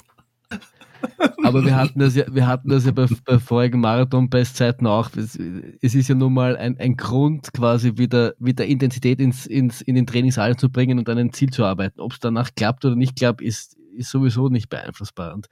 Aber 1.44 1.64
wir 1.64 1.76
hatten 1.76 1.98
das 1.98 2.14
ja, 2.14 2.24
wir 2.28 2.46
hatten 2.46 2.68
das 2.68 2.86
ja 2.86 2.92
bei, 2.92 3.06
bei 3.24 3.38
vorigen 3.38 3.80
Marathon-Bestzeiten 3.80 4.86
auch. 4.86 5.10
Es, 5.16 5.38
es, 5.80 5.94
ist 5.94 6.08
ja 6.08 6.14
nun 6.14 6.34
mal 6.34 6.56
ein, 6.56 6.78
ein 6.78 6.96
Grund, 6.96 7.52
quasi 7.52 7.92
wieder, 7.96 8.34
wieder 8.38 8.66
Intensität 8.66 9.20
ins, 9.20 9.46
ins, 9.46 9.80
in 9.80 9.94
den 9.94 10.06
Trainingssaal 10.06 10.56
zu 10.56 10.70
bringen 10.70 10.98
und 10.98 11.08
an 11.08 11.18
ein 11.18 11.32
Ziel 11.32 11.50
zu 11.50 11.64
arbeiten. 11.64 12.00
Ob 12.00 12.12
es 12.12 12.20
danach 12.20 12.50
klappt 12.54 12.84
oder 12.84 12.96
nicht 12.96 13.16
klappt, 13.16 13.42
ist, 13.42 13.76
ist 13.96 14.10
sowieso 14.10 14.48
nicht 14.48 14.68
beeinflussbar. 14.68 15.34
Und 15.34 15.48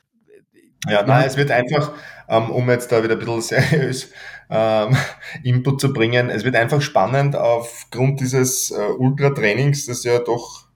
ja, 0.89 1.03
nein, 1.03 1.25
es 1.27 1.37
wird 1.37 1.51
einfach, 1.51 1.93
ähm, 2.29 2.51
um 2.51 2.69
jetzt 2.69 2.93
da 2.93 3.03
wieder 3.03 3.15
ein 3.15 3.19
bisschen 3.19 3.41
seriös 3.41 4.11
ähm, 4.51 4.97
Input 5.43 5.81
zu 5.81 5.93
bringen, 5.93 6.29
es 6.29 6.45
wird 6.45 6.57
einfach 6.57 6.83
spannend 6.83 7.37
aufgrund 7.37 8.21
dieses 8.21 8.71
äh, 8.71 8.91
Ultratrainings, 8.99 9.87
das 9.87 10.05
ja 10.05 10.19
doch 10.19 10.69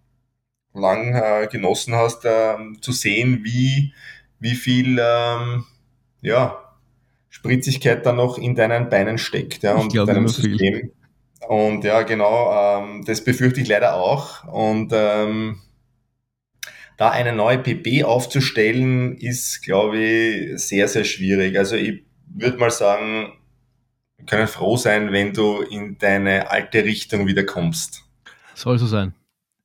lang 0.72 1.14
äh, 1.14 1.48
genossen 1.50 1.94
hast, 1.94 2.24
äh, 2.24 2.56
zu 2.80 2.92
sehen, 2.92 3.40
wie 3.42 3.92
wie 4.40 4.54
viel 4.54 4.98
ähm, 5.00 5.64
ja, 6.20 6.58
Spritzigkeit 7.28 8.04
da 8.06 8.12
noch 8.12 8.38
in 8.38 8.54
deinen 8.54 8.88
Beinen 8.88 9.18
steckt 9.18 9.62
ja, 9.62 9.74
und 9.74 9.94
deinem 9.94 10.28
System. 10.28 10.58
Viel. 10.58 10.92
Und 11.48 11.84
ja, 11.84 12.02
genau, 12.02 12.82
ähm, 12.82 13.04
das 13.04 13.24
befürchte 13.24 13.60
ich 13.60 13.68
leider 13.68 13.94
auch. 13.94 14.44
Und 14.44 14.92
ähm, 14.92 15.60
da 16.96 17.10
eine 17.10 17.32
neue 17.32 17.58
PP 17.58 18.04
aufzustellen, 18.04 19.16
ist, 19.16 19.62
glaube 19.62 19.98
ich, 19.98 20.58
sehr, 20.58 20.88
sehr 20.88 21.04
schwierig. 21.04 21.56
Also 21.56 21.76
ich 21.76 22.04
würde 22.26 22.58
mal 22.58 22.70
sagen, 22.70 23.32
wir 24.16 24.26
können 24.26 24.48
froh 24.48 24.76
sein, 24.76 25.12
wenn 25.12 25.32
du 25.32 25.60
in 25.62 25.96
deine 25.98 26.50
alte 26.50 26.84
Richtung 26.84 27.26
wieder 27.26 27.44
kommst. 27.44 28.04
Soll 28.54 28.78
so 28.78 28.86
sein. 28.86 29.14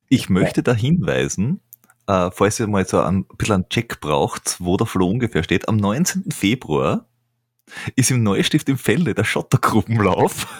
Ich 0.09 0.29
möchte 0.29 0.61
da 0.61 0.75
hinweisen, 0.75 1.59
äh, 2.07 2.31
falls 2.31 2.59
ihr 2.59 2.67
mal 2.67 2.85
so 2.85 2.99
ein 2.99 3.25
bisschen 3.37 3.55
einen 3.55 3.69
Check 3.69 3.99
braucht, 3.99 4.57
wo 4.59 4.77
der 4.77 4.87
Flo 4.87 5.09
ungefähr 5.09 5.43
steht, 5.43 5.67
am 5.67 5.77
19. 5.77 6.31
Februar 6.31 7.05
ist 7.95 8.11
im 8.11 8.23
Neustift 8.23 8.69
im 8.69 8.77
Felde 8.77 9.13
der 9.13 9.23
Schottergruppenlauf. 9.23 10.47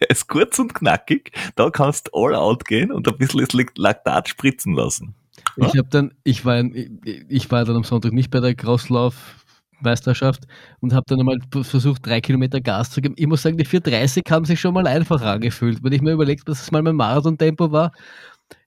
Der 0.00 0.10
ist 0.10 0.26
kurz 0.26 0.58
und 0.58 0.74
knackig. 0.74 1.30
Da 1.54 1.70
kannst 1.70 2.08
du 2.08 2.10
all 2.14 2.34
out 2.34 2.64
gehen 2.64 2.90
und 2.90 3.06
ein 3.06 3.16
bisschen 3.16 3.46
Laktat 3.76 4.28
spritzen 4.28 4.74
lassen. 4.74 5.14
Ich 5.56 5.76
habe 5.76 5.88
dann, 5.90 6.12
ich 6.24 6.44
war, 6.44 6.64
ich 6.64 7.50
war 7.52 7.64
dann 7.64 7.76
am 7.76 7.84
Sonntag 7.84 8.12
nicht 8.12 8.30
bei 8.30 8.40
der 8.40 8.56
Crosslauf-Meisterschaft 8.56 10.48
und 10.80 10.92
habe 10.92 11.04
dann 11.06 11.20
einmal 11.20 11.38
versucht, 11.62 12.04
drei 12.04 12.20
Kilometer 12.20 12.60
Gas 12.60 12.90
zu 12.90 13.00
geben. 13.00 13.14
Ich 13.16 13.28
muss 13.28 13.42
sagen, 13.42 13.56
die 13.56 13.64
430 13.64 14.24
haben 14.28 14.44
sich 14.44 14.60
schon 14.60 14.74
mal 14.74 14.88
einfacher 14.88 15.30
angefühlt. 15.30 15.84
Wenn 15.84 15.92
ich 15.92 16.02
mir 16.02 16.12
überlegt, 16.12 16.48
dass 16.48 16.62
es 16.62 16.72
mal 16.72 16.82
mein 16.82 16.96
Marathon-Tempo 16.96 17.70
war, 17.70 17.92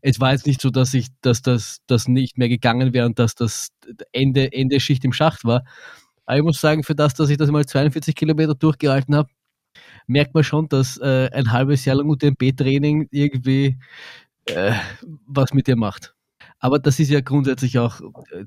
es 0.01 0.19
war 0.19 0.31
jetzt 0.31 0.47
nicht 0.47 0.61
so, 0.61 0.69
dass 0.69 0.93
ich, 0.93 1.07
dass 1.21 1.41
das, 1.41 1.81
das 1.88 2.07
nicht 2.07 2.38
mehr 2.38 2.49
gegangen 2.49 2.93
wäre 2.93 3.05
und 3.05 3.19
dass 3.19 3.36
das 3.36 3.69
Ende, 4.11 4.51
Ende 4.53 4.79
Schicht 4.79 5.03
im 5.05 5.13
Schacht 5.13 5.45
war. 5.45 5.63
Aber 6.25 6.38
ich 6.38 6.43
muss 6.43 6.59
sagen, 6.59 6.83
für 6.83 6.95
das, 6.95 7.13
dass 7.13 7.29
ich 7.29 7.38
das 7.38 7.51
mal 7.51 7.65
42 7.65 8.15
Kilometer 8.15 8.55
durchgehalten 8.55 9.15
habe, 9.15 9.29
merkt 10.07 10.33
man 10.33 10.43
schon, 10.43 10.67
dass 10.69 10.97
äh, 10.97 11.29
ein 11.31 11.51
halbes 11.51 11.86
Jahr 11.86 11.97
lang 11.97 12.09
UTMB-Training 12.09 13.07
irgendwie 13.11 13.77
äh, 14.45 14.73
was 15.27 15.53
mit 15.53 15.67
dir 15.67 15.75
macht. 15.75 16.15
Aber 16.59 16.79
das 16.79 16.99
ist 16.99 17.09
ja 17.09 17.21
grundsätzlich 17.21 17.77
auch, 17.79 18.01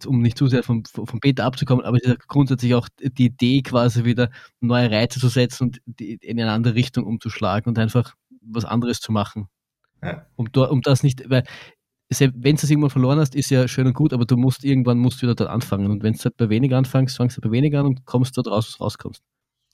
um 0.07 0.23
nicht 0.23 0.39
zu 0.39 0.49
sehr 0.49 0.63
vom, 0.63 0.85
vom 0.85 1.21
Peter 1.21 1.45
abzukommen, 1.45 1.85
aber 1.85 1.99
es 1.99 2.05
ist 2.05 2.09
ja 2.09 2.17
grundsätzlich 2.27 2.75
auch 2.75 2.89
die 2.99 3.27
Idee, 3.27 3.63
quasi 3.63 4.05
wieder 4.05 4.31
neue 4.61 4.91
Reize 4.91 5.21
zu 5.21 5.29
setzen 5.29 5.65
und 5.65 6.01
in 6.01 6.41
eine 6.41 6.53
andere 6.53 6.75
Richtung 6.75 7.05
umzuschlagen 7.05 7.69
und 7.69 7.79
einfach 7.79 8.15
was 8.41 8.65
anderes 8.65 9.01
zu 9.01 9.13
machen. 9.13 9.49
Ja. 10.03 10.27
Um, 10.37 10.49
um 10.55 10.81
das 10.83 11.03
nicht, 11.03 11.29
weil 11.29 11.45
wenn 12.11 12.57
du 12.57 12.63
es 12.63 12.71
irgendwann 12.71 12.91
verloren 12.91 13.19
hast, 13.19 13.35
ist 13.35 13.51
ja 13.51 13.69
schön 13.69 13.87
und 13.87 13.93
gut, 13.93 14.13
aber 14.15 14.25
du 14.25 14.37
musst 14.37 14.65
irgendwann 14.65 14.99
musst 14.99 15.21
wieder 15.21 15.35
dort 15.35 15.51
anfangen. 15.51 15.91
Und 15.91 16.03
wenn 16.03 16.15
du 16.15 16.25
halt 16.25 16.37
bei 16.39 16.49
weniger 16.49 16.79
anfängst, 16.79 17.17
fangst 17.17 17.37
du 17.37 17.41
bei 17.43 17.51
weniger 17.51 17.81
an 17.81 17.87
und 17.87 18.07
kommst 18.07 18.37
dort 18.37 18.47
raus, 18.47 18.69
was 18.73 18.81
rauskommst. 18.81 19.23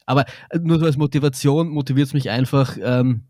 Aber 0.06 0.24
äh, 0.50 0.58
nur 0.58 0.78
so 0.78 0.86
als 0.86 0.96
Motivation 0.96 1.68
motiviert 1.68 2.08
es 2.08 2.14
mich 2.14 2.30
einfach, 2.30 2.76
ähm, 2.80 3.24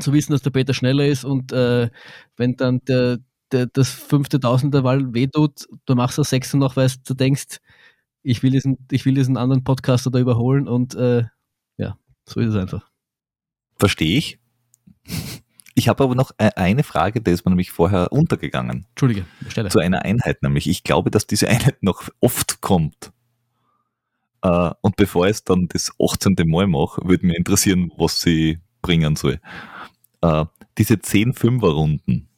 zu 0.00 0.12
wissen, 0.12 0.32
dass 0.32 0.42
der 0.42 0.50
Peter 0.50 0.74
schneller 0.74 1.06
ist 1.06 1.24
und 1.24 1.52
äh, 1.52 1.90
wenn 2.36 2.56
dann 2.56 2.80
der, 2.86 3.18
der, 3.52 3.66
das 3.66 3.90
fünfte 3.90 4.38
Tausender 4.38 4.84
Wahl 4.84 5.12
wehtut, 5.12 5.66
du 5.86 5.94
machst 5.94 6.18
das 6.18 6.30
sechste 6.30 6.56
noch, 6.56 6.76
weil 6.76 6.90
du 7.06 7.14
denkst, 7.14 7.58
ich 8.22 8.42
will 8.42 8.52
diesen, 8.52 8.86
ich 8.90 9.04
will 9.04 9.14
diesen 9.14 9.36
anderen 9.36 9.64
Podcaster 9.64 10.10
da 10.10 10.18
überholen 10.20 10.68
und 10.68 10.94
äh, 10.94 11.24
ja, 11.76 11.96
so 12.26 12.40
ist 12.40 12.50
es 12.50 12.56
einfach. 12.56 12.88
Verstehe 13.78 14.18
ich. 14.18 14.38
Ich 15.74 15.88
habe 15.88 16.04
aber 16.04 16.14
noch 16.14 16.32
e-, 16.38 16.50
eine 16.56 16.82
Frage, 16.82 17.20
der 17.20 17.34
ist 17.34 17.44
mir 17.44 17.50
nämlich 17.50 17.70
vorher 17.70 18.12
untergegangen. 18.12 18.86
Entschuldige, 18.90 19.26
stelle. 19.48 19.68
Zu 19.68 19.78
einer 19.78 20.04
Einheit 20.04 20.42
nämlich. 20.42 20.68
Ich 20.68 20.82
glaube, 20.82 21.10
dass 21.10 21.26
diese 21.26 21.48
Einheit 21.48 21.82
noch 21.82 22.08
oft 22.20 22.60
kommt. 22.60 23.12
Uh, 24.44 24.70
und 24.80 24.96
bevor 24.96 25.26
ich 25.26 25.32
es 25.32 25.44
dann 25.44 25.68
das 25.68 25.92
18. 26.02 26.34
Mal 26.46 26.66
mache, 26.66 27.02
würde 27.04 27.26
mich 27.26 27.36
interessieren, 27.36 27.92
was 27.98 28.20
sie 28.20 28.58
bringen 28.80 29.14
soll. 29.14 29.38
Uh, 30.24 30.46
diese 30.78 30.98
10 30.98 31.34
Fünfer-Runden. 31.34 32.28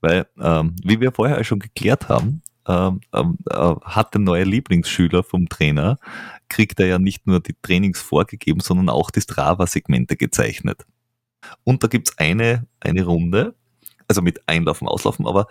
Weil, 0.00 0.26
ähm, 0.40 0.76
wie 0.82 0.98
wir 0.98 1.12
vorher 1.12 1.44
schon 1.44 1.58
geklärt 1.58 2.08
haben, 2.08 2.42
ähm, 2.66 3.00
ähm, 3.12 3.38
äh, 3.50 3.74
hat 3.82 4.14
der 4.14 4.20
neue 4.20 4.44
Lieblingsschüler 4.44 5.22
vom 5.22 5.48
Trainer, 5.48 5.98
kriegt 6.48 6.80
er 6.80 6.86
ja 6.86 6.98
nicht 6.98 7.26
nur 7.26 7.40
die 7.40 7.54
Trainings 7.62 8.00
vorgegeben, 8.00 8.60
sondern 8.60 8.88
auch 8.88 9.10
die 9.10 9.20
Strava-Segmente 9.20 10.16
gezeichnet. 10.16 10.86
Und 11.64 11.82
da 11.82 11.88
gibt's 11.88 12.16
eine, 12.18 12.66
eine 12.80 13.04
Runde, 13.04 13.54
also 14.08 14.22
mit 14.22 14.40
Einlaufen, 14.48 14.88
Auslaufen, 14.88 15.26
aber 15.26 15.46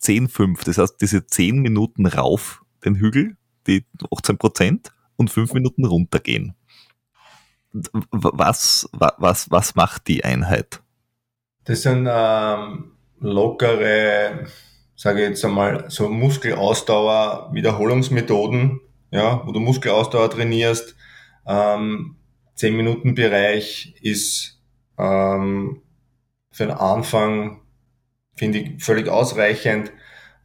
10-5. 0.00 0.64
Das 0.64 0.78
heißt, 0.78 1.00
diese 1.00 1.26
10 1.26 1.58
Minuten 1.58 2.06
rauf 2.06 2.62
den 2.84 2.96
Hügel, 2.96 3.36
die 3.66 3.84
18 4.10 4.38
Prozent, 4.38 4.92
und 5.16 5.30
5 5.30 5.52
Minuten 5.54 5.84
runtergehen. 5.84 6.54
Was, 7.72 8.88
was, 8.92 9.50
was 9.50 9.74
macht 9.74 10.06
die 10.08 10.24
Einheit? 10.24 10.80
Das 11.64 11.82
sind 11.82 12.08
ähm, 12.10 12.92
lockere, 13.20 14.46
sage 14.94 15.22
ich 15.22 15.28
jetzt 15.30 15.44
einmal, 15.44 15.86
so 15.88 16.08
Muskelausdauer, 16.08 17.50
Wiederholungsmethoden, 17.52 18.80
ja, 19.10 19.42
wo 19.44 19.52
du 19.52 19.60
Muskelausdauer 19.60 20.30
trainierst. 20.30 20.94
Ähm, 21.46 22.16
10 22.54 22.76
Minuten 22.76 23.14
Bereich 23.14 23.94
ist 24.00 24.60
ähm, 24.98 25.82
für 26.50 26.66
den 26.66 26.76
Anfang 26.76 27.60
finde 28.36 28.58
ich 28.58 28.84
völlig 28.84 29.08
ausreichend. 29.08 29.92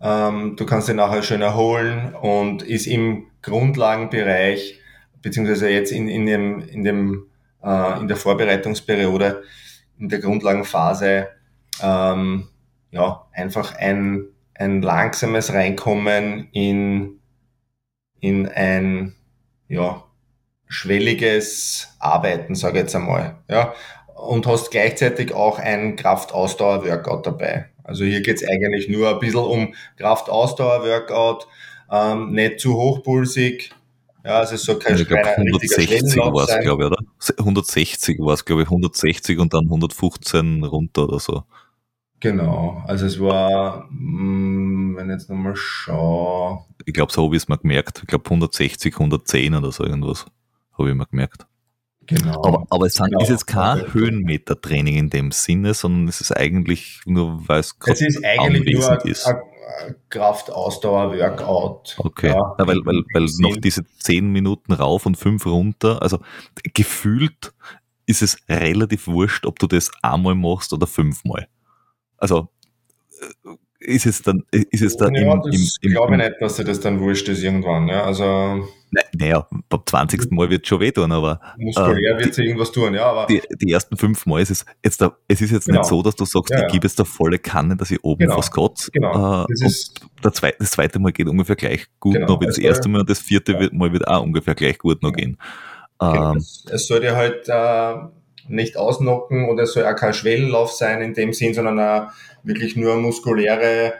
Ähm, 0.01 0.55
du 0.55 0.65
kannst 0.65 0.87
dich 0.87 0.95
nachher 0.95 1.23
schön 1.23 1.41
erholen 1.41 2.15
und 2.15 2.63
ist 2.63 2.87
im 2.87 3.27
Grundlagenbereich, 3.41 4.79
beziehungsweise 5.21 5.69
jetzt 5.69 5.91
in, 5.91 6.07
in 6.07 6.25
dem, 6.25 6.61
in 6.61 6.83
dem, 6.83 7.27
äh, 7.63 7.99
in 7.99 8.07
der 8.07 8.17
Vorbereitungsperiode, 8.17 9.43
in 9.97 10.09
der 10.09 10.19
Grundlagenphase, 10.19 11.27
ähm, 11.81 12.47
ja, 12.91 13.27
einfach 13.33 13.75
ein, 13.75 14.25
ein 14.55 14.81
langsames 14.81 15.53
Reinkommen 15.53 16.47
in, 16.51 17.19
in 18.19 18.47
ein, 18.47 19.15
ja, 19.67 20.03
schwelliges 20.69 21.95
Arbeiten, 21.99 22.55
sage 22.55 22.77
ich 22.77 22.83
jetzt 22.83 22.95
einmal. 22.95 23.37
Ja, 23.49 23.73
und 24.19 24.45
hast 24.47 24.71
gleichzeitig 24.71 25.33
auch 25.33 25.59
ein 25.59 25.95
Kraftausdauer-Workout 25.95 27.25
dabei. 27.25 27.69
Also 27.83 28.03
hier 28.03 28.21
geht's 28.21 28.43
eigentlich 28.47 28.87
nur 28.89 29.09
ein 29.09 29.19
bisschen 29.19 29.39
um 29.39 29.73
Kraftausdauer-Workout, 29.97 31.47
ähm, 31.91 32.31
nicht 32.33 32.59
zu 32.59 32.75
hochpulsig. 32.75 33.71
Ja, 34.23 34.39
also 34.39 34.55
es 34.55 34.63
soll 34.63 34.77
kein 34.77 34.97
ich 34.97 35.07
glaub, 35.07 35.25
160 35.25 36.17
war 36.17 36.43
es, 36.43 36.59
glaube 36.59 36.83
ich, 36.83 36.91
oder? 36.91 36.97
160 37.39 38.19
war 38.19 38.33
es, 38.33 38.43
glaube 38.43 38.63
ich, 38.63 38.67
160 38.67 39.39
und 39.39 39.53
dann 39.53 39.65
115 39.65 40.63
runter 40.65 41.03
oder 41.05 41.19
so. 41.19 41.43
Genau, 42.19 42.83
also 42.85 43.05
es 43.05 43.19
war, 43.19 43.87
mm, 43.89 44.97
wenn 44.97 45.09
ich 45.09 45.13
jetzt 45.13 45.29
nochmal 45.29 45.55
schaue. 45.55 46.65
Ich 46.85 46.93
glaube, 46.93 47.13
so 47.13 47.23
habe 47.23 47.35
ich 47.37 47.43
es 47.43 47.47
mir 47.47 47.57
gemerkt. 47.57 47.99
Ich 48.01 48.07
glaube 48.07 48.25
160, 48.25 48.93
110 48.93 49.55
oder 49.55 49.71
so 49.71 49.85
irgendwas, 49.85 50.25
habe 50.77 50.89
ich 50.89 50.95
mir 50.95 51.05
gemerkt. 51.05 51.47
Genau. 52.09 52.43
Aber, 52.43 52.65
aber 52.69 52.87
es 52.87 52.97
genau. 52.97 53.21
ist 53.21 53.29
jetzt 53.29 53.45
kein 53.45 53.93
Höhenmeter-Training 53.93 54.95
in 54.95 55.09
dem 55.09 55.31
Sinne, 55.31 55.75
sondern 55.75 56.07
es 56.07 56.21
ist 56.21 56.35
eigentlich 56.35 57.01
nur, 57.05 57.47
weil 57.47 57.59
es 57.59 57.75
Es 57.85 58.01
ist 58.01 58.25
eigentlich 58.25 58.75
nur 58.75 58.91
ein, 58.91 59.07
ist. 59.07 59.31
Kraftausdauer-Workout. 60.09 61.95
Okay, 61.99 62.29
ja, 62.29 62.55
ja, 62.57 62.67
weil, 62.67 62.79
weil, 62.85 63.03
weil 63.13 63.27
noch 63.39 63.55
diese 63.57 63.85
zehn 63.99 64.31
Minuten 64.31 64.73
rauf 64.73 65.05
und 65.05 65.17
fünf 65.17 65.45
runter, 65.45 66.01
also 66.01 66.19
gefühlt 66.73 67.53
ist 68.07 68.23
es 68.23 68.37
relativ 68.49 69.07
wurscht, 69.07 69.45
ob 69.45 69.59
du 69.59 69.67
das 69.67 69.91
einmal 70.01 70.33
machst 70.33 70.73
oder 70.73 70.87
fünfmal. 70.87 71.47
Also 72.17 72.49
äh, 73.21 73.49
ist 73.79 74.05
es 74.05 74.21
dann, 74.21 74.43
ist 74.51 74.81
es 74.81 74.97
dann 74.97 75.15
ja, 75.15 75.21
im, 75.21 75.41
im, 75.51 75.67
im, 75.81 75.91
glaube 75.91 76.15
ich 76.15 76.21
nicht, 76.21 76.35
dass 76.41 76.57
dir 76.57 76.65
das 76.65 76.79
dann 76.79 76.99
wurscht 76.99 77.27
ist 77.29 77.43
irgendwann, 77.43 77.87
ja, 77.87 78.03
also. 78.03 78.67
Naja, 79.13 79.47
beim 79.69 79.81
20. 79.85 80.31
Mal 80.31 80.49
wird 80.49 80.63
es 80.63 80.69
schon 80.69 80.79
wehtun, 80.79 81.11
aber. 81.11 81.39
Muskulär 81.57 82.15
äh, 82.15 82.19
wird 82.19 82.31
es 82.31 82.37
irgendwas 82.39 82.71
tun, 82.71 82.93
ja, 82.93 83.05
aber. 83.05 83.27
Die, 83.27 83.41
die 83.61 83.71
ersten 83.71 83.95
fünf 83.95 84.25
Mal 84.25 84.41
ist 84.41 84.51
es 84.51 84.65
jetzt 84.83 85.01
da, 85.01 85.15
es 85.27 85.41
ist 85.41 85.51
jetzt 85.51 85.67
genau. 85.67 85.79
nicht 85.79 85.87
so, 85.87 86.01
dass 86.01 86.15
du 86.15 86.25
sagst, 86.25 86.49
ja, 86.49 86.65
ich 86.65 86.73
gebe 86.73 86.87
jetzt 86.87 86.99
da 86.99 87.05
volle 87.05 87.39
Kanne, 87.39 87.77
dass 87.77 87.91
ich 87.91 88.03
oben 88.03 88.19
genau. 88.19 88.37
was 88.37 88.51
kotze. 88.51 88.89
Genau. 88.91 89.43
Äh, 89.43 89.45
das, 89.49 89.61
ist, 89.61 90.01
der 90.23 90.33
zweite, 90.33 90.57
das 90.59 90.71
zweite 90.71 90.99
Mal 90.99 91.11
geht 91.11 91.27
ungefähr 91.27 91.55
gleich 91.55 91.85
gut 91.99 92.15
genau. 92.15 92.27
noch, 92.27 92.41
wie 92.41 92.47
das 92.47 92.57
also, 92.57 92.67
erste 92.67 92.89
Mal 92.89 93.01
und 93.01 93.09
das 93.09 93.19
vierte 93.19 93.53
ja. 93.53 93.69
Mal 93.71 93.93
wird 93.93 94.07
auch 94.07 94.23
ungefähr 94.23 94.55
gleich 94.55 94.77
gut 94.77 95.01
noch 95.03 95.13
gehen. 95.13 95.37
Genau. 95.99 96.31
Ähm, 96.31 96.37
es, 96.37 96.65
es 96.69 96.87
soll 96.87 97.01
dir 97.01 97.15
halt, 97.15 97.47
äh, 97.47 97.93
nicht 98.49 98.77
ausnocken 98.77 99.47
oder 99.47 99.63
es 99.63 99.73
soll 99.73 99.85
auch 99.85 99.95
kein 99.95 100.13
Schwellenlauf 100.13 100.71
sein 100.71 101.01
in 101.01 101.13
dem 101.13 101.33
Sinn, 101.33 101.53
sondern 101.53 101.79
auch 101.79 102.11
wirklich 102.43 102.75
nur 102.75 102.97
muskuläre, 102.97 103.93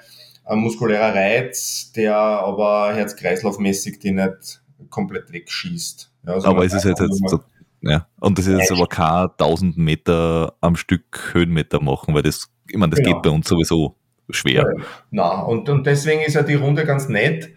ein 0.45 0.59
muskulärer 0.59 1.13
Reiz, 1.13 1.91
der 1.95 2.15
aber 2.15 2.93
herz-kreislaufmäßig 2.93 3.99
die 3.99 4.11
nicht 4.11 4.61
komplett 4.89 5.31
wegschießt. 5.31 6.11
Ja, 6.25 6.33
also 6.33 6.47
aber 6.47 6.65
es 6.65 6.73
ist 6.73 6.85
jetzt, 6.85 7.01
jetzt 7.01 7.21
so, 7.29 7.39
ja, 7.81 8.07
und 8.19 8.37
das 8.37 8.47
ist 8.47 8.59
jetzt 8.59 8.71
aber 8.71 8.87
kein 8.87 9.29
1000 9.29 9.77
Meter 9.77 10.53
am 10.61 10.75
Stück 10.75 11.33
Höhenmeter 11.33 11.81
machen, 11.81 12.13
weil 12.13 12.23
das, 12.23 12.49
ich 12.67 12.77
meine, 12.77 12.91
das 12.91 12.99
genau. 12.99 13.15
geht 13.15 13.23
bei 13.23 13.29
uns 13.29 13.47
sowieso 13.47 13.95
schwer. 14.29 14.65
Ja, 14.77 14.85
na, 15.11 15.41
und, 15.41 15.69
und 15.69 15.85
deswegen 15.85 16.21
ist 16.21 16.35
ja 16.35 16.43
die 16.43 16.55
Runde 16.55 16.85
ganz 16.85 17.09
nett 17.09 17.53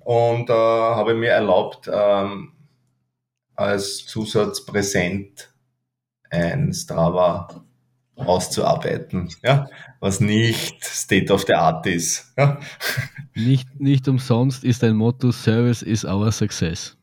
und 0.00 0.50
äh, 0.50 0.52
habe 0.52 1.14
mir 1.14 1.30
erlaubt, 1.30 1.90
ähm, 1.92 2.52
als 3.54 4.06
Zusatz 4.06 4.64
präsent 4.64 5.52
ein 6.30 6.72
Strava 6.72 7.65
auszuarbeiten, 8.16 9.28
ja, 9.42 9.68
was 10.00 10.20
nicht 10.20 10.82
State 10.84 11.32
of 11.32 11.44
the 11.46 11.54
Art 11.54 11.86
ist. 11.86 12.32
Ja. 12.36 12.58
Nicht, 13.34 13.78
nicht 13.78 14.08
umsonst 14.08 14.64
ist 14.64 14.82
ein 14.82 14.96
Motto 14.96 15.30
Service 15.30 15.82
is 15.82 16.04
our 16.04 16.32
success. 16.32 16.96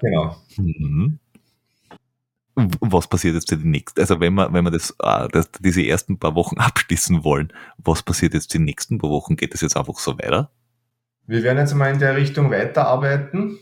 Genau. 0.00 0.36
Mhm. 0.56 1.18
Was 2.54 3.08
passiert 3.08 3.34
jetzt 3.34 3.48
für 3.48 3.56
die 3.56 3.66
nächsten, 3.66 4.00
also 4.00 4.20
wenn 4.20 4.34
wir, 4.34 4.52
wenn 4.52 4.64
wir 4.64 4.70
das, 4.70 4.94
äh, 5.02 5.28
das, 5.28 5.50
diese 5.60 5.84
ersten 5.86 6.18
paar 6.18 6.34
Wochen 6.34 6.58
abschließen 6.58 7.24
wollen, 7.24 7.52
was 7.78 8.02
passiert 8.02 8.34
jetzt 8.34 8.54
die 8.54 8.58
nächsten 8.58 8.98
paar 8.98 9.10
Wochen? 9.10 9.36
Geht 9.36 9.54
das 9.54 9.60
jetzt 9.60 9.76
einfach 9.76 9.98
so 9.98 10.18
weiter? 10.18 10.50
Wir 11.26 11.42
werden 11.42 11.58
jetzt 11.58 11.74
mal 11.74 11.92
in 11.92 11.98
der 11.98 12.16
Richtung 12.16 12.50
weiterarbeiten. 12.50 13.58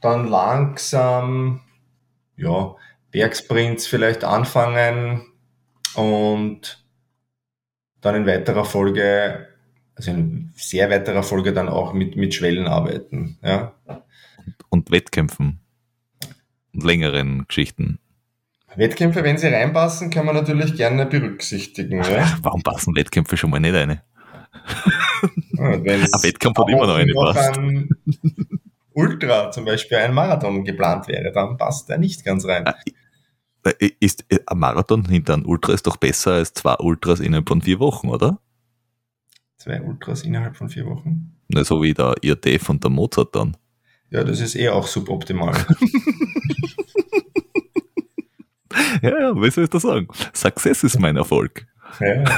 Dann 0.00 0.28
langsam, 0.28 1.60
ja, 2.36 2.74
Bergsprints 3.10 3.86
vielleicht 3.86 4.24
anfangen 4.24 5.29
und 5.94 6.84
dann 8.00 8.14
in 8.14 8.26
weiterer 8.26 8.64
Folge, 8.64 9.48
also 9.94 10.10
in 10.10 10.52
sehr 10.56 10.90
weiterer 10.90 11.22
Folge 11.22 11.52
dann 11.52 11.68
auch 11.68 11.92
mit, 11.92 12.16
mit 12.16 12.34
Schwellen 12.34 12.66
arbeiten, 12.66 13.38
ja. 13.42 13.74
Und 14.68 14.90
Wettkämpfen 14.90 15.60
und 16.72 16.84
längeren 16.84 17.46
Geschichten. 17.46 17.98
Wettkämpfe, 18.76 19.24
wenn 19.24 19.36
sie 19.36 19.48
reinpassen, 19.48 20.10
kann 20.10 20.26
man 20.26 20.36
natürlich 20.36 20.76
gerne 20.76 21.06
berücksichtigen. 21.06 22.02
Ja? 22.04 22.38
Warum 22.42 22.62
passen 22.62 22.94
Wettkämpfe 22.94 23.36
schon 23.36 23.50
mal 23.50 23.58
nicht 23.58 23.74
rein? 23.74 24.00
Ja, 25.52 25.64
Ein 25.64 25.84
Wettkampf 25.84 26.58
hat 26.58 26.68
immer 26.68 26.86
noch 26.86 26.94
eine 26.94 27.12
passt. 27.12 27.58
ein 27.58 27.88
Ultra, 28.92 29.50
zum 29.50 29.64
Beispiel 29.64 29.98
ein 29.98 30.14
Marathon 30.14 30.64
geplant 30.64 31.08
wäre, 31.08 31.32
dann 31.32 31.56
passt 31.56 31.88
der 31.88 31.98
nicht 31.98 32.24
ganz 32.24 32.44
rein. 32.46 32.64
Äh, 33.64 33.90
Ist 34.00 34.24
äh, 34.30 34.38
ein 34.46 34.58
Marathon 34.58 35.04
hinter 35.06 35.34
einem 35.34 35.46
Ultra 35.46 35.72
ist 35.72 35.86
doch 35.86 35.96
besser 35.96 36.32
als 36.32 36.52
zwei 36.54 36.74
Ultras 36.76 37.20
innerhalb 37.20 37.48
von 37.48 37.60
vier 37.62 37.78
Wochen, 37.78 38.08
oder? 38.08 38.38
Zwei 39.58 39.80
Ultras 39.82 40.22
innerhalb 40.22 40.56
von 40.56 40.68
vier 40.70 40.86
Wochen. 40.86 41.36
Na, 41.48 41.62
so 41.64 41.82
wie 41.82 41.92
der 41.92 42.14
IRTF 42.22 42.68
und 42.70 42.82
der 42.82 42.90
Mozart 42.90 43.34
dann. 43.34 43.56
Ja, 44.10 44.24
das 44.24 44.40
ist 44.40 44.56
eh 44.56 44.68
auch 44.70 44.86
suboptimal. 44.86 45.54
Ja, 49.02 49.18
ja, 49.18 49.34
wie 49.34 49.50
soll 49.50 49.64
ich 49.64 49.70
das 49.70 49.82
sagen? 49.82 50.06
Success 50.32 50.84
ist 50.84 50.98
mein 51.00 51.16
Erfolg. 51.16 51.66
ja. 52.00 52.24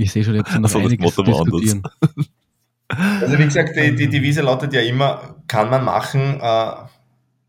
Ich 0.00 0.12
sehe 0.12 0.22
schon, 0.22 0.38
habt 0.38 0.48
noch 0.54 0.62
Also, 0.62 0.78
das 0.78 0.86
einiges 0.86 1.16
Motto 1.16 1.22
anders. 1.22 1.60
diskutieren. 1.60 1.82
Also 3.20 3.38
wie 3.38 3.44
gesagt, 3.44 3.76
die, 3.76 3.94
die 3.96 4.08
Devise 4.08 4.40
lautet 4.40 4.72
ja 4.72 4.80
immer, 4.80 5.42
kann 5.46 5.68
man 5.68 5.84
machen. 5.84 6.40
Äh, 6.40 6.70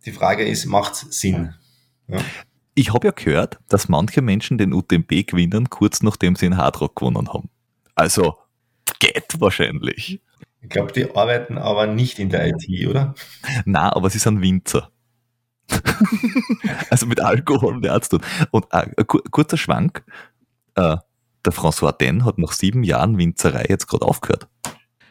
die 0.06 0.12
Frage 0.12 0.44
ist, 0.46 0.66
macht 0.66 0.96
Sinn? 0.96 1.54
Ja. 2.10 2.20
Ich 2.76 2.94
habe 2.94 3.08
ja 3.08 3.12
gehört, 3.12 3.60
dass 3.68 3.90
manche 3.90 4.22
Menschen 4.22 4.58
den 4.58 4.74
UTMB 4.74 5.28
gewinnen, 5.28 5.70
kurz 5.70 6.02
nachdem 6.02 6.36
sie 6.36 6.46
den 6.48 6.58
Hardrock 6.58 6.96
gewonnen 6.96 7.28
haben. 7.34 7.50
Also, 7.96 8.38
geht 9.00 9.40
wahrscheinlich. 9.40 10.22
Ich 10.62 10.70
glaube, 10.70 10.92
die 10.94 11.14
arbeiten 11.16 11.58
aber 11.58 11.88
nicht 11.88 12.20
in 12.20 12.30
der 12.30 12.48
IT, 12.48 12.88
oder? 12.88 13.16
Na, 13.66 13.94
aber 13.96 14.10
sie 14.10 14.20
sind 14.20 14.42
Winzer. 14.42 14.90
also 16.90 17.06
mit 17.06 17.20
Alkohol 17.22 17.76
und 17.76 17.82
nichts 17.82 18.10
tun. 18.10 18.22
Und 18.52 18.66
äh, 18.72 19.04
kur- 19.06 19.24
kurzer 19.30 19.58
Schwank, 19.58 20.04
äh, 20.76 20.98
der 21.46 21.54
François 21.54 21.96
Den 21.96 22.26
hat 22.26 22.38
nach 22.38 22.52
sieben 22.52 22.84
Jahren 22.84 23.18
Winzerei 23.18 23.66
jetzt 23.70 23.88
gerade 23.88 24.06
aufgehört. 24.06 24.48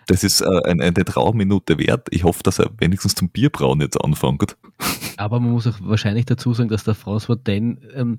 Das 0.09 0.24
ist 0.24 0.40
äh, 0.40 0.46
eine, 0.64 0.84
eine 0.84 1.04
Trauerminute 1.04 1.78
wert. 1.78 2.09
Ich 2.11 2.24
hoffe, 2.24 2.42
dass 2.42 2.59
er 2.59 2.70
wenigstens 2.78 3.14
zum 3.14 3.28
Bierbrauen 3.28 3.80
jetzt 3.80 4.02
anfängt. 4.02 4.56
Aber 5.18 5.38
man 5.38 5.52
muss 5.52 5.66
auch 5.66 5.78
wahrscheinlich 5.82 6.24
dazu 6.24 6.54
sagen, 6.54 6.70
dass 6.70 6.84
der 6.84 6.96
François 6.96 7.36
Den 7.36 7.80
ähm, 7.94 8.18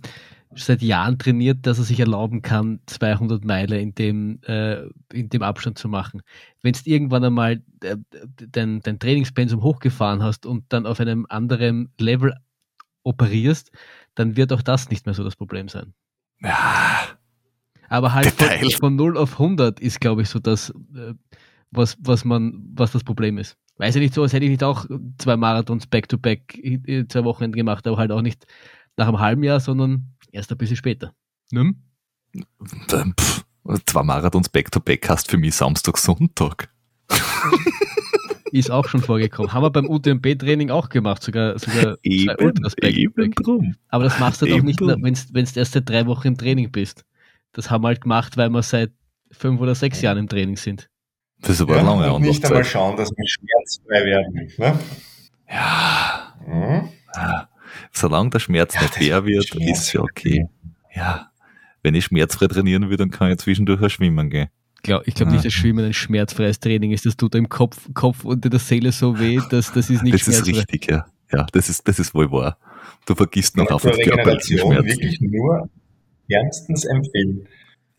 seit 0.55 0.81
Jahren 0.81 1.17
trainiert, 1.17 1.65
dass 1.65 1.79
er 1.79 1.83
sich 1.83 1.99
erlauben 1.99 2.41
kann, 2.41 2.79
200 2.85 3.43
Meilen 3.43 3.79
in 3.79 3.95
dem, 3.95 4.39
äh, 4.43 4.83
in 5.11 5.29
dem 5.29 5.41
Abstand 5.41 5.77
zu 5.77 5.89
machen. 5.89 6.21
Wenn 6.61 6.73
du 6.73 6.79
irgendwann 6.85 7.23
einmal 7.23 7.63
äh, 7.83 7.97
dein, 8.51 8.81
dein 8.81 8.99
Trainingspensum 8.99 9.63
hochgefahren 9.63 10.21
hast 10.21 10.45
und 10.45 10.65
dann 10.69 10.85
auf 10.85 10.99
einem 10.99 11.25
anderen 11.29 11.91
Level 11.99 12.35
operierst, 13.03 13.71
dann 14.13 14.35
wird 14.37 14.53
auch 14.53 14.61
das 14.61 14.89
nicht 14.89 15.05
mehr 15.05 15.15
so 15.15 15.23
das 15.23 15.35
Problem 15.35 15.69
sein. 15.69 15.93
Ja, 16.41 16.99
Aber 17.89 18.13
halt 18.13 18.27
von, 18.27 18.71
von 18.71 18.95
0 18.95 19.17
auf 19.17 19.33
100 19.33 19.79
ist, 19.79 19.99
glaube 19.99 20.21
ich, 20.21 20.29
so 20.29 20.39
das, 20.39 20.71
äh, 20.95 21.13
was, 21.71 21.97
was 21.99 22.25
man, 22.25 22.65
was 22.73 22.91
das 22.91 23.03
Problem 23.03 23.37
ist. 23.37 23.57
Weiß 23.77 23.95
ich 23.95 24.01
nicht 24.01 24.13
so, 24.13 24.23
als 24.23 24.33
hätte 24.33 24.45
ich 24.45 24.51
nicht 24.51 24.63
auch 24.63 24.85
zwei 25.17 25.37
Marathons 25.37 25.87
back-to-back 25.87 26.57
in 26.57 27.07
zwei 27.09 27.23
Wochen 27.23 27.51
gemacht, 27.51 27.87
aber 27.87 27.97
halt 27.97 28.11
auch 28.11 28.21
nicht 28.21 28.45
nach 28.97 29.07
einem 29.07 29.19
halben 29.19 29.43
Jahr, 29.43 29.59
sondern 29.59 30.07
erst 30.31 30.51
ein 30.51 30.57
bisschen 30.57 30.75
später. 30.75 31.13
Ne? 31.51 31.73
dann, 32.87 33.13
pff, 33.19 33.43
zwei 33.85 34.03
Marathons 34.03 34.49
Back-to-Back 34.49 35.09
hast 35.09 35.29
für 35.29 35.37
mich 35.37 35.55
Samstag, 35.55 35.97
Sonntag. 35.97 36.69
Ist 38.51 38.71
auch 38.71 38.87
schon 38.87 39.01
vorgekommen. 39.01 39.53
Haben 39.53 39.63
wir 39.63 39.69
beim 39.69 39.87
UTMB-Training 39.87 40.71
auch 40.71 40.89
gemacht, 40.89 41.21
sogar, 41.21 41.59
sogar 41.59 41.97
zwei 41.97 41.99
Eben, 42.01 42.35
Ultras 42.45 42.73
eben 42.81 43.13
back-to-back. 43.13 43.35
drum. 43.45 43.75
Aber 43.89 44.05
das 44.05 44.19
machst 44.19 44.41
du 44.41 44.47
doch 44.47 44.57
Eben 44.57 44.65
nicht, 44.65 44.81
wenn 44.81 45.45
du 45.45 45.59
erst 45.59 45.73
seit 45.73 45.87
drei 45.87 46.07
Wochen 46.07 46.29
im 46.29 46.37
Training 46.37 46.71
bist. 46.71 47.05
Das 47.51 47.69
haben 47.69 47.83
wir 47.83 47.89
halt 47.89 48.01
gemacht, 48.01 48.37
weil 48.37 48.49
wir 48.49 48.63
seit 48.63 48.91
fünf 49.31 49.61
oder 49.61 49.75
sechs 49.75 50.01
Jahren 50.01 50.17
im 50.17 50.27
Training 50.27 50.57
sind. 50.57 50.89
Das 51.41 51.51
ist 51.51 51.61
aber 51.61 51.77
eine 51.77 51.87
lange 51.87 52.13
und 52.13 52.21
nicht 52.21 52.45
einmal 52.45 52.63
schauen, 52.65 52.97
dass 52.97 53.09
wir 53.11 53.27
schmerzfrei 53.27 54.05
werden. 54.05 54.51
Ne? 54.57 54.79
Ja, 55.49 56.33
Mhm. 56.47 56.89
solange 57.91 58.29
der 58.31 58.39
Schmerz 58.39 58.73
Ja, 58.75 58.81
nicht 58.81 58.93
das 58.95 59.03
schwer 59.03 59.25
wird, 59.25 59.47
Schmerz 59.47 59.79
ist 59.79 59.93
ja 59.93 60.01
okay. 60.01 60.47
Ja, 60.95 61.31
wenn 61.83 61.95
ich 61.95 62.05
schmerzfrei 62.05 62.47
trainieren 62.47 62.89
will, 62.89 62.97
dann 62.97 63.09
kann 63.11 63.31
ich 63.31 63.37
zwischendurch 63.37 63.81
auch 63.81 63.89
schwimmen 63.89 64.29
gehen. 64.29 64.49
Glaub, 64.83 65.05
ich 65.07 65.13
glaube 65.13 65.31
nicht, 65.33 65.43
dass 65.45 65.53
Schwimmen 65.53 65.85
ein 65.85 65.93
schmerzfreies 65.93 66.59
Training 66.59 66.91
ist. 66.91 67.05
Das 67.05 67.17
tut 67.17 67.35
im 67.35 67.49
Kopf, 67.49 67.89
Kopf 67.93 68.23
und 68.23 68.45
in 68.45 68.51
der 68.51 68.59
Seele 68.61 68.91
so 68.93 69.19
weh, 69.19 69.39
dass 69.49 69.73
das 69.73 69.89
ist 69.89 70.03
nicht 70.03 70.13
Das 70.13 70.27
ist 70.27 70.35
schmerzfrei. 70.45 70.57
richtig, 70.59 70.89
ja. 70.89 71.05
Ja, 71.31 71.45
das 71.51 71.69
ist, 71.69 71.87
das 71.87 71.99
ist 71.99 72.13
wohl 72.15 72.31
wahr. 72.31 72.57
Du 73.05 73.13
vergisst 73.13 73.55
noch 73.57 73.65
die 73.65 73.71
körperlichen 73.71 73.99
Regeneration 74.19 74.59
Schmerzen. 74.73 74.87
wirklich 74.87 75.21
nur 75.21 75.69
wärmstens 76.27 76.85
empfehlen. 76.85 77.47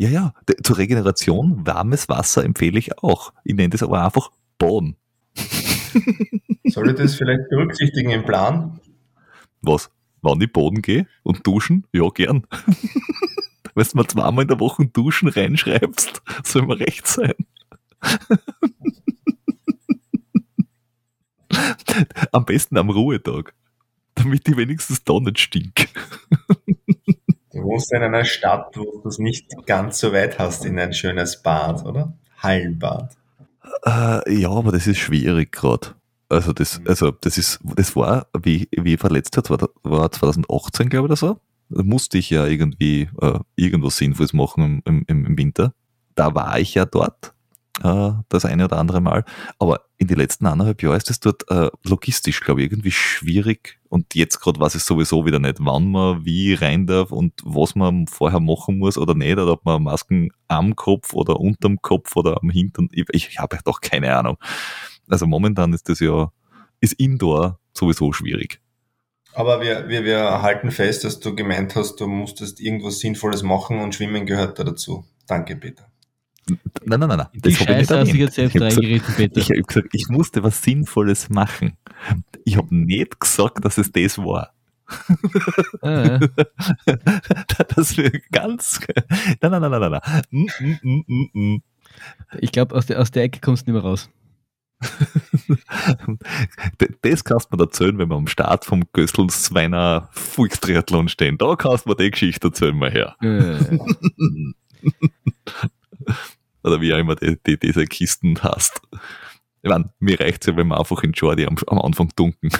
Ja, 0.01 0.09
ja, 0.09 0.33
zur 0.63 0.79
Regeneration 0.79 1.67
warmes 1.67 2.09
Wasser 2.09 2.43
empfehle 2.43 2.79
ich 2.79 2.97
auch. 3.03 3.35
Ich 3.45 3.55
nenne 3.55 3.69
das 3.69 3.83
aber 3.83 4.03
einfach 4.03 4.31
Boden. 4.57 4.97
Soll 6.65 6.89
ich 6.89 6.97
das 6.97 7.17
vielleicht 7.17 7.51
berücksichtigen 7.51 8.09
im 8.09 8.25
Plan? 8.25 8.81
Was? 9.61 9.91
Wann 10.23 10.41
ich 10.41 10.51
Boden 10.51 10.81
gehe 10.81 11.07
und 11.23 11.47
duschen? 11.47 11.87
Ja, 11.93 12.09
gern. 12.09 12.47
Wenn 13.75 13.85
du 13.85 13.91
mal 13.97 14.07
zweimal 14.07 14.45
in 14.45 14.49
der 14.49 14.59
Woche 14.59 14.87
duschen 14.87 15.29
reinschreibst, 15.29 16.23
soll 16.45 16.63
mir 16.63 16.81
recht 16.81 17.07
sein. 17.07 17.35
Am 22.33 22.47
besten 22.47 22.79
am 22.79 22.89
Ruhetag, 22.89 23.53
damit 24.15 24.49
ich 24.49 24.57
wenigstens 24.57 25.05
da 25.05 25.21
nicht 25.21 25.41
stink. 25.41 25.89
Du 27.71 27.75
wohnst 27.75 27.93
in 27.93 28.03
einer 28.03 28.25
Stadt, 28.25 28.77
wo 28.77 29.01
du 29.01 29.09
es 29.09 29.21
nicht 29.21 29.47
ganz 29.65 30.01
so 30.01 30.13
weit 30.13 30.41
hast 30.41 30.65
in 30.65 30.77
ein 30.81 30.93
schönes 30.93 31.41
Bad, 31.41 31.85
oder? 31.85 32.13
Hallenbad. 32.39 33.17
Äh, 33.87 34.41
ja, 34.41 34.51
aber 34.51 34.73
das 34.73 34.89
ist 34.89 34.99
schwierig 34.99 35.53
gerade. 35.53 35.95
Also 36.29 36.53
das, 36.53 36.81
also 36.85 37.13
das 37.13 37.39
ist, 37.39 37.61
das 37.63 37.95
war, 37.95 38.27
wie, 38.37 38.69
wie 38.73 38.97
verletzt 38.97 39.37
hat, 39.37 39.51
war, 39.51 39.69
war 39.85 40.11
2018, 40.11 40.89
glaube 40.89 41.07
ich, 41.07 41.11
oder 41.11 41.17
so. 41.17 41.39
Da 41.69 41.85
musste 41.85 42.19
ich 42.19 42.31
ja 42.31 42.45
irgendwie 42.45 43.09
äh, 43.23 43.39
irgendwas 43.55 43.99
Sinnvolles 43.99 44.33
machen 44.33 44.83
im, 44.85 45.05
im, 45.07 45.27
im 45.27 45.39
Winter. 45.39 45.73
Da 46.17 46.35
war 46.35 46.59
ich 46.59 46.75
ja 46.75 46.87
dort, 46.87 47.35
äh, 47.83 48.11
das 48.29 48.45
eine 48.45 48.65
oder 48.65 48.79
andere 48.79 49.01
Mal. 49.01 49.25
Aber 49.59 49.83
in 49.99 50.07
den 50.07 50.19
letzten 50.19 50.47
anderthalb 50.47 50.83
Jahren 50.83 50.97
ist 50.97 51.11
das 51.11 51.21
dort 51.21 51.49
äh, 51.51 51.71
logistisch, 51.85 52.41
glaube 52.41 52.63
ich, 52.63 52.71
irgendwie 52.71 52.91
schwierig. 52.91 53.79
Und 53.89 54.15
jetzt 54.15 54.41
gerade 54.41 54.61
weiß 54.61 54.75
ich 54.75 54.83
sowieso 54.83 55.27
wieder 55.27 55.39
nicht, 55.39 55.59
wann 55.61 55.91
man 55.91 56.25
wie 56.25 56.55
rein 56.55 56.87
darf 56.87 57.13
und 57.13 57.35
was 57.45 57.75
man 57.75 58.07
vorher 58.07 58.41
machen 58.41 58.79
muss 58.79 58.99
oder 58.99 59.15
nicht. 59.15 59.39
Oder 59.39 59.53
ob 59.53 59.65
man 59.65 59.83
Masken 59.83 60.31
am 60.49 60.77
Kopf 60.77 61.13
oder 61.13 61.39
unterm 61.39 61.81
Kopf 61.83 62.17
oder 62.17 62.43
am 62.43 62.51
Hintern. 62.51 62.89
Ich, 62.93 63.07
ich 63.13 63.39
habe 63.39 63.59
doch 63.65 63.81
keine 63.81 64.17
Ahnung. 64.17 64.37
Also 65.09 65.27
momentan 65.27 65.73
ist 65.73 65.89
das 65.89 66.01
ja, 66.01 66.33
ist 66.81 66.95
Indoor 66.95 67.59
sowieso 67.73 68.13
schwierig. 68.13 68.61
Aber 69.33 69.61
wir, 69.61 69.89
wir, 69.89 70.05
wir 70.05 70.43
halten 70.43 70.71
fest, 70.71 71.05
dass 71.05 71.21
du 71.21 71.37
gemeint 71.37 71.77
hast, 71.77 71.97
du 71.97 72.07
musstest 72.09 72.61
irgendwas 72.61 72.99
Sinnvolles 72.99 73.43
machen 73.43 73.79
und 73.79 73.95
Schwimmen 73.95 74.27
gehört 74.27 74.59
da 74.59 74.65
dazu. 74.65 75.05
Danke, 75.27 75.55
Peter. 75.57 75.90
Nein, 76.85 77.01
nein, 77.01 77.09
nein, 77.09 77.19
nein. 77.19 77.27
Die 77.35 77.49
nicht 77.49 77.63
Scheiße 77.63 77.99
hast 77.99 78.13
du 78.13 78.17
jetzt 78.17 78.35
selbst 78.35 78.61
reingeritten, 78.61 79.15
Peter. 79.15 79.41
Ich 79.41 79.51
habe 79.51 79.63
gesagt, 79.63 79.89
ich 79.93 80.09
musste 80.09 80.43
was 80.43 80.63
Sinnvolles 80.63 81.29
machen. 81.29 81.77
Ich 82.45 82.57
habe 82.57 82.75
nicht 82.75 83.21
gesagt, 83.21 83.65
dass 83.65 83.79
es 83.79 83.93
das 83.93 84.19
war. 84.19 84.53
Ah, 85.83 86.03
ja. 86.03 86.21
Das 87.77 87.97
wäre 87.97 88.21
ganz. 88.33 88.81
Nein, 89.41 89.53
nein, 89.53 89.61
nein, 89.63 89.71
nein, 89.71 89.91
nein. 89.91 90.23
Mm, 90.31 90.47
mm, 90.61 90.79
mm, 90.83 91.05
mm, 91.07 91.31
mm. 91.33 91.63
Ich 92.41 92.53
glaube, 92.53 92.75
aus 92.75 92.87
der, 92.87 93.01
aus 93.01 93.11
der 93.11 93.25
Ecke 93.25 93.41
kommst 93.41 93.67
du 93.67 93.73
nicht 93.73 93.83
mehr 93.83 93.89
raus. 93.89 94.11
Das 97.03 97.25
kannst 97.25 97.51
du 97.51 97.57
mir 97.57 97.63
erzählen, 97.63 97.99
wenn 97.99 98.09
wir 98.09 98.17
am 98.17 98.27
Start 98.27 98.65
vom 98.65 98.85
Gössels 98.93 99.43
Zweiner 99.43 100.09
Volkstriathlon 100.13 101.09
stehen. 101.09 101.39
Da 101.39 101.57
kannst 101.57 101.85
du 101.87 101.91
mir 101.91 101.97
die 101.97 102.11
Geschichte 102.11 102.49
erzählen, 102.49 102.77
mal 102.77 102.91
her. 102.91 103.17
Äh, 103.21 103.59
Oder 106.63 106.81
wie 106.81 106.93
auch 106.93 106.99
immer 106.99 107.17
die, 107.17 107.39
die, 107.47 107.59
diese 107.59 107.85
Kisten 107.87 108.39
hast. 108.43 108.81
Ich 109.63 109.71
meine, 109.71 109.93
mir 109.99 110.19
reicht 110.19 110.43
es 110.43 110.47
ja, 110.47 110.57
wenn 110.57 110.69
wir 110.69 110.79
einfach 110.79 111.03
in 111.03 111.13
Jordi 111.13 111.47
am, 111.47 111.57
am 111.67 111.79
Anfang 111.79 112.11
dunken. 112.17 112.51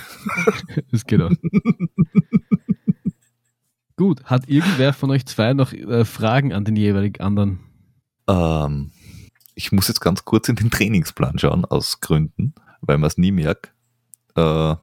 das 0.91 1.07
geht 1.07 1.21
auch. 1.21 1.31
Gut, 3.97 4.25
hat 4.25 4.49
irgendwer 4.49 4.93
von 4.93 5.11
euch 5.11 5.27
zwei 5.27 5.53
noch 5.53 5.73
äh, 5.73 6.05
Fragen 6.05 6.53
an 6.53 6.65
den 6.65 6.77
jeweiligen 6.77 7.23
anderen? 7.23 7.61
Ähm, 8.29 8.93
ich 9.55 9.73
muss 9.73 9.89
jetzt 9.89 10.01
ganz 10.01 10.25
kurz 10.25 10.49
in 10.49 10.57
den 10.57 10.71
Trainingsplan 10.71 11.39
schauen, 11.39 11.65
aus 11.65 12.01
Gründen, 12.01 12.55
weil 12.81 12.99
man 12.99 13.09
es 13.09 13.19
nie 13.19 13.33
merkt. 13.33 13.75
Äh, 14.37 14.77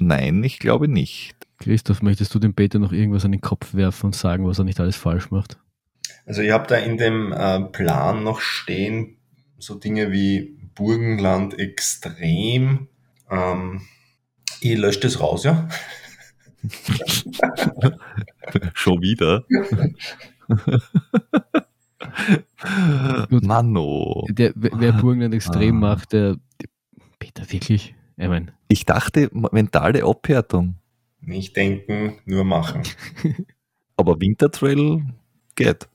nein, 0.00 0.42
ich 0.42 0.58
glaube 0.58 0.88
nicht. 0.88 1.36
Christoph, 1.58 2.02
möchtest 2.02 2.34
du 2.34 2.38
dem 2.38 2.54
Peter 2.54 2.78
noch 2.78 2.92
irgendwas 2.92 3.24
an 3.24 3.32
den 3.32 3.40
Kopf 3.40 3.74
werfen 3.74 4.06
und 4.06 4.16
sagen, 4.16 4.46
was 4.46 4.58
er 4.58 4.64
nicht 4.64 4.80
alles 4.80 4.96
falsch 4.96 5.30
macht? 5.30 5.58
Also 6.26 6.42
ich 6.42 6.50
habe 6.50 6.66
da 6.66 6.76
in 6.76 6.96
dem 6.96 7.32
äh, 7.32 7.60
Plan 7.60 8.22
noch 8.22 8.40
stehen 8.40 9.16
so 9.64 9.74
Dinge 9.74 10.12
wie 10.12 10.56
Burgenland 10.74 11.58
extrem. 11.58 12.88
Ähm, 13.30 13.82
ich 14.60 14.76
lösche 14.76 15.00
das 15.00 15.20
raus, 15.20 15.44
ja. 15.44 15.68
Schon 18.74 19.02
wieder. 19.02 19.44
Mano. 23.30 24.26
Der, 24.28 24.52
wer 24.54 24.92
Burgenland 24.92 25.34
extrem 25.34 25.76
ah. 25.76 25.88
macht, 25.94 26.12
der, 26.12 26.36
der 26.60 26.68
Peter, 27.18 27.50
wirklich? 27.50 27.94
Ich, 28.16 28.28
mein. 28.28 28.52
ich 28.68 28.84
dachte, 28.84 29.30
mentale 29.32 30.04
Abhärtung. 30.04 30.76
Nicht 31.20 31.56
denken, 31.56 32.18
nur 32.26 32.44
machen. 32.44 32.82
Aber 33.96 34.20
Wintertrail 34.20 35.04
geht. 35.56 35.88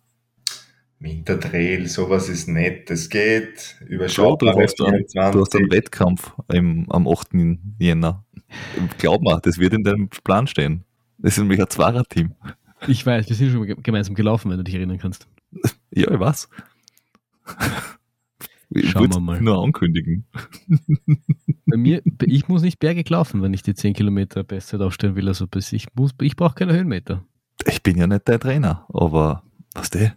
Wintertrail, 1.00 1.88
sowas 1.88 2.28
ist 2.28 2.47
nett, 2.50 2.89
das 2.89 3.10
geht. 3.10 3.78
Überschaubar. 3.88 4.54
Du, 4.54 4.62
hast 4.62 4.82
einen, 4.82 5.06
du 5.32 5.41
hast 5.41 5.56
einen 5.56 5.72
Wettkampf 5.72 6.34
im, 6.52 6.86
am 6.91 7.08
8. 7.08 7.30
Jänner. 7.80 8.26
Glaub 8.97 9.22
mal, 9.22 9.39
das 9.41 9.58
wird 9.58 9.74
in 9.74 9.84
deinem 9.84 10.10
Plan 10.10 10.47
stehen. 10.47 10.84
Das 11.18 11.34
ist 11.34 11.39
nämlich 11.39 11.62
ein 11.62 11.70
Zwarer-Team. 11.70 12.36
Ich 12.88 13.06
weiß, 13.06 13.30
wir 13.30 13.36
sind 13.36 13.52
schon 13.52 13.82
gemeinsam 13.84 14.16
gelaufen, 14.16 14.52
wenn 14.52 14.58
du 14.58 14.64
dich 14.64 14.76
erinnern 14.76 14.97
kannst. 14.97 15.28
Ja, 15.91 16.12
ich 16.12 16.20
weiß. 16.20 16.50
Ich 18.72 18.91
Schauen 18.91 19.12
wir 19.12 19.20
mal. 19.20 19.41
nur 19.41 19.64
ankündigen. 19.64 20.26
Bei 21.66 21.78
mir, 21.78 22.02
ich 22.26 22.47
muss 22.47 22.62
nicht 22.62 22.80
Berge 22.80 23.04
laufen, 23.08 23.41
wenn 23.41 23.54
ich 23.54 23.64
die 23.64 23.74
10 23.74 23.93
Kilometer 23.93 24.43
Bestzeit 24.43 24.82
aufstellen 24.82 25.16
will. 25.16 25.28
Also 25.28 25.47
ich, 25.56 25.88
ich 26.22 26.36
brauche 26.36 26.56
keine 26.56 26.74
Höhenmeter. 26.74 27.26
Ich 27.66 27.82
bin 27.82 27.97
ja 27.97 28.06
nicht 28.06 28.30
dein 28.30 28.39
Trainer, 28.39 28.86
aber 28.89 29.43
was 29.74 29.89
der? 29.89 30.16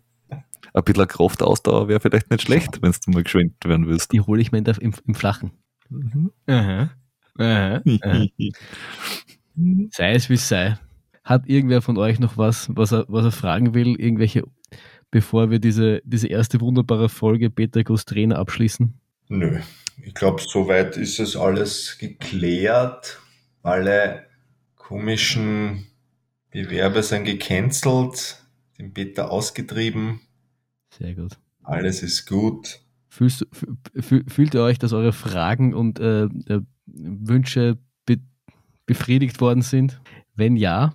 Ein 0.75 0.85
bisschen 0.85 1.07
Kraftausdauer 1.07 1.89
wäre 1.89 2.01
vielleicht 2.01 2.31
nicht 2.31 2.43
schlecht, 2.43 2.81
wenn 2.81 2.93
du 2.93 3.11
mal 3.11 3.23
geschwenkt 3.23 3.65
werden 3.67 3.87
willst. 3.87 4.13
Die 4.13 4.21
hole 4.21 4.41
ich 4.41 4.53
mir 4.53 4.59
im, 4.59 4.65
im, 4.81 4.95
im 5.07 5.15
Flachen. 5.15 5.53
Mhm. 5.91 6.33
Aha. 6.47 6.91
Aha. 7.39 7.83
Aha. 8.03 8.27
sei 9.91 10.13
es 10.13 10.31
wie 10.31 10.35
es 10.35 10.49
sei. 10.49 10.79
Hat 11.25 11.47
irgendwer 11.47 11.83
von 11.83 11.99
euch 11.99 12.19
noch 12.19 12.37
was, 12.37 12.69
was 12.75 12.93
er, 12.93 13.05
was 13.09 13.25
er 13.25 13.33
fragen 13.33 13.75
will? 13.75 13.95
Irgendwelche, 14.01 14.45
bevor 15.11 15.51
wir 15.51 15.59
diese, 15.59 16.01
diese 16.05 16.29
erste 16.29 16.61
wunderbare 16.61 17.09
Folge 17.09 17.51
Peter 17.51 17.85
Groß 17.85 18.05
Trainer 18.07 18.39
abschließen? 18.39 18.95
Nö. 19.29 19.61
Ich 20.03 20.15
glaube, 20.15 20.43
soweit 20.45 20.97
ist 20.97 21.21
es 21.21 21.37
alles 21.37 21.99
geklärt. 21.99 23.21
Alle 23.63 24.27
komischen 24.75 25.87
Bewerber 26.51 27.03
sind 27.03 27.25
gecancelt, 27.25 28.43
den 28.79 28.93
Peter 28.93 29.31
ausgetrieben. 29.31 30.21
Sehr 30.99 31.15
gut. 31.15 31.39
Alles 31.63 32.03
ist 32.03 32.27
gut. 32.27 32.81
Fühlst, 33.09 33.47
fühlt 34.01 34.55
ihr 34.55 34.63
euch, 34.63 34.79
dass 34.79 34.93
eure 34.93 35.13
Fragen 35.13 35.75
und 35.75 36.01
äh, 36.01 36.25
äh, 36.25 36.61
Wünsche 36.87 37.79
be 38.07 38.19
befriedigt 38.87 39.41
worden 39.41 39.63
sind? 39.63 40.01
Wenn 40.35 40.57
ja, 40.57 40.95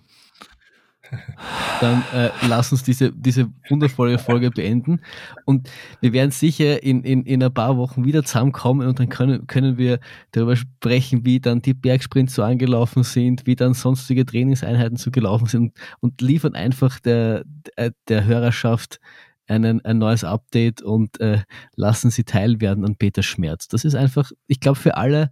dann 1.79 2.03
äh, 2.13 2.29
lass 2.47 2.71
uns 2.71 2.83
diese, 2.83 3.11
diese 3.11 3.49
wundervolle 3.69 4.17
Folge 4.17 4.49
beenden. 4.51 5.01
Und 5.45 5.69
wir 6.01 6.13
werden 6.13 6.31
sicher 6.31 6.83
in, 6.83 7.03
in, 7.03 7.23
in 7.23 7.43
ein 7.43 7.53
paar 7.53 7.77
Wochen 7.77 8.03
wieder 8.03 8.23
zusammenkommen 8.23 8.87
und 8.87 8.99
dann 8.99 9.09
können, 9.09 9.47
können 9.47 9.77
wir 9.77 9.99
darüber 10.31 10.55
sprechen, 10.55 11.25
wie 11.25 11.39
dann 11.39 11.61
die 11.61 11.73
Bergsprints 11.73 12.35
so 12.35 12.43
angelaufen 12.43 13.03
sind, 13.03 13.45
wie 13.45 13.55
dann 13.55 13.73
sonstige 13.73 14.25
Trainingseinheiten 14.25 14.97
so 14.97 15.11
gelaufen 15.11 15.47
sind 15.47 15.73
und 15.99 16.21
liefern 16.21 16.55
einfach 16.55 16.99
der, 16.99 17.43
der, 17.77 17.93
der 18.07 18.25
Hörerschaft 18.25 18.99
einen, 19.47 19.83
ein 19.83 19.97
neues 19.97 20.23
Update 20.23 20.81
und 20.81 21.19
äh, 21.19 21.39
lassen 21.75 22.11
sie 22.11 22.23
teilwerden 22.23 22.85
an 22.85 22.95
Peter 22.95 23.23
Schmerz. 23.23 23.67
Das 23.67 23.85
ist 23.85 23.95
einfach, 23.95 24.31
ich 24.47 24.59
glaube, 24.59 24.77
für 24.77 24.97
alle 24.97 25.31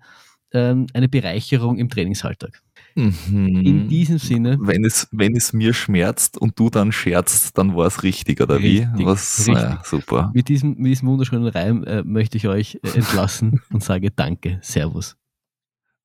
ähm, 0.52 0.88
eine 0.94 1.10
Bereicherung 1.10 1.78
im 1.78 1.90
Trainingsalltag. 1.90 2.62
Mhm. 2.96 3.48
In 3.48 3.88
diesem 3.90 4.20
Sinne. 4.20 4.58
Wenn 4.62 4.86
es, 4.86 5.08
wenn 5.12 5.36
es 5.36 5.52
mir 5.52 5.74
schmerzt 5.74 6.38
und 6.38 6.58
du 6.58 6.70
dann 6.70 6.92
scherzt, 6.92 7.58
dann 7.58 7.76
war 7.76 7.88
es 7.88 8.04
richtig, 8.04 8.42
oder 8.42 8.56
richtig, 8.56 8.88
wie? 8.96 9.06
Was, 9.06 9.40
richtig. 9.40 9.56
Ja, 9.56 9.82
super. 9.84 10.32
Mit 10.34 10.48
diesem, 10.48 10.76
mit 10.78 10.92
diesem 10.92 11.10
wunderschönen 11.10 11.48
Reim 11.48 11.84
äh, 11.84 12.04
möchte 12.04 12.38
ich 12.38 12.48
euch 12.48 12.80
äh, 12.84 12.96
entlassen 12.96 13.62
und 13.72 13.84
sage 13.84 14.12
Danke. 14.12 14.60
Servus. 14.62 15.18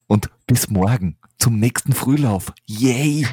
Und 0.08 0.30
bis 0.48 0.68
morgen 0.68 1.16
zum 1.38 1.60
nächsten 1.60 1.92
Frühlauf. 1.92 2.52
Yay! 2.66 3.26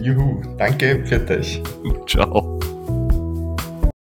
Juhu, 0.00 0.42
danke 0.58 1.04
für 1.06 1.18
dich. 1.18 1.60
Ciao. 2.06 2.60